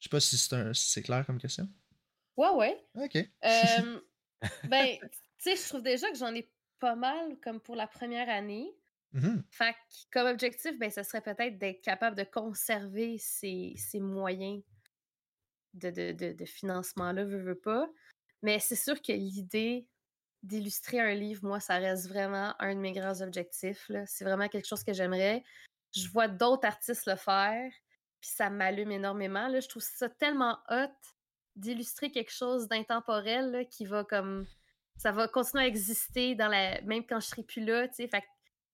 sais 0.00 0.10
pas 0.10 0.20
si 0.20 0.38
c'est 0.74 1.02
clair 1.02 1.24
comme 1.26 1.38
question. 1.38 1.68
Ouais, 2.36 2.50
ouais. 2.50 2.84
OK. 2.94 3.16
ben, 4.68 4.98
tu 5.00 5.08
sais, 5.38 5.56
je 5.56 5.68
trouve 5.68 5.82
déjà 5.82 6.08
que 6.10 6.18
j'en 6.18 6.34
ai 6.34 6.48
pas 6.78 6.94
mal 6.94 7.36
comme 7.42 7.60
pour 7.60 7.74
la 7.74 7.86
première 7.86 8.28
année. 8.28 8.70
Mm-hmm. 9.16 9.42
Fait 9.50 9.74
comme 10.12 10.26
objectif, 10.26 10.78
ben, 10.78 10.90
ce 10.90 11.02
serait 11.02 11.22
peut-être 11.22 11.58
d'être 11.58 11.82
capable 11.82 12.16
de 12.16 12.24
conserver 12.24 13.16
ces, 13.18 13.76
moyens 13.94 14.62
de, 15.74 16.44
financement-là, 16.44 17.24
veux, 17.24 17.40
veux 17.40 17.58
pas. 17.58 17.88
Mais 18.42 18.58
c'est 18.58 18.76
sûr 18.76 19.00
que 19.00 19.12
l'idée 19.12 19.88
d'illustrer 20.42 21.00
un 21.00 21.14
livre, 21.14 21.44
moi, 21.44 21.60
ça 21.60 21.78
reste 21.78 22.08
vraiment 22.08 22.54
un 22.60 22.74
de 22.74 22.80
mes 22.80 22.92
grands 22.92 23.22
objectifs. 23.22 23.90
C'est 24.06 24.24
vraiment 24.24 24.48
quelque 24.48 24.68
chose 24.68 24.84
que 24.84 24.92
j'aimerais. 24.92 25.42
Je 25.94 26.08
vois 26.08 26.28
d'autres 26.28 26.66
artistes 26.66 27.06
le 27.06 27.16
faire, 27.16 27.72
puis 28.20 28.30
ça 28.30 28.50
m'allume 28.50 28.92
énormément. 28.92 29.48
Là. 29.48 29.60
Je 29.60 29.68
trouve 29.68 29.82
ça 29.82 30.08
tellement 30.08 30.58
hot 30.68 30.92
d'illustrer 31.56 32.10
quelque 32.10 32.32
chose 32.32 32.68
d'intemporel 32.68 33.66
qui 33.70 33.86
va 33.86 34.04
comme. 34.04 34.46
Ça 34.98 35.12
va 35.12 35.28
continuer 35.28 35.64
à 35.64 35.66
exister 35.66 36.34
dans 36.34 36.48
la. 36.48 36.80
même 36.82 37.06
quand 37.06 37.20
je 37.20 37.26
serai 37.26 37.42
plus 37.42 37.64
là, 37.64 37.88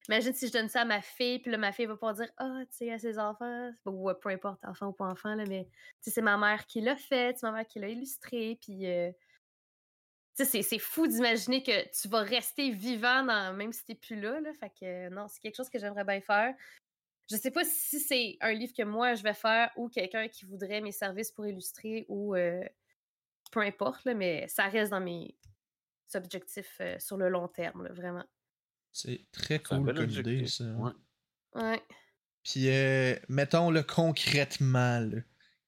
Imagine 0.08 0.32
si 0.32 0.48
je 0.48 0.52
donne 0.52 0.68
ça 0.68 0.82
à 0.82 0.84
ma 0.84 1.00
fille, 1.00 1.38
puis 1.38 1.50
là, 1.50 1.58
ma 1.58 1.72
fille 1.72 1.86
va 1.86 1.94
pouvoir 1.94 2.14
dire 2.14 2.28
Ah, 2.36 2.60
tu 2.70 2.78
sais, 2.78 2.92
à 2.92 2.98
ses 2.98 3.18
enfants, 3.18 3.70
ou 3.86 4.10
peu 4.20 4.30
importe, 4.30 4.64
enfant 4.64 4.88
ou 4.88 4.92
pas 4.92 5.06
enfant, 5.06 5.34
là, 5.34 5.44
mais 5.46 5.68
c'est 6.00 6.20
ma 6.22 6.36
mère 6.36 6.66
qui 6.66 6.80
l'a 6.80 6.96
fait, 6.96 7.38
c'est 7.38 7.46
ma 7.46 7.52
mère 7.52 7.66
qui 7.66 7.78
l'a 7.78 7.88
illustré, 7.88 8.58
puis. 8.60 8.86
Euh, 8.86 9.10
c'est 10.34 10.78
fou 10.78 11.06
d'imaginer 11.06 11.62
que 11.62 11.88
tu 12.00 12.08
vas 12.08 12.22
rester 12.22 12.70
vivant 12.70 13.22
dans, 13.22 13.54
même 13.54 13.72
si 13.72 13.84
t'es 13.84 13.94
plus 13.94 14.20
là, 14.20 14.40
là. 14.40 14.52
Fait 14.54 14.70
que 14.70 15.08
non, 15.10 15.28
c'est 15.28 15.40
quelque 15.40 15.56
chose 15.56 15.68
que 15.68 15.78
j'aimerais 15.78 16.04
bien 16.04 16.20
faire. 16.20 16.54
Je 17.30 17.36
sais 17.36 17.50
pas 17.50 17.64
si 17.64 18.00
c'est 18.00 18.36
un 18.40 18.52
livre 18.52 18.72
que 18.76 18.82
moi 18.82 19.14
je 19.14 19.22
vais 19.22 19.34
faire 19.34 19.70
ou 19.76 19.88
quelqu'un 19.88 20.28
qui 20.28 20.44
voudrait 20.44 20.80
mes 20.80 20.92
services 20.92 21.30
pour 21.30 21.46
illustrer 21.46 22.04
ou 22.08 22.34
euh, 22.34 22.62
peu 23.50 23.60
importe, 23.60 24.04
là, 24.04 24.14
mais 24.14 24.48
ça 24.48 24.64
reste 24.64 24.90
dans 24.90 25.00
mes 25.00 25.36
objectifs 26.14 26.78
euh, 26.80 26.98
sur 26.98 27.16
le 27.16 27.28
long 27.28 27.48
terme, 27.48 27.88
vraiment. 27.88 28.24
C'est 28.92 29.24
très 29.32 29.58
cool 29.60 29.94
comme 29.94 30.10
idée, 30.10 30.46
ça. 30.46 30.64
Ouais. 31.54 31.82
Puis, 32.42 32.68
euh, 32.68 33.16
mettons-le 33.28 33.82
concrètement, 33.82 35.08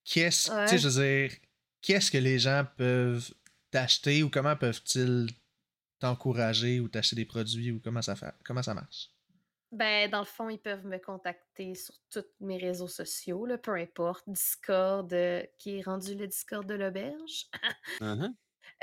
qu'est-ce 0.03 0.51
je 0.75 0.87
veux 0.87 1.03
dire, 1.03 1.37
qu'est-ce 1.81 2.11
que 2.11 2.17
les 2.17 2.39
gens 2.39 2.65
peuvent 2.77 3.33
t'acheter 3.71 4.23
ou 4.23 4.29
comment 4.29 4.55
peuvent-ils 4.55 5.27
t'encourager 5.99 6.79
ou 6.79 6.87
t'acheter 6.87 7.15
des 7.15 7.25
produits 7.25 7.71
ou 7.71 7.79
comment 7.83 8.01
ça 8.01 8.15
fait, 8.15 8.33
comment 8.43 8.63
ça 8.63 8.73
marche? 8.73 9.09
Ben, 9.71 10.09
dans 10.09 10.19
le 10.19 10.25
fond, 10.25 10.49
ils 10.49 10.59
peuvent 10.59 10.85
me 10.85 10.97
contacter 10.99 11.75
sur 11.75 11.95
tous 12.09 12.23
mes 12.39 12.57
réseaux 12.57 12.87
sociaux, 12.87 13.47
peu 13.61 13.73
importe. 13.73 14.23
Discord, 14.27 15.11
euh, 15.11 15.43
qui 15.57 15.79
est 15.79 15.81
rendu 15.81 16.15
le 16.15 16.27
Discord 16.27 16.65
de 16.65 16.75
l'auberge. 16.75 17.49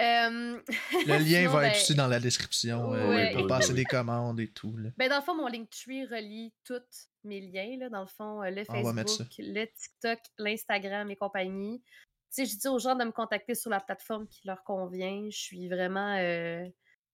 Uh-huh. 0.00 0.62
le 1.06 1.18
lien 1.18 1.48
va 1.48 1.66
être 1.66 1.72
ben, 1.74 1.80
aussi 1.80 1.94
dans 1.94 2.06
la 2.06 2.18
description 2.18 2.94
euh, 2.94 3.32
pour 3.34 3.46
passer 3.46 3.74
des 3.74 3.84
commandes 3.84 4.40
et 4.40 4.48
tout. 4.48 4.74
Ben, 4.96 5.08
dans 5.08 5.18
le 5.18 5.22
fond, 5.22 5.34
mon 5.34 5.48
Linktree 5.48 6.06
relie 6.06 6.52
tous 6.64 6.80
mes 7.24 7.40
liens. 7.40 7.76
Là, 7.78 7.88
dans 7.90 8.00
le 8.00 8.06
fond, 8.06 8.42
euh, 8.42 8.50
le 8.50 8.64
Facebook, 8.64 9.28
le 9.38 9.64
TikTok, 9.66 10.18
l'Instagram 10.38 11.10
et 11.10 11.16
compagnie. 11.16 11.82
Tu 12.34 12.44
sais, 12.44 12.46
je 12.46 12.58
dis 12.58 12.68
aux 12.68 12.78
gens 12.78 12.94
de 12.94 13.04
me 13.04 13.12
contacter 13.12 13.54
sur 13.54 13.70
la 13.70 13.80
plateforme 13.80 14.26
qui 14.26 14.46
leur 14.46 14.64
convient. 14.64 15.28
Je 15.30 15.38
suis 15.38 15.68
vraiment 15.68 16.16
euh, 16.16 16.64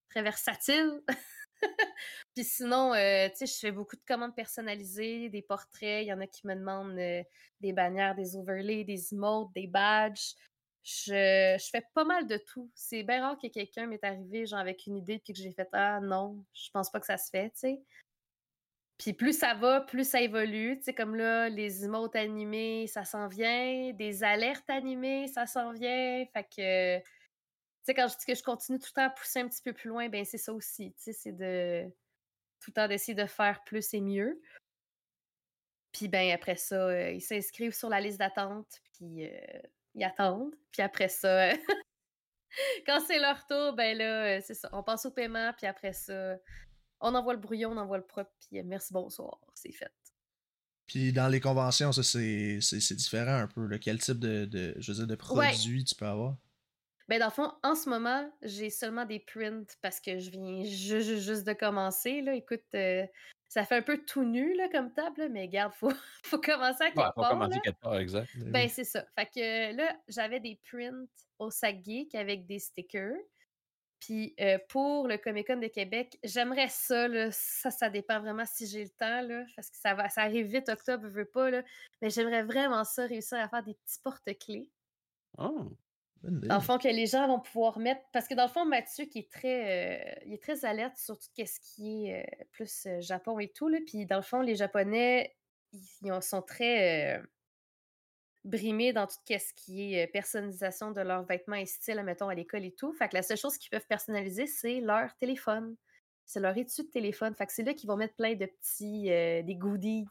très 0.09 0.23
versatile. 0.23 1.03
Puis 2.37 2.45
sinon, 2.45 2.93
tu 2.93 2.99
sais, 2.99 3.47
je 3.47 3.59
fais 3.59 3.73
beaucoup 3.73 3.97
de 3.97 4.05
commandes 4.07 4.37
personnalisées, 4.37 5.29
des 5.29 5.43
portraits. 5.43 6.05
Il 6.05 6.07
y 6.07 6.13
en 6.13 6.21
a 6.21 6.29
qui 6.29 6.47
me 6.47 6.55
demandent 6.55 6.95
des 6.95 7.73
bannières, 7.73 8.15
des 8.15 8.37
overlays, 8.37 8.85
des 8.85 9.13
emotes, 9.13 9.51
des 9.57 9.67
badges 9.67 10.37
je, 10.89 11.69
fais 11.71 11.85
pas 11.95 12.05
mal 12.05 12.27
de 12.27 12.39
tout. 12.39 12.71
C'est 12.75 13.03
bien 13.03 13.23
rare 13.23 13.39
que 13.39 13.49
quelqu'un 13.49 13.87
m'est 13.87 14.03
arrivé 14.05 14.47
genre 14.47 14.59
avec 14.59 14.87
une 14.87 14.97
idée 14.97 15.19
puis 15.19 15.35
que 15.35 15.39
j'ai 15.39 15.53
fait 15.53 15.69
Ah 15.73 16.01
non, 16.01 16.43
je 16.55 16.71
pense 16.71 16.91
pas 16.91 16.99
que 17.01 17.07
ça 17.07 17.19
se 17.19 17.29
fait, 17.31 17.51
tu 17.51 17.59
sais. 17.59 17.83
Puis 18.97 19.13
plus 19.13 19.39
ça 19.39 19.55
va, 19.55 19.83
plus 19.83 20.09
ça 20.09 20.21
évolue. 20.21 20.79
Tu 20.79 20.85
sais, 20.85 20.95
comme 20.95 21.15
là, 21.15 21.49
les 21.51 21.85
emotes 21.85 22.17
animés, 22.17 22.87
ça 22.87 23.05
s'en 23.05 23.29
vient. 23.29 23.93
Des 23.93 24.25
alertes 24.25 24.69
animées, 24.71 25.29
ça 25.29 25.47
s'en 25.47 25.73
vient. 25.73 26.25
Fait 26.33 26.45
que, 26.45 26.99
tu 26.99 27.05
sais, 27.83 27.95
quand 27.95 28.09
je 28.09 28.17
dis 28.19 28.27
que 28.27 28.35
je 28.35 28.43
continue 28.43 28.79
tout 28.79 28.89
le 28.91 28.95
temps 28.95 29.07
à 29.07 29.11
pousser 29.11 29.41
un 29.41 29.49
petit 29.49 29.63
peu 29.63 29.73
plus 29.73 29.89
loin, 29.91 30.09
ben 30.09 30.25
c'est 30.25 30.39
ça 30.39 30.53
aussi. 30.53 30.93
Tu 30.95 31.03
sais, 31.03 31.13
c'est 31.13 31.33
de 31.33 31.85
tout 32.61 32.71
le 32.71 32.75
temps 32.75 32.89
d'essayer 32.89 33.15
de 33.15 33.27
faire 33.27 33.63
plus 33.65 33.95
et 33.95 34.01
mieux. 34.01 34.41
Puis 35.93 36.09
ben 36.09 36.33
après 36.33 36.57
ça, 36.57 36.89
euh, 36.89 37.13
ils 37.13 37.21
s'inscrivent 37.21 37.75
sur 37.75 37.89
la 37.89 38.01
liste 38.01 38.19
d'attente, 38.19 38.81
puis 38.95 39.27
euh, 39.27 39.61
ils 39.99 40.05
attendent. 40.05 40.55
Puis 40.73 40.83
après 40.83 41.09
ça, 41.09 41.51
quand 42.87 43.01
c'est 43.07 43.19
leur 43.19 43.47
tour, 43.47 43.75
ben 43.75 43.97
là, 43.97 44.25
euh, 44.25 44.41
c'est 44.45 44.55
ça. 44.55 44.69
On 44.73 44.83
passe 44.83 45.07
au 45.07 45.11
paiement, 45.11 45.53
puis 45.57 45.67
après 45.67 45.93
ça, 45.93 46.37
on 47.01 47.15
envoie 47.15 47.35
le 47.35 47.41
brouillon, 47.41 47.73
on 47.73 47.77
envoie 47.77 47.99
le 47.99 48.07
propre, 48.07 48.31
puis 48.41 48.63
merci, 48.63 48.93
bonsoir, 48.93 49.39
c'est 49.55 49.73
fait. 49.73 49.93
Puis 50.87 51.13
dans 51.13 51.29
les 51.29 51.41
conventions, 51.41 51.93
ça, 51.93 52.03
c'est, 52.03 52.59
différent 52.95 53.37
un 53.37 53.47
peu. 53.47 53.69
Quel 53.79 53.99
type 53.99 54.19
de, 54.19 54.47
de, 54.47 54.75
je 54.79 54.91
veux 54.91 54.99
dire, 54.99 55.07
de 55.07 55.15
produit 55.15 55.85
tu 55.85 55.95
peux 55.95 56.07
avoir? 56.07 56.37
Ben, 57.09 57.19
dans 57.19 57.27
le 57.27 57.33
fond, 57.33 57.53
en 57.63 57.75
ce 57.75 57.89
moment, 57.89 58.31
j'ai 58.43 58.71
seulement 58.71 59.05
des 59.05 59.19
prints 59.19 59.67
parce 59.81 60.01
que 60.01 60.19
je 60.19 60.31
viens 60.31 60.65
juste 60.65 61.47
de 61.47 61.53
commencer. 61.55 62.21
Là. 62.23 62.35
Écoute, 62.35 62.65
euh, 62.75 63.07
ça 63.49 63.65
fait 63.65 63.77
un 63.77 63.83
peu 63.83 63.99
tout 64.05 64.25
nu 64.25 64.55
là, 64.55 64.69
comme 64.69 64.93
table, 64.93 65.29
mais 65.31 65.43
regarde, 65.43 65.73
faut, 65.75 65.91
faut 66.25 66.39
commencer 66.39 66.85
à 66.85 66.91
quelque 66.91 66.99
ouais, 66.99 67.13
faut 67.15 67.23
commencer 67.23 67.61
quelque 67.61 67.81
part, 67.81 67.99
exact. 67.99 68.29
Ben, 68.37 68.53
ben 68.53 68.69
c'est 68.69 68.85
ça. 68.85 69.05
Fait 69.19 69.27
que 69.27 69.77
là, 69.77 69.97
j'avais 70.09 70.41
des 70.41 70.61
prints 70.71 71.09
au 71.39 71.51
sac 71.51 71.83
geek 71.85 72.15
avec 72.15 72.47
des 72.47 72.59
stickers. 72.59 73.17
Puis 74.01 74.35
euh, 74.41 74.59
pour 74.69 75.09
le 75.09 75.17
Comic 75.19 75.49
Con 75.49 75.57
de 75.57 75.67
Québec, 75.67 76.19
j'aimerais 76.23 76.69
ça, 76.69 77.09
là, 77.09 77.31
ça, 77.33 77.71
ça 77.71 77.91
dépend 77.91 78.21
vraiment 78.21 78.45
si 78.45 78.67
j'ai 78.67 78.85
le 78.85 78.91
temps, 78.91 79.23
là, 79.23 79.45
parce 79.57 79.71
que 79.71 79.77
ça 79.77 79.95
va, 79.95 80.09
ça 80.09 80.23
arrive 80.23 80.47
vite, 80.47 80.69
octobre, 80.69 81.09
je 81.09 81.15
veux 81.15 81.25
pas, 81.25 81.51
là, 81.51 81.63
mais 82.01 82.11
j'aimerais 82.11 82.45
vraiment 82.45 82.85
ça, 82.85 83.07
réussir 83.07 83.39
à 83.39 83.49
faire 83.49 83.65
des 83.65 83.75
petits 83.75 83.99
porte-clés. 84.05 84.71
Oh. 85.37 85.73
Dans 86.23 86.57
le 86.57 86.61
fond, 86.61 86.79
que 86.79 86.89
les 86.89 87.07
gens 87.07 87.29
vont 87.29 87.41
pouvoir 87.41 87.79
mettre. 87.79 88.03
Parce 88.13 88.27
que 88.27 88.35
dans 88.35 88.45
le 88.45 88.51
fond, 88.51 88.65
Mathieu, 88.65 89.05
qui 89.05 89.21
est 89.21 89.31
très, 89.31 90.17
euh, 90.17 90.21
il 90.27 90.35
est 90.35 90.43
très 90.43 90.65
alerte 90.65 90.97
sur 90.97 91.19
tout 91.19 91.27
ce 91.37 91.61
qui 91.61 92.07
est 92.07 92.23
euh, 92.23 92.45
plus 92.53 92.89
Japon 93.01 93.39
et 93.39 93.49
tout. 93.49 93.69
Là. 93.69 93.79
Puis 93.87 94.05
dans 94.07 94.17
le 94.17 94.23
fond, 94.23 94.41
les 94.41 94.57
Japonais, 94.57 95.37
ils, 95.73 96.23
sont 96.23 96.43
très 96.43 97.23
brimés 98.45 98.93
dans 98.93 99.07
tout 99.07 99.15
ce 99.27 99.53
qui 99.55 99.95
est 99.95 100.07
personnalisation 100.09 100.91
de 100.91 101.03
leurs 101.03 101.25
vêtements 101.25 101.57
et 101.57 101.67
style, 101.67 102.03
mettons, 102.03 102.29
à 102.29 102.35
l'école 102.35 102.65
et 102.65 102.73
tout. 102.73 102.93
Fait 102.93 103.09
que 103.09 103.15
la 103.15 103.23
seule 103.23 103.37
chose 103.37 103.57
qu'ils 103.57 103.71
peuvent 103.71 103.87
personnaliser, 103.87 104.47
c'est 104.47 104.81
leur 104.81 105.15
téléphone. 105.19 105.77
C'est 106.25 106.41
leur 106.41 106.57
étude 106.57 106.87
de 106.87 106.91
téléphone. 106.91 107.35
Fait 107.35 107.47
que 107.47 107.53
c'est 107.53 107.63
là 107.63 107.75
qu'ils 107.75 107.89
vont 107.89 107.97
mettre 107.97 108.17
plein 108.17 108.35
de 108.35 108.47
petits, 108.47 109.05
des 109.05 109.57
goodies, 109.57 110.07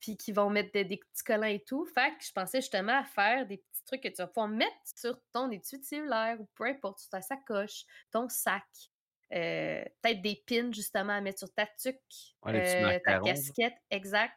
puis 0.00 0.16
qu'ils 0.16 0.34
vont 0.34 0.50
mettre 0.50 0.72
des, 0.72 0.84
petits 0.84 1.24
collants 1.24 1.46
et 1.46 1.60
tout. 1.60 1.84
Fait 1.86 2.10
que 2.16 2.24
je 2.24 2.32
pensais 2.32 2.60
justement 2.60 2.98
à 2.98 3.04
faire 3.04 3.46
des 3.46 3.58
petits 3.58 3.75
trucs 3.86 4.02
que 4.02 4.08
tu 4.08 4.16
vas 4.16 4.26
pouvoir 4.26 4.48
mettre 4.48 4.76
sur 4.84 5.18
ton 5.32 5.50
étude 5.50 5.84
cellulaire 5.84 6.40
ou 6.40 6.46
peu 6.54 6.64
importe, 6.64 6.98
sur 6.98 7.10
ta 7.10 7.22
sacoche, 7.22 7.84
ton 8.10 8.28
sac. 8.28 8.64
peut-être 9.30 10.22
des 10.22 10.42
pins 10.46 10.72
justement 10.72 11.14
à 11.14 11.20
mettre 11.20 11.38
sur 11.38 11.52
ta 11.54 11.66
tuque, 11.66 12.34
ta 12.42 13.20
casquette, 13.20 13.76
exact. 13.90 14.34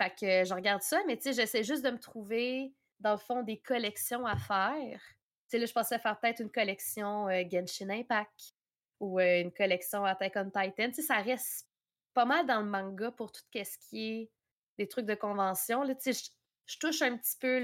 Fait 0.00 0.10
que 0.10 0.44
je 0.48 0.54
regarde 0.54 0.80
ça, 0.80 0.98
mais 1.06 1.18
tu 1.18 1.24
sais, 1.24 1.32
j'essaie 1.34 1.62
juste 1.62 1.84
de 1.84 1.90
me 1.90 1.98
trouver, 1.98 2.72
dans 3.00 3.12
le 3.12 3.18
fond, 3.18 3.42
des 3.42 3.58
collections 3.58 4.24
à 4.24 4.36
faire. 4.36 4.98
Tu 4.98 5.56
sais, 5.56 5.58
là, 5.58 5.66
je 5.66 5.72
pensais 5.72 5.98
faire 5.98 6.18
peut-être 6.18 6.40
une 6.40 6.50
collection 6.50 7.28
euh, 7.28 7.42
Genshin 7.50 7.90
Impact 7.90 8.54
ou 9.00 9.20
euh, 9.20 9.42
une 9.42 9.52
collection 9.52 10.04
Attack 10.06 10.32
on 10.36 10.44
Titan. 10.44 10.88
Tu 10.88 10.94
sais, 10.94 11.02
ça 11.02 11.16
reste 11.16 11.68
pas 12.14 12.24
mal 12.24 12.46
dans 12.46 12.60
le 12.60 12.66
manga 12.66 13.10
pour 13.10 13.30
tout 13.30 13.42
ce 13.52 13.88
qui 13.88 14.08
est 14.08 14.30
des 14.78 14.88
trucs 14.88 15.04
de 15.04 15.14
convention. 15.14 15.82
Là, 15.82 15.94
tu 15.94 16.14
sais, 16.14 16.30
je, 16.66 16.78
touche 16.78 17.02
un 17.02 17.18
petit 17.18 17.36
peu 17.38 17.58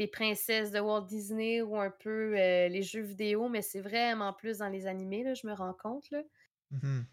les 0.00 0.06
princesses 0.06 0.70
de 0.70 0.80
Walt 0.80 1.02
Disney 1.02 1.60
ou 1.60 1.78
un 1.78 1.90
peu 1.90 2.34
euh, 2.34 2.68
les 2.68 2.82
jeux 2.82 3.02
vidéo, 3.02 3.50
mais 3.50 3.60
c'est 3.60 3.82
vraiment 3.82 4.32
plus 4.32 4.58
dans 4.58 4.70
les 4.70 4.86
animés, 4.86 5.22
là, 5.22 5.34
je 5.34 5.46
me 5.46 5.52
rends 5.52 5.74
compte. 5.74 6.10
Là. 6.10 6.22
Mm-hmm. 6.72 7.04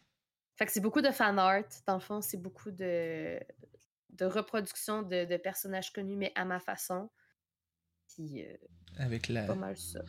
Fait 0.55 0.65
que 0.65 0.71
c'est 0.71 0.79
beaucoup 0.79 1.01
de 1.01 1.11
fan 1.11 1.37
art, 1.37 1.65
dans 1.85 1.95
le 1.95 1.99
fond, 1.99 2.21
c'est 2.21 2.41
beaucoup 2.41 2.71
de, 2.71 3.37
de 4.11 4.25
reproduction 4.25 5.01
de, 5.01 5.35
personnages 5.35 5.91
connus, 5.91 6.15
mais 6.15 6.31
à 6.35 6.45
ma 6.45 6.61
façon. 6.61 7.09
Puis, 8.07 8.45
euh, 8.45 8.55
avec 8.99 9.27
la, 9.27 9.43
pas 9.43 9.55
mal 9.55 9.75
ça. 9.75 9.99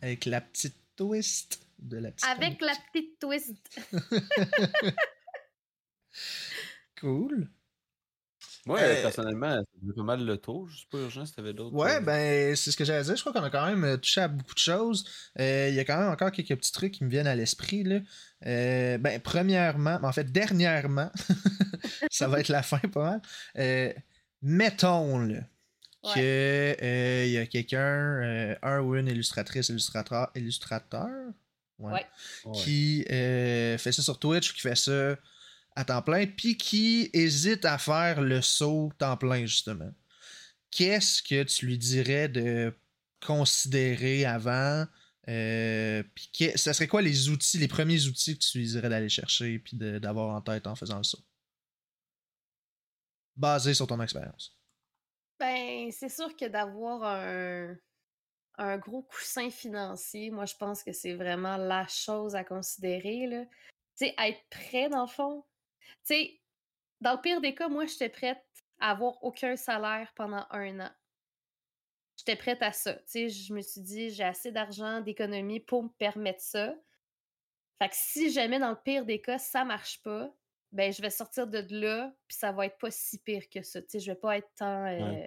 Avec 0.00 0.24
la 0.24 0.40
petite 0.40 0.76
twist 0.94 1.60
de 1.80 1.96
la 1.96 2.12
petite. 2.12 2.28
Avec 2.28 2.60
la 2.60 2.74
petite 2.92 3.18
twist. 3.18 3.80
cool. 7.00 7.50
Moi, 8.68 8.78
euh, 8.80 9.02
personnellement, 9.02 9.56
ça 9.56 9.92
pas 9.96 10.02
mal 10.02 10.24
le 10.24 10.36
tour. 10.36 10.68
Je 10.68 10.78
sais 10.78 10.86
pas 10.90 10.98
urgent 10.98 11.26
si 11.26 11.34
t'avais 11.34 11.52
d'autres. 11.52 11.74
Ouais, 11.74 11.96
euh, 11.96 12.00
ben, 12.00 12.54
c'est 12.54 12.70
ce 12.70 12.76
que 12.76 12.84
j'allais 12.84 13.02
dire. 13.02 13.16
Je 13.16 13.20
crois 13.20 13.32
qu'on 13.32 13.42
a 13.42 13.50
quand 13.50 13.66
même 13.66 13.98
touché 13.98 14.20
à 14.20 14.28
beaucoup 14.28 14.54
de 14.54 14.58
choses. 14.58 15.04
Il 15.38 15.74
y 15.74 15.80
a 15.80 15.84
quand 15.84 15.98
même 15.98 16.10
encore 16.10 16.30
quelques 16.30 16.56
petits 16.56 16.72
trucs 16.72 16.92
qui 16.92 17.04
me 17.04 17.10
viennent 17.10 17.26
à 17.26 17.34
l'esprit. 17.34 17.82
Là. 17.82 18.00
ben, 18.42 19.20
premièrement, 19.20 19.98
en 20.02 20.12
fait, 20.12 20.30
dernièrement, 20.30 21.10
ça 22.10 22.28
va 22.28 22.40
être 22.40 22.48
la 22.48 22.62
fin 22.62 22.78
pas 22.78 23.02
mal. 23.02 23.22
Euh, 23.58 23.92
mettons 24.42 25.18
là, 25.18 25.40
que 26.14 26.76
euh, 26.82 27.24
il 27.26 27.32
y 27.32 27.38
a 27.38 27.46
quelqu'un, 27.46 27.78
euh, 27.78 28.54
un 28.62 28.80
ou 28.80 28.96
une 28.96 29.08
illustratrice, 29.08 29.68
illustrateur, 29.68 30.30
illustrateur 30.34 31.08
qui 32.54 33.04
fait 33.08 33.92
ça 33.92 34.02
sur 34.02 34.18
Twitch, 34.18 34.52
qui 34.52 34.60
fait 34.60 34.76
ça 34.76 35.16
à 35.78 35.84
temps 35.84 36.02
plein, 36.02 36.26
puis 36.26 36.56
qui 36.56 37.10
hésite 37.12 37.64
à 37.64 37.78
faire 37.78 38.20
le 38.20 38.42
saut 38.42 38.92
temps 38.98 39.16
plein, 39.16 39.46
justement. 39.46 39.90
Qu'est-ce 40.70 41.22
que 41.22 41.42
tu 41.44 41.66
lui 41.66 41.78
dirais 41.78 42.28
de 42.28 42.74
considérer 43.24 44.24
avant? 44.24 44.86
puis 45.26 46.30
ça 46.56 46.72
serait 46.72 46.88
quoi 46.88 47.02
les 47.02 47.28
outils, 47.28 47.58
les 47.58 47.68
premiers 47.68 48.06
outils 48.06 48.38
que 48.38 48.42
tu 48.42 48.58
lui 48.58 48.66
dirais 48.66 48.88
d'aller 48.88 49.10
chercher 49.10 49.58
puis 49.58 49.76
d'avoir 49.76 50.34
en 50.34 50.40
tête 50.40 50.66
en 50.66 50.74
faisant 50.74 50.96
le 50.96 51.02
saut? 51.04 51.22
basé 53.38 53.72
sur 53.72 53.86
ton 53.86 54.00
expérience? 54.00 54.58
Ben, 55.38 55.90
c'est 55.92 56.08
sûr 56.08 56.36
que 56.36 56.46
d'avoir 56.46 57.04
un, 58.58 58.78
gros 58.78 59.02
coussin 59.02 59.50
financier, 59.50 60.30
moi, 60.30 60.44
je 60.44 60.56
pense 60.56 60.82
que 60.82 60.92
c'est 60.92 61.14
vraiment 61.14 61.56
la 61.56 61.86
chose 61.86 62.34
à 62.34 62.44
considérer. 62.44 63.28
Tu 63.96 64.06
sais, 64.06 64.14
être 64.18 64.42
prêt, 64.50 64.88
dans 64.88 65.02
le 65.02 65.08
fond. 65.08 65.44
Tu 66.04 66.14
sais, 66.14 66.40
dans 67.00 67.14
le 67.14 67.20
pire 67.20 67.40
des 67.40 67.54
cas, 67.54 67.68
moi, 67.68 67.86
j'étais 67.86 68.08
prête 68.08 68.44
à 68.80 68.90
avoir 68.90 69.22
aucun 69.22 69.56
salaire 69.56 70.12
pendant 70.14 70.46
un 70.50 70.80
an. 70.80 70.90
J'étais 72.16 72.36
prête 72.36 72.62
à 72.62 72.72
ça. 72.72 72.94
Tu 72.94 73.02
sais, 73.06 73.28
je 73.28 73.52
me 73.52 73.62
suis 73.62 73.80
dit, 73.80 74.10
j'ai 74.10 74.24
assez 74.24 74.50
d'argent, 74.50 75.00
d'économie 75.00 75.60
pour 75.60 75.84
me 75.84 75.88
permettre 75.88 76.40
ça. 76.40 76.74
Fait 77.80 77.88
que 77.88 77.94
si 77.94 78.32
jamais, 78.32 78.58
dans 78.58 78.70
le 78.70 78.82
pire 78.82 79.04
des 79.04 79.20
cas, 79.20 79.38
ça 79.38 79.64
marche 79.64 80.02
pas, 80.02 80.34
ben 80.72 80.92
je 80.92 81.00
vais 81.00 81.10
sortir 81.10 81.46
de 81.46 81.64
là, 81.70 82.12
puis 82.26 82.36
ça 82.36 82.52
va 82.52 82.66
être 82.66 82.78
pas 82.78 82.90
si 82.90 83.18
pire 83.18 83.48
que 83.48 83.62
ça. 83.62 83.80
Tu 83.80 83.88
sais, 83.90 84.00
je 84.00 84.10
vais 84.10 84.18
pas 84.18 84.36
être 84.36 84.50
tant, 84.56 84.86
euh, 84.86 85.24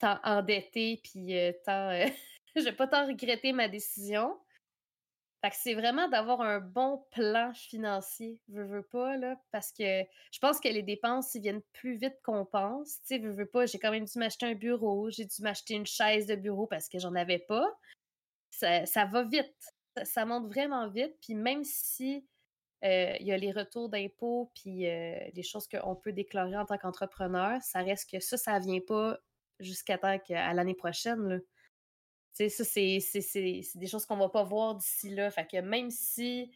tant 0.00 0.18
endettée, 0.24 1.00
puis 1.02 1.38
euh, 1.38 1.52
tant. 1.64 1.90
Euh, 1.90 2.06
je 2.56 2.62
vais 2.62 2.72
pas 2.72 2.88
tant 2.88 3.06
regretter 3.06 3.52
ma 3.52 3.68
décision. 3.68 4.36
Fait 5.42 5.50
que 5.50 5.56
c'est 5.56 5.74
vraiment 5.74 6.08
d'avoir 6.08 6.40
un 6.40 6.60
bon 6.60 7.04
plan 7.10 7.52
financier, 7.52 8.40
veux, 8.48 8.64
veux 8.64 8.82
pas, 8.82 9.16
là, 9.16 9.38
parce 9.52 9.70
que 9.70 10.02
je 10.32 10.38
pense 10.40 10.60
que 10.60 10.68
les 10.68 10.82
dépenses, 10.82 11.34
ils 11.34 11.42
viennent 11.42 11.62
plus 11.72 11.96
vite 11.96 12.16
qu'on 12.24 12.46
pense. 12.46 13.00
Tu 13.00 13.06
sais, 13.06 13.18
veux, 13.18 13.32
veux 13.32 13.46
pas, 13.46 13.66
j'ai 13.66 13.78
quand 13.78 13.90
même 13.90 14.06
dû 14.06 14.18
m'acheter 14.18 14.46
un 14.46 14.54
bureau, 14.54 15.10
j'ai 15.10 15.26
dû 15.26 15.42
m'acheter 15.42 15.74
une 15.74 15.86
chaise 15.86 16.26
de 16.26 16.36
bureau 16.36 16.66
parce 16.66 16.88
que 16.88 16.98
j'en 16.98 17.14
avais 17.14 17.38
pas. 17.38 17.66
Ça, 18.50 19.04
va 19.12 19.24
vite. 19.24 19.54
Ça, 20.04 20.24
monte 20.24 20.46
vraiment 20.46 20.88
vite, 20.88 21.14
puis 21.20 21.34
même 21.34 21.64
si 21.64 22.26
euh, 22.84 23.14
il 23.20 23.26
y 23.26 23.32
a 23.32 23.36
les 23.36 23.52
retours 23.52 23.90
d'impôts, 23.90 24.50
puis 24.54 24.88
euh, 24.88 25.18
les 25.34 25.42
choses 25.42 25.68
qu'on 25.68 25.96
peut 25.96 26.12
déclarer 26.12 26.56
en 26.56 26.64
tant 26.64 26.78
qu'entrepreneur. 26.78 27.60
Ça 27.62 27.80
reste 27.80 28.10
que 28.10 28.20
ça, 28.20 28.38
ça 28.38 28.58
vient 28.58 28.80
pas 28.80 29.18
jusqu'à 29.60 29.98
temps 29.98 30.18
qu'à 30.18 30.52
l'année 30.54 30.74
prochaine. 30.74 31.42
Sais, 32.36 32.48
ça, 32.48 32.64
c'est 32.64 33.78
des 33.78 33.86
choses 33.86 34.06
qu'on 34.06 34.16
va 34.16 34.28
pas 34.28 34.44
voir 34.44 34.74
d'ici 34.74 35.10
là. 35.10 35.30
Fait 35.30 35.46
que 35.46 35.60
même 35.60 35.90
si 35.90 36.50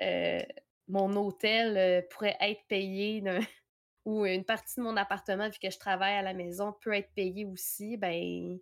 euh, 0.00 0.40
mon 0.86 1.14
hôtel 1.16 2.06
pourrait 2.08 2.36
être 2.40 2.62
payé 2.68 3.22
ou 4.04 4.24
une 4.24 4.44
partie 4.44 4.76
de 4.76 4.82
mon 4.82 4.96
appartement, 4.96 5.48
vu 5.48 5.58
que 5.60 5.70
je 5.70 5.78
travaille 5.78 6.14
à 6.14 6.22
la 6.22 6.34
maison, 6.34 6.72
peut 6.80 6.94
être 6.94 7.12
payé 7.14 7.44
aussi, 7.44 7.96
ben 7.96 8.58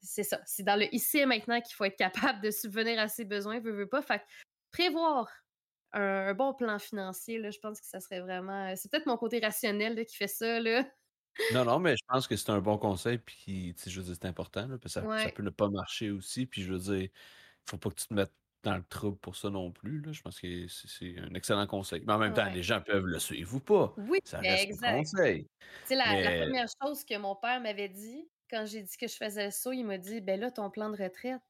c'est 0.00 0.22
ça. 0.22 0.40
C'est 0.46 0.62
dans 0.62 0.76
le 0.76 0.92
ici 0.94 1.18
et 1.18 1.26
maintenant 1.26 1.60
qu'il 1.60 1.74
faut 1.74 1.84
être 1.84 1.96
capable 1.96 2.40
de 2.40 2.50
subvenir 2.50 2.98
à 3.00 3.08
ses 3.08 3.24
besoins, 3.24 3.60
veut, 3.60 3.72
veut 3.72 3.88
pas. 3.88 4.02
Fait 4.02 4.20
que 4.20 4.24
prévoir 4.70 5.30
un, 5.92 6.34
bon 6.34 6.54
plan 6.54 6.78
financier, 6.78 7.38
là, 7.38 7.50
je 7.50 7.58
pense 7.58 7.80
que 7.80 7.86
ça 7.86 8.00
serait 8.00 8.20
vraiment. 8.20 8.74
C'est 8.76 8.90
peut-être 8.90 9.06
mon 9.06 9.16
côté 9.16 9.40
rationnel 9.40 10.04
qui 10.04 10.16
fait 10.16 10.28
ça. 10.28 10.60
Là. 10.60 10.84
Non, 11.50 11.64
non, 11.64 11.78
mais 11.78 11.96
je 11.96 12.02
pense 12.08 12.26
que 12.26 12.36
c'est 12.36 12.50
un 12.50 12.60
bon 12.60 12.78
conseil, 12.78 13.18
puis 13.18 13.74
je 13.86 14.00
veux 14.00 14.04
dire, 14.06 14.14
c'est 14.20 14.28
important, 14.28 14.66
là, 14.68 14.78
que 14.78 14.88
ça, 14.88 15.02
peut 15.34 15.42
ne 15.42 15.50
pas 15.50 15.68
marcher 15.70 16.10
aussi, 16.10 16.46
puis 16.46 16.62
je 16.62 16.72
veux 16.72 16.78
dire, 16.78 17.08
faut 17.68 17.78
pas 17.78 17.90
que 17.90 17.94
tu 17.96 18.06
te 18.08 18.14
mettes 18.14 18.32
dans 18.64 18.76
le 18.76 18.84
trouble 18.84 19.18
pour 19.18 19.36
ça 19.36 19.50
non 19.50 19.70
plus. 19.72 20.00
Là. 20.02 20.12
Je 20.12 20.20
pense 20.20 20.40
que 20.40 20.66
c'est 20.68 21.18
un 21.18 21.32
excellent 21.34 21.66
conseil. 21.66 22.02
Mais 22.06 22.12
en 22.12 22.18
même 22.18 22.34
temps, 22.34 22.44
Ouais. 22.46 22.54
les 22.54 22.62
gens 22.62 22.80
peuvent 22.82 23.06
le 23.06 23.18
suivre 23.20 23.54
ou 23.54 23.60
pas. 23.60 23.94
Oui, 23.98 24.18
Ça 24.24 24.40
reste 24.40 24.82
un 24.82 24.96
exact. 24.96 24.96
conseil. 24.98 25.44
Tu 25.44 25.48
sais, 25.84 25.94
la, 25.94 26.20
la 26.20 26.30
Mais 26.30 26.40
première 26.42 26.66
chose 26.82 27.04
que 27.04 27.16
mon 27.18 27.36
père 27.36 27.60
m'avait 27.60 27.88
dit 27.88 28.28
quand 28.50 28.66
j'ai 28.66 28.82
dit 28.82 28.96
que 28.96 29.06
je 29.06 29.14
faisais 29.16 29.46
le 29.46 29.50
saut, 29.52 29.72
il 29.72 29.84
m'a 29.84 29.98
dit 29.98 30.20
Ben 30.20 30.40
là, 30.40 30.50
ton 30.50 30.70
plan 30.70 30.90
de 30.90 31.00
retraite. 31.02 31.40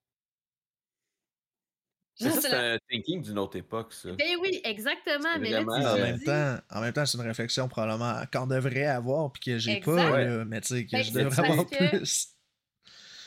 Ça, 2.18 2.40
c'est 2.40 2.48
la- 2.50 2.72
un 2.74 2.78
thinking 2.90 3.22
d'une 3.22 3.38
autre 3.38 3.56
époque, 3.56 3.92
ça. 3.92 4.10
Ben 4.12 4.36
oui, 4.40 4.60
exactement. 4.64 5.38
Mais 5.38 5.50
là, 5.50 5.62
vraiment, 5.62 5.72
en 5.86 5.96
euh, 5.96 6.02
même 6.02 6.16
dis 6.16 6.24
temps, 6.24 6.56
en 6.70 6.80
même 6.80 6.92
temps, 6.92 7.06
c'est 7.06 7.18
une 7.18 7.24
réflexion 7.26 7.68
probablement 7.68 8.22
qu'on 8.32 8.46
devrait 8.46 8.86
avoir 8.86 9.30
puis 9.32 9.40
que 9.42 9.58
j'ai 9.58 9.80
pas, 9.80 10.18
là, 10.20 10.44
mais 10.44 10.60
tu 10.60 10.68
sais, 10.74 10.84
que 10.86 10.92
Ben, 10.92 11.02
je 11.04 11.12
devrais 11.12 11.44
avoir 11.50 11.66
plus. 11.66 12.28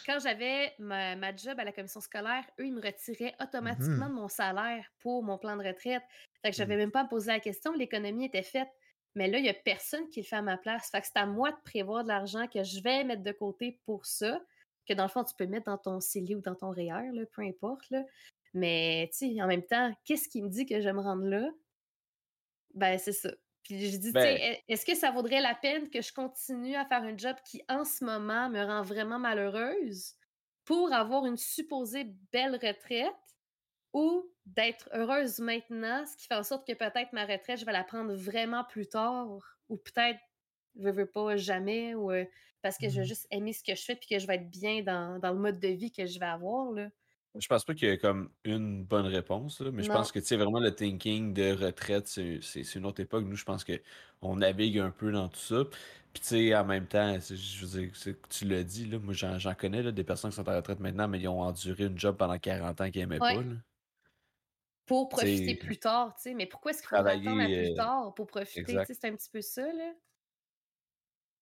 quand 0.06 0.20
j'avais 0.20 0.74
ma, 0.80 1.16
ma 1.16 1.36
job 1.36 1.60
à 1.60 1.64
la 1.64 1.72
commission 1.72 2.02
scolaire, 2.02 2.44
eux, 2.60 2.66
ils 2.66 2.74
me 2.74 2.82
retiraient 2.82 3.36
automatiquement 3.42 4.08
Mhm. 4.08 4.16
de 4.16 4.22
mon 4.22 4.28
salaire 4.28 4.86
pour 5.00 5.24
mon 5.24 5.38
plan 5.38 5.56
de 5.56 5.64
retraite. 5.64 6.02
Fait 6.42 6.50
que 6.50 6.56
Mm. 6.56 6.58
j'avais 6.58 6.76
même 6.76 6.92
pas 6.92 7.02
à 7.02 7.04
me 7.04 7.10
poser 7.10 7.32
la 7.32 7.40
question, 7.40 7.74
l'économie 7.74 8.26
était 8.26 8.44
faite. 8.44 8.68
Mais 9.14 9.28
là, 9.28 9.38
il 9.40 9.46
y 9.46 9.50
a 9.50 9.54
personne 9.54 10.08
qui 10.10 10.22
le 10.22 10.26
fait 10.26 10.38
à 10.38 10.42
ma 10.42 10.58
place. 10.58 10.90
Fait 10.90 11.02
que 11.02 11.08
c'est 11.08 11.20
à 11.20 11.26
moi 11.26 11.52
de 11.52 11.58
prévoir 11.66 12.04
de 12.04 12.08
l'argent 12.08 12.48
que 12.48 12.64
je 12.64 12.82
vais 12.82 13.04
mettre 13.04 13.24
de 13.24 13.32
côté 13.34 13.78
pour 13.86 14.06
ça. 14.06 14.40
Que 14.88 14.94
dans 14.94 15.04
le 15.04 15.10
fond, 15.10 15.24
tu 15.24 15.36
peux 15.38 15.46
mettre 15.48 15.66
dans 15.66 15.78
ton 15.78 16.00
CELI 16.00 16.36
ou 16.36 16.42
dans 16.42 16.56
ton 16.56 16.72
REER, 16.72 17.12
là, 17.14 17.24
peu 17.36 17.42
importe. 17.44 17.90
Là. 17.92 18.04
Mais 18.54 19.10
tu 19.14 19.34
sais, 19.36 19.42
en 19.42 19.48
même 19.48 19.66
temps, 19.66 19.94
qu'est-ce 20.06 20.30
qui 20.30 20.42
me 20.42 20.50
dit 20.50 20.66
que 20.66 20.80
je 20.82 20.86
vais 20.86 20.94
me 20.94 21.02
rendre 21.02 21.26
là? 21.26 21.50
Ben, 22.74 22.98
c'est 22.98 23.14
ça. 23.14 23.32
Puis 23.64 23.92
je 23.92 23.98
dis, 23.98 24.14
tu 24.16 24.22
Ben, 24.22 24.22
sais, 24.22 24.42
est- 24.42 24.64
est-ce 24.68 24.86
que 24.86 24.96
ça 24.96 25.12
vaudrait 25.12 25.42
la 25.42 25.56
peine 25.56 25.90
que 25.90 26.02
je 26.02 26.14
continue 26.14 26.76
à 26.76 26.86
faire 26.86 27.04
un 27.04 27.16
job 27.18 27.36
qui, 27.46 27.62
en 27.70 27.84
ce 27.86 28.04
moment, 28.04 28.50
me 28.50 28.64
rend 28.64 28.82
vraiment 28.82 29.20
malheureuse 29.20 30.14
pour 30.66 30.94
avoir 30.94 31.26
une 31.26 31.38
supposée 31.38 32.06
belle 32.32 32.54
retraite 32.56 33.14
ou 33.94 34.32
d'être 34.46 34.90
heureuse 34.94 35.40
maintenant, 35.40 36.06
ce 36.06 36.18
qui 36.18 36.28
fait 36.28 36.36
en 36.36 36.44
sorte 36.44 36.68
que 36.68 36.74
peut-être 36.74 37.14
ma 37.14 37.26
retraite, 37.26 37.60
je 37.60 37.66
vais 37.66 37.74
la 37.74 37.84
prendre 37.86 38.14
vraiment 38.16 38.64
plus 38.66 38.88
tard 38.90 39.40
ou 39.70 39.78
peut-être, 39.78 40.20
je 40.80 40.90
veux 40.90 41.10
pas, 41.12 41.38
jamais 41.38 41.96
ou 41.96 42.12
euh, 42.12 42.26
parce 42.62 42.78
que 42.78 42.90
je 42.90 43.02
vais 43.02 43.06
Mhm. 43.06 43.08
juste 43.08 43.28
aimer 43.32 43.54
ce 43.54 43.64
que 43.64 43.76
je 43.76 43.84
fais 43.84 43.96
puis 43.96 44.08
que 44.10 44.20
je 44.20 44.28
vais 44.28 44.36
être 44.36 44.50
bien 44.52 44.84
dans, 44.84 45.20
dans 45.20 45.34
le 45.34 45.40
mode 45.40 45.60
de 45.60 45.70
vie 45.70 45.92
que 45.92 46.06
je 46.08 46.20
vais 46.20 46.26
avoir, 46.28 46.72
là. 46.74 46.90
Je 47.40 47.48
pense 47.48 47.64
pas 47.66 47.74
qu'il 47.74 47.88
y 47.88 47.92
a 47.92 47.98
comme 47.98 48.32
une 48.44 48.84
bonne 48.84 49.06
réponse, 49.08 49.62
là, 49.62 49.72
mais 49.72 49.84
je 49.84 49.90
Non. 49.90 49.96
pense 49.96 50.12
que 50.12 50.20
tu 50.20 50.26
sais 50.26 50.36
vraiment 50.38 50.60
le 50.60 50.74
thinking 50.76 51.34
de 51.34 51.54
retraite, 51.54 52.08
c'est 52.08 52.42
c'est- 52.42 52.64
c'est 52.64 52.80
une 52.80 52.86
autre 52.86 53.02
époque. 53.02 53.26
Nous, 53.26 53.36
je 53.38 53.46
pense 53.46 53.64
qu'on 53.66 54.36
navigue 54.36 54.80
un 54.80 54.92
peu 54.92 55.12
dans 55.12 55.30
tout 55.30 55.40
ça. 55.40 55.64
Puis 56.14 56.22
tu 56.22 56.28
sais, 56.28 56.56
en 56.56 56.66
même 56.66 56.88
temps, 56.88 57.20
c'est- 57.22 57.38
je 57.38 57.66
veux 57.66 57.80
dire, 57.82 57.96
c'est- 57.96 58.20
tu 58.30 58.46
l'as 58.46 58.64
dit, 58.64 58.86
là, 58.86 59.00
moi 59.00 59.14
j'en 59.14 59.40
j'en 59.40 59.56
connais 59.56 59.82
là, 59.84 59.92
des 59.94 60.04
personnes 60.04 60.32
qui 60.32 60.36
sont 60.38 60.50
en 60.50 60.56
retraite 60.56 60.80
maintenant, 60.82 61.08
mais 61.08 61.20
ils 61.20 61.28
ont 61.30 61.42
enduré 61.42 61.86
une 61.86 61.98
job 61.98 62.18
pendant 62.18 62.38
40 62.40 62.82
ans 62.82 62.92
qu'ils 62.92 63.02
n'aimaient 63.02 63.20
Ouais. 63.20 63.36
pas. 63.36 63.44
là. 63.44 63.56
Pour 64.86 65.10
Tu 65.10 65.16
profiter 65.16 65.56
sais, 65.56 65.56
plus 65.56 65.80
tard, 65.80 66.16
tu 66.16 66.24
sais. 66.24 66.34
Mais 66.36 66.46
pourquoi 66.48 66.72
est-ce 66.72 66.82
qu'il 66.82 66.90
faut 66.90 66.96
attendre 66.98 67.42
à 67.42 67.48
travailler. 67.48 67.48
plus 67.50 67.72
euh, 67.72 67.76
tard 67.76 68.14
pour 68.14 68.28
profiter? 68.28 68.78
Tu 68.80 68.86
sais, 68.86 68.94
exact. 68.94 68.94
c'est 68.94 69.06
un 69.08 69.16
petit 69.16 69.30
peu 69.30 69.42
ça, 69.42 69.72
là. 69.74 69.94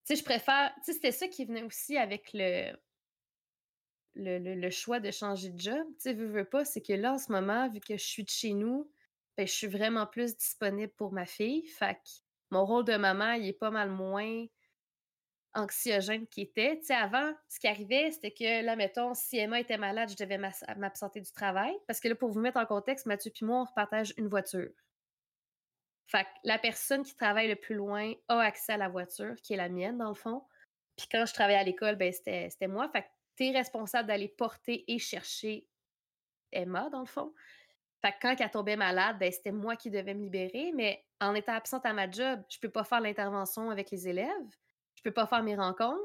Tu 0.06 0.16
sais, 0.16 0.20
je 0.22 0.24
préfère. 0.26 0.74
Tu 0.78 0.86
sais, 0.86 0.94
c'était 0.94 1.12
ça 1.12 1.28
qui 1.28 1.46
venait 1.46 1.64
aussi 1.64 1.98
avec 1.98 2.32
le, 2.34 2.74
le, 4.16 4.70
choix 4.70 5.00
de 5.00 5.12
changer 5.12 5.50
de 5.50 5.60
job. 5.60 5.86
Tu 5.94 5.96
sais, 6.00 6.14
veux, 6.14 6.28
veux 6.28 6.46
pas, 6.46 6.66
c'est 6.66 6.82
que 6.82 6.94
là, 6.94 7.14
en 7.14 7.18
ce 7.18 7.32
moment, 7.32 7.70
vu 7.70 7.80
que 7.80 7.98
je 7.98 8.04
suis 8.04 8.24
de 8.24 8.30
chez 8.30 8.54
nous, 8.54 8.92
ben, 9.38 9.48
je 9.48 9.54
suis 9.54 9.68
vraiment 9.68 10.06
plus 10.06 10.36
disponible 10.36 10.92
pour 10.94 11.14
ma 11.14 11.26
fille. 11.26 11.66
Fait 11.66 11.96
que 11.96 12.10
mon 12.52 12.66
rôle 12.66 12.86
de 12.86 12.98
maman, 12.98 13.34
il 13.34 13.48
est 13.48 13.54
pas 13.54 13.72
mal 13.72 13.90
moins 13.90 14.46
anxiogène 15.54 16.28
qu'il 16.28 16.44
était. 16.44 16.78
Tu 16.80 16.88
sais, 16.88 16.96
avant, 16.96 17.34
ce 17.48 17.60
qui 17.60 17.68
arrivait, 17.68 18.12
c'était 18.12 18.32
que 18.32 18.64
là, 18.64 18.76
mettons, 18.76 19.14
si 19.14 19.38
Emma 19.38 19.60
était 19.60 19.78
malade, 19.78 20.10
je 20.10 20.16
devais 20.16 20.38
m'absenter 20.38 21.22
du 21.22 21.32
travail. 21.32 21.74
Parce 21.88 22.00
que 22.00 22.08
là, 22.08 22.16
pour 22.16 22.30
vous 22.30 22.40
mettre 22.40 22.58
en 22.58 22.66
contexte, 22.66 23.06
Mathieu 23.06 23.32
et 23.40 23.46
moi, 23.46 23.62
on 23.62 23.74
partage 23.74 24.14
une 24.18 24.28
voiture. 24.28 24.72
Fait 26.08 26.24
que 26.24 26.30
la 26.44 26.58
personne 26.58 27.04
qui 27.04 27.16
travaille 27.16 27.48
le 27.48 27.56
plus 27.56 27.76
loin 27.76 28.14
a 28.28 28.40
accès 28.40 28.74
à 28.74 28.78
la 28.78 28.90
voiture, 28.90 29.36
qui 29.44 29.54
est 29.54 29.58
la 29.58 29.70
mienne, 29.70 29.98
dans 29.98 30.10
le 30.10 30.16
fond. 30.16 30.44
Puis 30.98 31.08
quand 31.12 31.26
je 31.26 31.34
travaillais 31.34 31.60
à 31.60 31.64
l'école, 31.64 31.96
ben 31.96 32.12
c'était 32.12 32.50
c'était 32.50 32.68
moi. 32.68 32.90
Fait 32.90 33.06
responsable 33.52 34.08
d'aller 34.08 34.28
porter 34.28 34.84
et 34.88 35.00
chercher 35.00 35.68
Emma, 36.52 36.90
dans 36.90 37.02
le 37.02 37.06
fond. 37.06 37.34
Fait 38.02 38.12
que 38.12 38.18
quand 38.22 38.36
elle 38.40 38.52
tombait 38.52 38.78
malade, 38.78 39.18
ben 39.20 39.32
c'était 39.32 39.52
moi 39.52 39.76
qui 39.76 39.90
devais 39.90 40.14
me 40.14 40.24
libérer. 40.24 40.72
Mais 40.74 41.04
en 41.20 41.36
étant 41.36 41.54
absente 41.54 41.86
à 41.86 41.94
ma 41.94 42.10
job, 42.10 42.42
je 42.50 42.60
peux 42.60 42.70
pas 42.70 42.84
faire 42.84 43.02
l'intervention 43.02 43.70
avec 43.70 43.92
les 43.92 44.08
élèves. 44.08 44.56
Je 44.96 45.02
peux 45.02 45.12
pas 45.12 45.28
faire 45.28 45.44
mes 45.44 45.56
rencontres. 45.56 46.00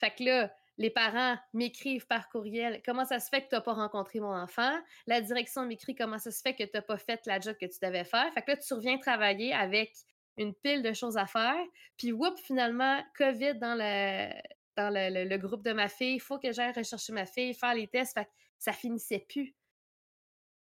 Fait 0.00 0.10
que 0.10 0.24
là, 0.24 0.54
les 0.78 0.90
parents 0.90 1.36
m'écrivent 1.52 2.06
par 2.06 2.28
courriel 2.28 2.82
comment 2.84 3.04
ça 3.04 3.20
se 3.20 3.28
fait 3.28 3.42
que 3.42 3.48
tu 3.48 3.54
n'as 3.54 3.60
pas 3.60 3.74
rencontré 3.74 4.20
mon 4.20 4.34
enfant. 4.34 4.76
La 5.06 5.20
direction 5.20 5.66
m'écrit 5.66 5.94
comment 5.94 6.18
ça 6.18 6.30
se 6.30 6.40
fait 6.40 6.54
que 6.54 6.64
tu 6.64 6.70
n'as 6.74 6.82
pas 6.82 6.98
fait 6.98 7.24
la 7.26 7.38
job 7.38 7.56
que 7.60 7.66
tu 7.66 7.78
devais 7.80 8.04
faire. 8.04 8.32
Fait 8.32 8.42
que 8.42 8.52
là, 8.52 8.56
tu 8.56 8.74
reviens 8.74 8.98
travailler 8.98 9.52
avec 9.52 9.92
une 10.36 10.54
pile 10.54 10.82
de 10.82 10.92
choses 10.92 11.16
à 11.16 11.26
faire. 11.26 11.62
Puis, 11.96 12.12
whoop, 12.12 12.36
finalement, 12.38 13.00
COVID 13.16 13.54
dans 13.54 13.76
le, 13.78 14.32
dans 14.76 14.92
le, 14.92 15.10
le- 15.12 15.28
le 15.28 15.38
groupe 15.38 15.62
de 15.64 15.72
ma 15.72 15.88
fille. 15.88 16.16
Il 16.16 16.20
faut 16.20 16.38
que 16.38 16.52
j'aille 16.52 16.72
rechercher 16.72 17.12
ma 17.12 17.26
fille, 17.26 17.54
faire 17.54 17.74
les 17.74 17.88
tests. 17.88 18.14
Fait 18.14 18.24
que 18.26 18.30
ça 18.58 18.72
finissait 18.72 19.24
plus. 19.28 19.56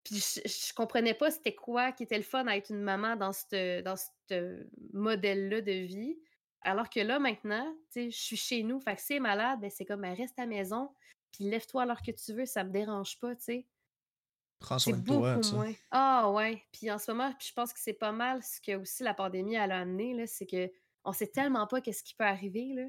Puis 0.04 0.16
je, 0.16 0.42
je 0.50 0.74
comprenais 0.74 1.14
pas 1.14 1.30
c'était 1.30 1.54
quoi 1.56 1.92
qui 1.92 2.04
était 2.04 2.18
le 2.18 2.24
fun 2.24 2.48
à 2.48 2.58
être 2.58 2.72
une 2.72 2.82
maman 2.82 3.16
dans 3.16 3.34
ce 3.34 3.82
dans 3.82 3.96
modèle-là 4.94 5.62
de 5.62 5.72
vie. 5.72 6.20
Alors 6.62 6.90
que 6.90 7.00
là, 7.00 7.20
maintenant, 7.20 7.76
je 7.96 8.10
suis 8.10 8.38
chez 8.38 8.64
nous. 8.64 8.80
Fait 8.80 8.96
que 8.96 9.02
si 9.02 9.14
elle 9.14 9.18
est 9.18 9.22
malade, 9.22 9.60
ben 9.62 9.70
c'est 9.70 9.86
comme, 9.86 10.04
reste 10.06 10.38
à 10.38 10.44
la 10.44 10.48
maison, 10.48 10.94
puis 11.32 11.46
lève-toi 11.46 11.84
alors 11.84 12.02
que 12.02 12.12
tu 12.12 12.34
veux, 12.34 12.46
ça 12.46 12.64
me 12.64 12.72
dérange 12.72 13.20
pas, 13.20 13.36
tu 13.36 13.44
sais. 13.44 13.68
Prends 14.60 14.78
C'est 14.78 14.92
soin 14.92 15.00
de 15.00 15.04
toi, 15.06 15.38
moins. 15.54 15.74
Ah 15.90 16.32
ouais. 16.32 16.64
Puis 16.72 16.92
en 16.92 17.00
ce 17.00 17.10
moment, 17.12 17.34
puis 17.34 17.48
je 17.48 17.54
pense 17.54 17.74
que 17.74 17.80
c'est 17.80 17.94
pas 17.94 18.12
mal 18.12 18.44
ce 18.44 18.62
que 18.62 18.76
aussi 18.76 19.02
la 19.04 19.16
pandémie 19.16 19.56
elle 19.56 19.72
a 19.72 19.80
amené, 19.80 20.14
là, 20.14 20.28
c'est 20.28 20.46
que 20.46 20.72
on 21.04 21.14
sait 21.14 21.28
tellement 21.28 21.66
pas 21.66 21.82
qu'est-ce 21.82 22.04
qui 22.04 22.14
peut 22.14 22.24
arriver, 22.26 22.74
là. 22.76 22.84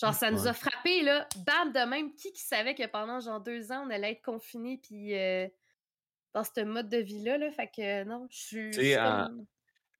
Genre, 0.00 0.14
ça 0.14 0.30
nous 0.30 0.46
a 0.46 0.52
frappé, 0.52 1.02
là, 1.02 1.28
bam, 1.44 1.72
de 1.72 1.88
même. 1.88 2.14
Qui 2.14 2.32
qui 2.32 2.42
savait 2.42 2.74
que 2.74 2.86
pendant, 2.86 3.20
genre, 3.20 3.40
deux 3.40 3.72
ans, 3.72 3.84
on 3.86 3.90
allait 3.90 4.12
être 4.12 4.22
confinés, 4.22 4.78
puis 4.78 5.14
euh, 5.16 5.48
dans 6.34 6.44
ce 6.44 6.60
mode 6.62 6.88
de 6.88 6.98
vie-là, 6.98 7.36
là? 7.38 7.50
Fait 7.50 7.68
que 7.68 8.04
non, 8.04 8.26
je 8.30 8.38
suis... 8.38 8.70
Tu 8.70 8.80
sais, 8.80 9.00
en, 9.00 9.26
comme- 9.26 9.46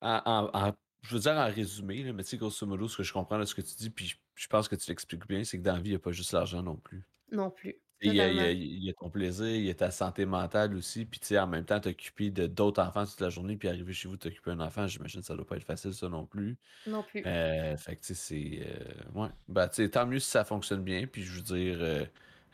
en- 0.00 0.22
en- 0.24 0.50
en- 0.68 0.72
je 1.02 1.14
veux 1.14 1.20
dire 1.20 1.32
en 1.32 1.46
résumé, 1.46 2.02
là, 2.04 2.12
mais 2.12 2.22
tu 2.22 2.30
sais, 2.30 2.36
grosso 2.36 2.64
modo, 2.66 2.86
ce 2.88 2.96
que 2.96 3.02
je 3.02 3.12
comprends 3.12 3.38
de 3.38 3.44
ce 3.44 3.54
que 3.54 3.60
tu 3.60 3.74
dis, 3.76 3.90
puis 3.90 4.06
je, 4.06 4.16
je 4.34 4.46
pense 4.46 4.68
que 4.68 4.76
tu 4.76 4.88
l'expliques 4.90 5.26
bien, 5.26 5.42
c'est 5.42 5.58
que 5.58 5.62
dans 5.64 5.74
la 5.74 5.80
vie, 5.80 5.90
il 5.90 5.92
n'y 5.92 5.96
a 5.96 6.00
pas 6.00 6.12
juste 6.12 6.32
l'argent 6.32 6.62
non 6.62 6.76
plus. 6.76 7.04
Non 7.32 7.50
plus. 7.50 7.74
Il 8.00 8.12
y, 8.14 8.20
a, 8.22 8.28
il 8.30 8.36
y 8.36 8.44
a- 8.46 8.50
Totalement. 8.50 8.52
il 8.52 8.84
y 8.84 8.90
a 8.90 8.92
ton 8.94 9.10
plaisir, 9.10 9.46
il 9.48 9.64
y 9.64 9.70
a 9.70 9.74
ta 9.74 9.90
santé 9.90 10.24
mentale 10.24 10.74
aussi, 10.76 11.04
puis 11.04 11.18
tu 11.18 11.26
sais, 11.26 11.38
en 11.38 11.48
même 11.48 11.64
temps, 11.64 11.80
t'occuper 11.80 12.30
de 12.30 12.46
d'autres 12.46 12.80
enfants 12.82 13.04
toute 13.04 13.20
la 13.20 13.28
journée, 13.30 13.56
puis 13.56 13.68
arriver 13.68 13.92
chez 13.92 14.08
vous, 14.08 14.16
t'occuper 14.16 14.50
d'un 14.52 14.60
enfant, 14.60 14.86
j'imagine 14.86 15.20
que 15.20 15.26
ça 15.26 15.34
doit 15.34 15.46
pas 15.46 15.56
être 15.56 15.64
facile, 15.64 15.92
ça 15.94 16.08
non 16.08 16.24
plus. 16.26 16.58
Non 16.86 17.04
plus. 17.04 17.26
Euh, 17.26 17.76
fait 17.78 17.96
que 17.96 18.02
tu 18.02 18.14
sais, 18.14 18.14
c'est. 18.14 18.66
euh, 18.66 19.10
ouais. 19.14 19.30
Ben, 19.48 19.68
tu 19.68 19.76
sais, 19.76 19.90
tant 19.90 20.06
mieux 20.06 20.20
si 20.20 20.30
ça 20.30 20.44
fonctionne 20.44 20.84
bien, 20.84 21.06
puis 21.06 21.24
je 21.24 21.32
veux 21.36 21.42
dire, 21.42 21.78
euh, 21.82 22.06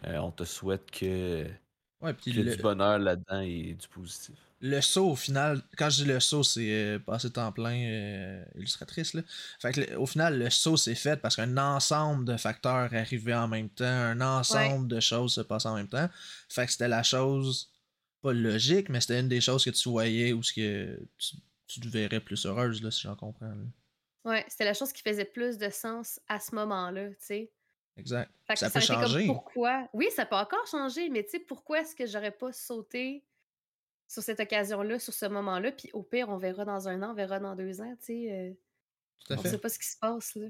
euh, 0.07 0.18
on 0.18 0.32
te 0.32 0.45
souhaite 0.45 0.90
que, 0.90 1.47
Ouais, 2.01 2.14
puis 2.14 2.32
que 2.34 2.40
le, 2.40 2.42
du 2.42 2.59
bonheur 2.59 2.99
là-dedans 2.99 3.40
et 3.42 3.74
du 3.74 3.88
positif. 3.88 4.53
Le 4.66 4.80
saut, 4.80 5.10
au 5.10 5.14
final, 5.16 5.60
quand 5.76 5.90
je 5.90 6.04
dis 6.04 6.08
le 6.08 6.20
saut, 6.20 6.42
c'est 6.42 6.70
euh, 6.72 6.98
passer 6.98 7.30
temps 7.30 7.52
plein 7.52 7.76
euh, 7.86 8.44
illustratrice. 8.56 9.12
Là. 9.12 9.20
Fait 9.60 9.72
que 9.72 9.94
au 9.96 10.06
final, 10.06 10.38
le 10.38 10.48
saut, 10.48 10.78
c'est 10.78 10.94
fait 10.94 11.18
parce 11.20 11.36
qu'un 11.36 11.58
ensemble 11.58 12.24
de 12.24 12.38
facteurs 12.38 12.92
arrivaient 12.94 13.34
en 13.34 13.46
même 13.46 13.68
temps, 13.68 13.84
un 13.84 14.20
ensemble 14.22 14.88
de 14.88 15.00
choses 15.00 15.34
se 15.34 15.42
passaient 15.42 15.68
en 15.68 15.74
même 15.76 15.88
temps. 15.88 16.08
Fait 16.48 16.64
que 16.64 16.72
c'était 16.72 16.88
la 16.88 17.02
chose, 17.02 17.70
pas 18.22 18.32
logique, 18.32 18.88
mais 18.88 19.02
c'était 19.02 19.20
une 19.20 19.28
des 19.28 19.42
choses 19.42 19.62
que 19.64 19.70
tu 19.70 19.88
voyais 19.90 20.32
ou 20.32 20.42
ce 20.42 20.54
que 20.54 20.98
tu, 21.18 21.36
tu 21.66 21.80
te 21.80 21.88
verrais 21.88 22.20
plus 22.20 22.46
heureuse, 22.46 22.82
là, 22.82 22.90
si 22.90 23.02
j'en 23.02 23.16
comprends. 23.16 23.46
là. 23.46 23.64
Ouais, 24.24 24.46
c'était 24.48 24.64
la 24.64 24.72
chose 24.72 24.94
qui 24.94 25.02
faisait 25.02 25.26
plus 25.26 25.58
de 25.58 25.68
sens 25.68 26.18
à 26.28 26.40
ce 26.40 26.54
moment-là, 26.54 27.10
tu 27.10 27.16
sais. 27.20 27.52
Exact. 27.98 28.30
Fait 28.46 28.54
que 28.54 28.60
Ça 28.60 28.70
ça, 28.70 28.80
peut 28.80 28.84
changer. 28.86 29.26
comme 29.26 29.36
pourquoi? 29.36 29.88
Oui, 29.92 30.08
ça 30.16 30.24
peut 30.24 30.36
encore 30.36 30.66
changer, 30.66 31.10
mais 31.10 31.22
tu 31.22 31.32
sais, 31.32 31.38
pourquoi 31.40 31.80
est-ce 31.82 31.94
que 31.94 32.06
j'aurais 32.06 32.30
pas 32.30 32.50
sauté 32.50 33.22
sur 34.14 34.22
cette 34.22 34.40
occasion-là, 34.40 34.98
sur 34.98 35.12
ce 35.12 35.26
moment-là, 35.26 35.72
puis 35.72 35.90
au 35.92 36.02
pire, 36.02 36.28
on 36.30 36.38
verra 36.38 36.64
dans 36.64 36.88
un 36.88 37.02
an, 37.02 37.10
on 37.10 37.14
verra 37.14 37.38
dans 37.40 37.54
deux 37.54 37.80
ans, 37.82 37.94
tu 38.00 38.06
sais. 38.06 38.32
euh, 38.32 38.52
Tout 39.26 39.34
à 39.34 39.36
on 39.36 39.42
fait. 39.42 39.50
sait 39.50 39.58
pas 39.58 39.68
ce 39.68 39.78
qui 39.78 39.86
se 39.88 39.98
passe, 39.98 40.34
là. 40.36 40.46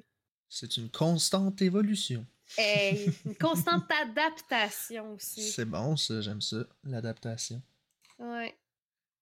C'est 0.48 0.76
une 0.76 0.90
constante 0.90 1.60
évolution. 1.62 2.24
Hey, 2.58 3.10
une 3.24 3.34
constante 3.38 3.90
adaptation 4.02 5.14
aussi. 5.14 5.42
C'est 5.50 5.64
bon, 5.64 5.96
ça, 5.96 6.20
j'aime 6.20 6.40
ça, 6.42 6.58
l'adaptation. 6.84 7.60
Ouais. 8.18 8.56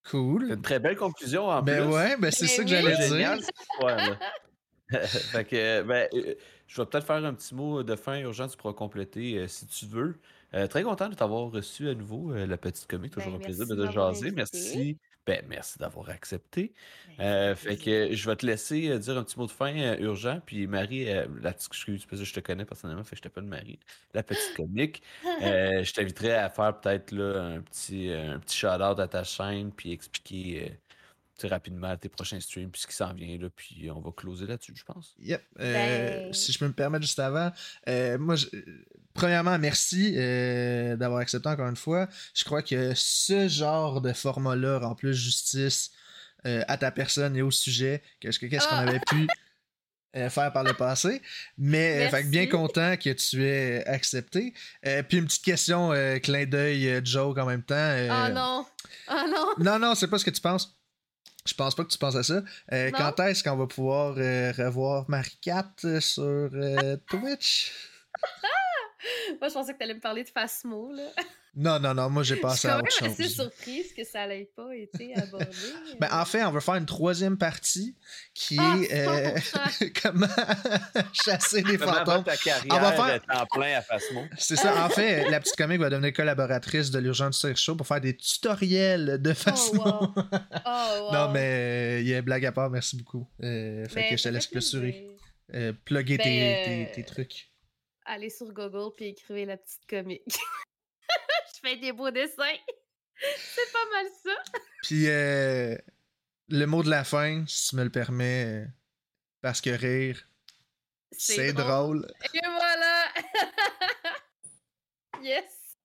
C'est 0.04 0.10
Cool. 0.10 0.50
une 0.50 0.62
très 0.62 0.80
belle 0.80 0.96
conclusion 0.96 1.46
en 1.48 1.62
Ben 1.62 1.84
plus. 1.84 1.94
ouais, 1.94 2.16
ben 2.16 2.30
c'est 2.32 2.46
Ben 2.46 2.48
ça 2.48 2.62
que 2.64 2.68
j'allais 2.68 2.96
C'est 2.96 3.16
dire. 3.16 3.38
fait 5.06 5.44
que, 5.44 5.82
ben, 5.82 6.08
euh, 6.14 6.34
je 6.66 6.82
vais 6.82 6.86
peut-être 6.86 7.06
faire 7.06 7.24
un 7.24 7.34
petit 7.34 7.54
mot 7.54 7.82
de 7.82 7.96
fin 7.96 8.18
urgent, 8.18 8.48
tu 8.48 8.56
pourras 8.56 8.74
compléter 8.74 9.38
euh, 9.38 9.48
si 9.48 9.66
tu 9.66 9.86
veux. 9.86 10.18
Euh, 10.54 10.66
très 10.66 10.82
content 10.82 11.08
de 11.08 11.14
t'avoir 11.14 11.50
reçu 11.50 11.88
à 11.88 11.94
nouveau, 11.94 12.32
euh, 12.32 12.46
la 12.46 12.58
petite 12.58 12.86
comique, 12.86 13.12
toujours 13.12 13.32
Ben, 13.32 13.38
un 13.38 13.44
plaisir 13.44 13.66
de 13.66 13.86
te 13.86 13.90
jaser. 13.90 14.26
invité. 14.26 14.36
Merci 14.36 14.98
Ben, 15.26 15.44
merci 15.48 15.78
d'avoir 15.78 16.10
accepté. 16.10 16.74
Ben, 17.16 17.24
euh, 17.24 17.54
fait 17.54 17.76
que 17.76 18.12
je 18.12 18.28
vais 18.28 18.36
te 18.36 18.44
laisser 18.44 18.88
euh, 18.88 18.98
dire 18.98 19.16
un 19.16 19.22
petit 19.24 19.38
mot 19.38 19.46
de 19.46 19.52
fin 19.52 19.74
euh, 19.74 19.96
urgent. 19.98 20.40
Puis 20.44 20.66
Marie, 20.66 21.04
la 21.04 21.52
petite 21.52 21.68
excuse, 21.68 22.04
parce 22.06 22.20
que 22.20 22.26
je 22.26 22.34
te 22.34 22.40
connais 22.40 22.64
personnellement, 22.64 23.04
fait 23.04 23.10
que 23.10 23.18
je 23.18 23.22
t'appelle 23.22 23.44
Marie, 23.44 23.78
la 24.14 24.22
petite 24.22 24.54
comique. 24.56 25.02
je 25.22 25.92
t'inviterai 25.92 26.32
à 26.34 26.50
faire 26.50 26.78
peut-être 26.80 27.14
un 27.14 27.62
petit, 27.62 28.10
un 28.10 28.38
petit 28.40 28.58
shout-out 28.58 28.98
à 28.98 29.08
ta 29.08 29.24
chaîne, 29.24 29.72
puis 29.72 29.92
expliquer 29.92 30.78
rapidement 31.44 31.96
tes 31.96 32.08
prochains 32.08 32.38
streams, 32.38 32.70
puis 32.70 32.82
ce 32.82 32.86
qui 32.86 32.94
s'en 32.94 33.12
vient, 33.14 33.36
là, 33.38 33.48
puis 33.50 33.90
on 33.90 34.00
va 34.00 34.12
closer 34.12 34.46
là-dessus, 34.46 34.74
je 34.76 34.84
pense. 34.84 35.14
Yep. 35.18 35.42
Ben 35.56 36.32
si 36.32 36.52
je 36.52 36.58
peux 36.58 36.68
me 36.68 36.72
permettre 36.72 37.04
juste 37.04 37.18
avant, 37.18 37.50
moi, 38.18 38.36
je, 38.36 38.46
premièrement, 39.14 39.58
merci 39.58 40.14
euh, 40.16 40.96
d'avoir 40.96 41.20
accepté 41.20 41.48
encore 41.48 41.68
une 41.68 41.76
fois. 41.76 42.08
Je 42.34 42.44
crois 42.44 42.62
que 42.62 42.92
ce 42.94 43.48
genre 43.48 44.00
de 44.00 44.12
format-là 44.12 44.78
rend 44.78 44.94
plus 44.94 45.14
justice 45.14 45.90
euh, 46.46 46.62
à 46.68 46.76
ta 46.76 46.90
personne 46.90 47.36
et 47.36 47.42
au 47.42 47.50
sujet 47.50 48.02
que 48.20 48.28
qu'est-ce 48.28 48.68
qu'on 48.68 48.76
ah! 48.76 48.88
avait 48.88 49.00
pu 49.00 49.28
euh, 50.16 50.28
faire 50.28 50.52
par 50.52 50.64
le 50.64 50.74
passé. 50.74 51.22
Mais 51.58 52.08
fait, 52.08 52.24
bien 52.24 52.46
content 52.46 52.96
que 52.96 53.10
tu 53.10 53.44
aies 53.44 53.84
accepté. 53.86 54.54
puis 54.82 55.18
une 55.18 55.26
petite 55.26 55.44
question, 55.44 55.92
clin 56.22 56.46
d'œil, 56.46 57.00
joke 57.04 57.38
en 57.38 57.46
même 57.46 57.62
temps. 57.62 57.96
oh 58.10 58.32
non! 58.32 58.66
Oh 59.10 59.24
non! 59.28 59.46
Non, 59.58 59.78
non, 59.78 59.94
c'est 59.94 60.08
pas 60.08 60.18
ce 60.18 60.24
que 60.24 60.30
tu 60.30 60.40
penses. 60.40 60.76
Je 61.44 61.54
pense 61.54 61.74
pas 61.74 61.82
que 61.82 61.90
tu 61.90 61.98
penses 61.98 62.14
à 62.14 62.22
ça. 62.22 62.42
quand 62.70 63.18
est-ce 63.20 63.42
qu'on 63.42 63.56
va 63.56 63.66
pouvoir 63.66 64.14
revoir 64.14 65.04
Marie-Cat 65.08 66.00
sur 66.00 66.50
Twitch? 67.08 67.72
Moi, 69.40 69.48
je 69.48 69.54
pensais 69.54 69.72
que 69.72 69.78
tu 69.78 69.84
allais 69.84 69.94
me 69.94 70.00
parler 70.00 70.24
de 70.24 70.28
Fasmo, 70.28 70.92
là. 70.92 71.10
Non, 71.54 71.78
non, 71.78 71.92
non, 71.92 72.08
moi 72.08 72.22
j'ai 72.22 72.36
passé 72.36 72.66
à 72.66 72.78
autre 72.78 72.90
chose. 72.90 73.10
Je 73.10 73.14
suis 73.14 73.24
assez 73.24 73.34
surprise 73.34 73.92
que 73.92 74.04
ça 74.04 74.26
n'ait 74.26 74.48
pas 74.56 74.74
été 74.74 75.14
abordé. 75.14 75.46
ben, 76.00 76.08
en 76.10 76.24
fait, 76.24 76.42
on 76.44 76.50
va 76.50 76.60
faire 76.60 76.76
une 76.76 76.86
troisième 76.86 77.36
partie 77.36 77.94
qui 78.32 78.56
ah, 78.58 78.78
est 78.88 79.06
euh, 79.06 79.38
comment 80.02 80.26
chasser 81.12 81.60
des 81.60 81.76
fantômes. 81.76 82.24
Ta 82.24 82.38
carrière 82.38 82.74
on 82.74 82.80
va 82.80 82.92
faire 82.92 83.20
en 83.28 83.44
plein 83.44 83.76
à 83.76 83.82
Fasmo. 83.82 84.24
C'est 84.38 84.56
ça. 84.56 84.86
En 84.86 84.88
fait, 84.88 85.28
la 85.28 85.40
petite 85.40 85.56
comique 85.56 85.80
va 85.80 85.90
devenir 85.90 86.14
collaboratrice 86.14 86.90
de 86.90 86.98
l'Urgence 86.98 87.42
Sex 87.42 87.60
Show 87.60 87.76
pour 87.76 87.86
faire 87.86 88.00
des 88.00 88.16
tutoriels 88.16 89.20
de 89.20 89.34
Fasmo. 89.34 89.82
Oh, 89.84 89.90
wow. 89.90 90.12
oh, 90.16 91.02
wow. 91.02 91.12
non, 91.12 91.28
mais 91.32 92.00
il 92.00 92.08
y 92.08 92.14
a 92.14 92.18
une 92.18 92.24
blague 92.24 92.46
à 92.46 92.52
part. 92.52 92.70
Merci 92.70 92.96
beaucoup. 92.96 93.28
Euh, 93.42 93.86
fait 93.88 93.94
ben, 94.00 94.10
que 94.10 94.16
je 94.16 94.22
te 94.22 94.28
laisse 94.30 94.46
clôturer. 94.46 95.06
Euh, 95.52 95.74
plugger 95.84 96.16
tes, 96.16 96.24
ben, 96.24 96.86
tes, 96.86 96.92
tes 96.92 97.04
trucs 97.04 97.51
allez 98.04 98.30
sur 98.30 98.52
Google 98.52 98.94
puis 98.96 99.06
écrivez 99.06 99.44
la 99.44 99.56
petite 99.56 99.86
comique. 99.88 100.22
je 101.54 101.60
fais 101.60 101.76
des 101.76 101.92
beaux 101.92 102.10
dessins. 102.10 102.56
c'est 103.36 103.72
pas 103.72 103.90
mal 103.92 104.06
ça. 104.22 104.62
Puis 104.82 105.08
euh, 105.08 105.76
le 106.48 106.64
mot 106.66 106.82
de 106.82 106.90
la 106.90 107.04
fin, 107.04 107.44
si 107.46 107.70
tu 107.70 107.76
me 107.76 107.84
le 107.84 107.90
permets, 107.90 108.66
parce 109.40 109.60
que 109.60 109.70
rire, 109.70 110.26
c'est 111.10 111.52
drôle. 111.52 112.06
Et 112.34 112.40
voilà. 112.42 113.12
yes. 115.22 115.76